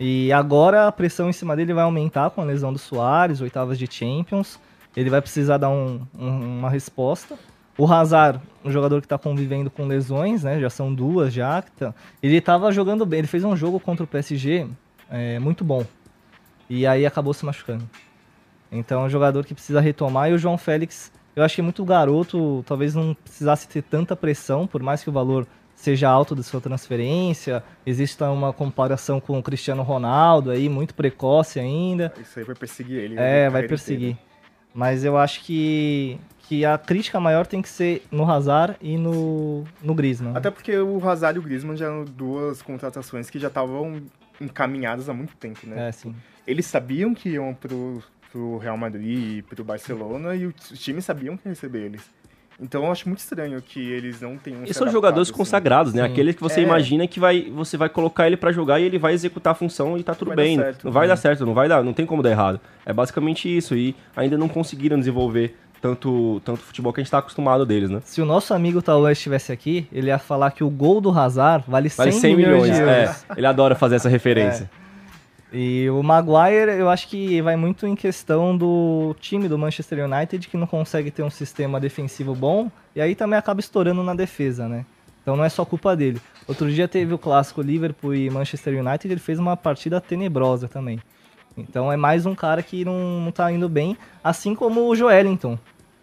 E 0.00 0.32
agora 0.32 0.86
a 0.86 0.92
pressão 0.92 1.28
em 1.28 1.32
cima 1.32 1.56
dele 1.56 1.74
vai 1.74 1.84
aumentar 1.84 2.30
com 2.30 2.40
a 2.40 2.44
lesão 2.44 2.72
do 2.72 2.78
Soares, 2.78 3.40
oitavas 3.40 3.78
de 3.78 3.86
Champions. 3.92 4.58
Ele 4.96 5.10
vai 5.10 5.20
precisar 5.20 5.58
dar 5.58 5.68
um- 5.70 6.00
um- 6.18 6.58
uma 6.60 6.70
resposta. 6.70 7.36
O 7.76 7.86
Hazard, 7.92 8.40
um 8.64 8.70
jogador 8.70 9.00
que 9.00 9.06
está 9.06 9.18
convivendo 9.18 9.70
com 9.70 9.86
lesões, 9.86 10.42
né? 10.44 10.58
Já 10.60 10.70
são 10.70 10.92
duas 10.94 11.32
já. 11.32 11.62
Ele 12.22 12.36
estava 12.36 12.70
jogando 12.72 13.04
bem. 13.04 13.18
Ele 13.20 13.26
fez 13.28 13.44
um 13.44 13.56
jogo 13.56 13.78
contra 13.78 14.04
o 14.04 14.06
PSG 14.06 14.66
é, 15.10 15.38
muito 15.38 15.64
bom. 15.64 15.84
E 16.68 16.86
aí 16.86 17.06
acabou 17.06 17.32
se 17.32 17.44
machucando. 17.44 17.88
Então 18.70 19.02
é 19.02 19.06
um 19.06 19.08
jogador 19.08 19.44
que 19.44 19.54
precisa 19.54 19.80
retomar. 19.80 20.30
E 20.30 20.34
o 20.34 20.38
João 20.38 20.58
Félix, 20.58 21.10
eu 21.34 21.42
acho 21.42 21.54
que 21.54 21.60
é 21.60 21.64
muito 21.64 21.84
garoto. 21.84 22.62
Talvez 22.66 22.94
não 22.94 23.14
precisasse 23.14 23.68
ter 23.68 23.82
tanta 23.82 24.14
pressão, 24.14 24.66
por 24.66 24.82
mais 24.82 25.02
que 25.02 25.08
o 25.08 25.12
valor 25.12 25.46
seja 25.74 26.08
alto 26.08 26.34
da 26.34 26.42
sua 26.42 26.60
transferência. 26.60 27.62
Exista 27.86 28.30
uma 28.30 28.52
comparação 28.52 29.20
com 29.20 29.38
o 29.38 29.42
Cristiano 29.42 29.82
Ronaldo 29.82 30.50
aí, 30.50 30.68
muito 30.68 30.94
precoce 30.94 31.58
ainda. 31.58 32.12
Isso 32.20 32.38
aí 32.38 32.44
vai 32.44 32.54
perseguir 32.54 32.98
ele. 32.98 33.14
É, 33.16 33.46
a 33.46 33.50
vai 33.50 33.62
perseguir. 33.62 34.10
inteira. 34.10 34.28
Mas 34.74 35.04
eu 35.04 35.16
acho 35.16 35.42
que, 35.42 36.20
que 36.40 36.64
a 36.64 36.76
crítica 36.76 37.18
maior 37.18 37.46
tem 37.46 37.62
que 37.62 37.68
ser 37.68 38.02
no 38.10 38.30
Hazard 38.30 38.76
e 38.80 38.96
no, 38.96 39.64
no 39.82 39.94
Griezmann. 39.94 40.36
Até 40.36 40.50
porque 40.50 40.76
o 40.76 41.08
Hazard 41.08 41.36
e 41.36 41.40
o 41.40 41.42
Griezmann 41.42 41.76
já 41.76 41.86
eram 41.86 42.04
duas 42.04 42.60
contratações 42.60 43.30
que 43.30 43.38
já 43.38 43.48
estavam 43.48 44.02
encaminhadas 44.40 45.08
há 45.08 45.14
muito 45.14 45.36
tempo, 45.36 45.66
né? 45.66 45.88
É, 45.88 45.92
sim. 45.92 46.14
Eles 46.48 46.66
sabiam 46.66 47.14
que 47.14 47.28
iam 47.30 47.52
pro, 47.54 48.02
pro 48.32 48.56
Real 48.58 48.76
Madrid 48.76 49.38
e 49.38 49.42
pro 49.42 49.62
Barcelona 49.62 50.34
e 50.34 50.46
os 50.46 50.54
times 50.80 51.04
sabiam 51.04 51.36
que 51.36 51.46
ia 51.46 51.50
receber 51.50 51.80
eles. 51.84 52.02
Então 52.60 52.84
eu 52.86 52.90
acho 52.90 53.06
muito 53.08 53.20
estranho 53.20 53.62
que 53.62 53.78
eles 53.78 54.20
não 54.20 54.36
tenham 54.36 54.64
E 54.64 54.74
são 54.74 54.90
jogadores 54.90 55.28
assim. 55.28 55.36
consagrados, 55.36 55.94
né? 55.94 56.04
Sim. 56.04 56.10
Aqueles 56.12 56.34
que 56.34 56.42
você 56.42 56.58
É. 56.58 56.62
imagina 56.64 57.06
que 57.06 57.20
vai, 57.20 57.42
você 57.54 57.76
vai 57.76 57.88
colocar 57.88 58.26
ele 58.26 58.36
pra 58.36 58.50
jogar 58.50 58.80
e 58.80 58.84
ele 58.84 58.98
vai 58.98 59.12
executar 59.12 59.52
a 59.52 59.54
função 59.54 59.96
e 59.96 60.02
tá 60.02 60.12
tudo 60.12 60.28
Vai 60.28 60.36
dar 60.36 60.42
bem. 60.42 60.56
certo. 60.56 60.84
Não 60.86 60.90
vai 60.92 61.04
Uhum. 61.04 61.08
dar 61.08 61.16
certo, 61.16 61.46
não 61.46 61.54
vai 61.54 61.68
dar, 61.68 61.84
não 61.84 61.92
tem 61.92 62.04
como 62.04 62.20
dar 62.22 62.30
errado. 62.30 62.58
É 62.84 62.92
basicamente 62.92 63.54
isso. 63.54 63.76
E 63.76 63.94
ainda 64.16 64.36
não 64.36 64.48
conseguiram 64.48 64.98
desenvolver 64.98 65.54
tanto, 65.80 66.40
tanto 66.44 66.58
futebol 66.60 66.92
que 66.92 67.00
a 67.00 67.04
gente 67.04 67.10
tá 67.12 67.18
acostumado 67.18 67.64
deles, 67.64 67.90
né? 67.90 68.00
Se 68.04 68.20
o 68.20 68.24
nosso 68.24 68.52
amigo 68.52 68.82
Tauan 68.82 69.12
estivesse 69.12 69.52
aqui, 69.52 69.86
ele 69.92 70.08
ia 70.08 70.18
falar 70.18 70.50
que 70.50 70.64
o 70.64 70.70
gol 70.70 71.00
do 71.00 71.10
Hazard 71.16 71.64
vale 71.68 71.88
100, 71.88 71.96
Vale 72.06 72.12
100 72.12 72.36
milhões, 72.36 72.62
milhões. 72.62 72.76
de 72.76 72.82
É, 72.82 73.14
ele 73.36 73.46
adora 73.46 73.76
fazer 73.76 73.94
essa 73.94 74.08
referência. 74.10 74.68
E 75.52 75.88
o 75.88 76.02
Maguire, 76.02 76.78
eu 76.78 76.90
acho 76.90 77.08
que 77.08 77.40
vai 77.40 77.56
muito 77.56 77.86
em 77.86 77.94
questão 77.94 78.56
do 78.56 79.16
time 79.18 79.48
do 79.48 79.56
Manchester 79.56 80.04
United, 80.04 80.46
que 80.46 80.56
não 80.56 80.66
consegue 80.66 81.10
ter 81.10 81.22
um 81.22 81.30
sistema 81.30 81.80
defensivo 81.80 82.34
bom, 82.34 82.70
e 82.94 83.00
aí 83.00 83.14
também 83.14 83.38
acaba 83.38 83.60
estourando 83.60 84.02
na 84.02 84.14
defesa, 84.14 84.68
né? 84.68 84.84
Então 85.22 85.36
não 85.36 85.44
é 85.44 85.48
só 85.48 85.64
culpa 85.64 85.96
dele. 85.96 86.20
Outro 86.46 86.70
dia 86.70 86.86
teve 86.86 87.14
o 87.14 87.18
clássico 87.18 87.62
Liverpool 87.62 88.14
e 88.14 88.28
Manchester 88.28 88.84
United, 88.84 89.12
ele 89.12 89.20
fez 89.20 89.38
uma 89.38 89.56
partida 89.56 90.00
tenebrosa 90.00 90.68
também. 90.68 91.00
Então 91.56 91.90
é 91.90 91.96
mais 91.96 92.26
um 92.26 92.34
cara 92.34 92.62
que 92.62 92.84
não, 92.84 93.20
não 93.20 93.32
tá 93.32 93.50
indo 93.50 93.68
bem, 93.68 93.96
assim 94.22 94.54
como 94.54 94.86
o 94.86 94.94
Joelinton, 94.94 95.58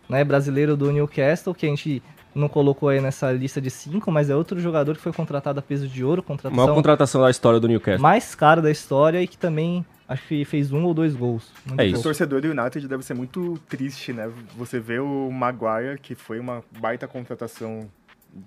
né? 0.09 0.23
Brasileiro 0.23 0.75
do 0.75 0.91
Newcastle, 0.91 1.53
que 1.53 1.67
a 1.67 1.69
gente 1.69 2.01
não 2.35 2.49
colocou 2.49 2.89
aí 2.89 2.99
nessa 3.01 3.31
lista 3.31 3.61
de 3.61 3.69
cinco, 3.69 4.11
mas 4.11 4.29
é 4.29 4.35
outro 4.35 4.59
jogador 4.59 4.95
que 4.95 5.01
foi 5.01 5.13
contratado 5.13 5.57
a 5.59 5.61
peso 5.61 5.87
de 5.87 6.03
ouro, 6.03 6.19
A 6.21 6.23
contratação 6.23 6.55
maior 6.65 6.75
contratação 6.75 7.21
da 7.21 7.29
história 7.31 7.59
do 7.59 7.67
Newcastle. 7.67 8.01
mais 8.01 8.35
caro 8.35 8.61
da 8.61 8.69
história 8.69 9.21
e 9.21 9.27
que 9.27 9.37
também 9.37 9.85
acho 10.07 10.27
que 10.27 10.43
fez 10.45 10.71
um 10.71 10.83
ou 10.83 10.93
dois 10.93 11.15
gols. 11.15 11.49
Muito 11.65 11.79
É 11.79 11.83
O 11.83 11.85
isso. 11.85 11.93
pouco. 11.95 12.03
torcedor 12.09 12.41
do 12.41 12.49
United 12.49 12.87
deve 12.87 13.03
ser 13.03 13.13
muito 13.13 13.57
triste, 13.69 14.11
né? 14.13 14.29
Você 14.57 14.79
vê 14.79 14.99
o 14.99 15.31
Maguire, 15.31 15.97
que 16.01 16.13
foi 16.13 16.39
uma 16.39 16.61
baita 16.79 17.07
contratação 17.07 17.89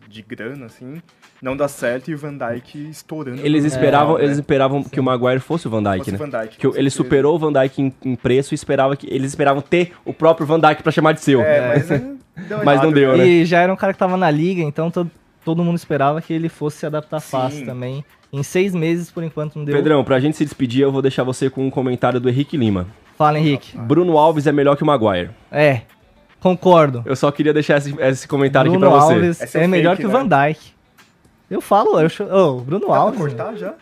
de 0.07 0.20
grana, 0.20 0.66
assim, 0.66 1.01
não 1.41 1.57
dá 1.57 1.66
certo 1.66 2.11
e 2.11 2.14
o 2.14 2.18
Van 2.18 2.36
Dijk 2.36 2.91
estourando. 2.91 3.41
Eles 3.43 3.64
esperavam, 3.64 4.09
final, 4.09 4.18
né? 4.18 4.24
eles 4.24 4.36
esperavam 4.36 4.84
que 4.84 5.01
o 5.01 5.03
Maguire 5.03 5.41
fosse 5.41 5.66
o 5.66 5.70
Van 5.70 5.82
Dijk, 5.82 5.99
Fosse 6.01 6.11
né? 6.11 6.16
o 6.16 6.18
Van 6.18 6.28
Dijk, 6.28 6.57
que 6.59 6.66
o- 6.66 6.70
ele 6.72 6.74
certeza. 6.91 6.97
superou 6.97 7.34
o 7.36 7.39
Van 7.39 7.51
Dijk 7.55 7.80
em, 7.80 7.95
em 8.05 8.14
preço 8.14 8.53
e 8.53 8.55
esperava 8.55 8.95
que 8.97 9.07
eles 9.11 9.30
esperavam 9.30 9.62
ter 9.62 9.93
o 10.05 10.12
próprio 10.12 10.47
Van 10.47 10.61
Dijk 10.61 10.82
pra 10.82 10.93
chamar 10.93 11.12
de 11.14 11.22
seu. 11.22 11.41
É, 11.41 11.68
mas, 11.68 11.91
é, 11.91 12.12
deu 12.47 12.64
Mas 12.64 12.82
não 12.82 12.93
deu, 12.93 13.16
né? 13.16 13.26
E 13.26 13.45
já 13.45 13.61
era 13.61 13.72
um 13.72 13.76
cara 13.76 13.93
que 13.93 13.99
tava 13.99 14.16
na 14.16 14.30
liga, 14.30 14.62
então 14.62 14.91
to- 14.91 15.11
todo 15.45 15.64
mundo 15.64 15.76
esperava 15.76 16.20
que 16.20 16.32
ele 16.32 16.49
fosse 16.49 16.78
se 16.78 16.86
adaptar 16.86 17.20
Sim. 17.20 17.30
fácil 17.30 17.64
também. 17.66 18.05
Em 18.32 18.43
seis 18.43 18.74
meses, 18.74 19.11
por 19.11 19.22
enquanto, 19.24 19.57
não 19.57 19.64
deu. 19.64 19.74
Pedrão, 19.74 20.05
pra 20.05 20.20
gente 20.20 20.36
se 20.36 20.45
despedir, 20.45 20.82
eu 20.82 20.93
vou 20.93 21.01
deixar 21.01 21.22
você 21.22 21.49
com 21.49 21.66
um 21.66 21.70
comentário 21.70 22.20
do 22.20 22.28
Henrique 22.28 22.57
Lima. 22.59 22.86
Fala, 23.16 23.39
Henrique. 23.39 23.76
Bruno 23.76 24.18
Alves 24.18 24.47
é 24.47 24.53
melhor 24.53 24.76
que 24.76 24.82
o 24.82 24.86
Maguire. 24.86 25.30
É, 25.51 25.80
concordo. 26.39 27.03
Eu 27.07 27.16
só 27.16 27.30
queria 27.30 27.53
deixar 27.53 27.78
esse, 27.78 27.95
esse 28.01 28.28
comentário 28.28 28.70
Bruno 28.70 28.86
aqui 28.86 28.95
pra 28.97 29.05
você. 29.07 29.14
Alves 29.14 29.55
é 29.55 29.62
é, 29.62 29.66
o 29.66 29.68
melhor 29.68 29.97
fake, 29.97 30.03
que 30.09 30.14
o 30.14 30.18
né? 30.22 30.24
Van 30.28 30.47
Dijk. 30.47 30.61
Eu 31.51 31.62
falo, 31.62 31.99
eu 31.99 32.11
cho- 32.11 32.28
oh, 32.30 32.61
Bruno 32.61 32.92
Alves. 32.92 33.18
cortar 33.18 33.57
já? 33.57 33.74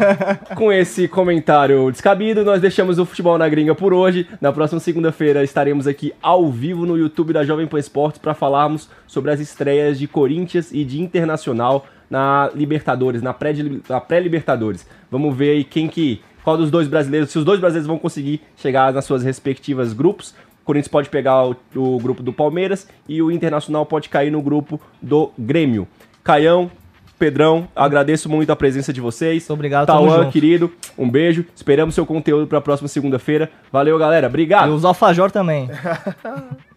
Com 0.56 0.72
esse 0.72 1.06
comentário 1.06 1.90
descabido, 1.90 2.42
nós 2.44 2.62
deixamos 2.62 2.98
o 2.98 3.04
Futebol 3.04 3.36
na 3.36 3.46
Gringa 3.46 3.74
por 3.74 3.92
hoje. 3.92 4.26
Na 4.40 4.50
próxima 4.52 4.80
segunda-feira 4.80 5.44
estaremos 5.44 5.86
aqui 5.86 6.14
ao 6.22 6.50
vivo 6.50 6.86
no 6.86 6.96
YouTube 6.96 7.34
da 7.34 7.44
Jovem 7.44 7.66
Pan 7.66 7.78
Esportes 7.78 8.18
para 8.18 8.32
falarmos 8.32 8.88
sobre 9.06 9.30
as 9.30 9.38
estreias 9.38 9.98
de 9.98 10.08
Corinthians 10.08 10.72
e 10.72 10.82
de 10.82 11.02
Internacional 11.02 11.84
na 12.08 12.50
Libertadores, 12.54 13.20
na 13.20 13.34
pré- 13.34 13.52
pré-Libertadores. 14.08 14.86
Vamos 15.10 15.36
ver 15.36 15.50
aí 15.50 15.64
quem 15.64 15.88
que. 15.88 16.22
Qual 16.42 16.56
dos 16.56 16.70
dois 16.70 16.88
brasileiros, 16.88 17.28
se 17.30 17.38
os 17.38 17.44
dois 17.44 17.60
brasileiros 17.60 17.86
vão 17.86 17.98
conseguir 17.98 18.40
chegar 18.56 18.94
nas 18.94 19.04
suas 19.04 19.22
respectivas 19.22 19.92
grupos. 19.92 20.30
O 20.62 20.64
Corinthians 20.64 20.88
pode 20.88 21.10
pegar 21.10 21.44
o, 21.46 21.54
o 21.76 21.98
grupo 22.00 22.22
do 22.22 22.32
Palmeiras 22.32 22.88
e 23.06 23.20
o 23.20 23.30
Internacional 23.30 23.84
pode 23.84 24.08
cair 24.08 24.30
no 24.30 24.40
grupo 24.40 24.80
do 25.02 25.30
Grêmio. 25.38 25.86
Caião, 26.24 26.70
Pedrão, 27.20 27.68
agradeço 27.76 28.30
muito 28.30 28.50
a 28.50 28.56
presença 28.56 28.94
de 28.94 29.00
vocês. 29.00 29.42
Muito 29.42 29.52
obrigado, 29.52 29.86
Tauan, 29.88 30.30
querido, 30.30 30.72
um 30.96 31.08
beijo. 31.08 31.44
Esperamos 31.54 31.94
seu 31.94 32.06
conteúdo 32.06 32.46
para 32.46 32.56
a 32.56 32.62
próxima 32.62 32.88
segunda-feira. 32.88 33.50
Valeu, 33.70 33.98
galera. 33.98 34.26
Obrigado. 34.26 34.70
E 34.70 34.74
os 34.74 34.86
Alfajor 34.86 35.30
também. 35.30 35.68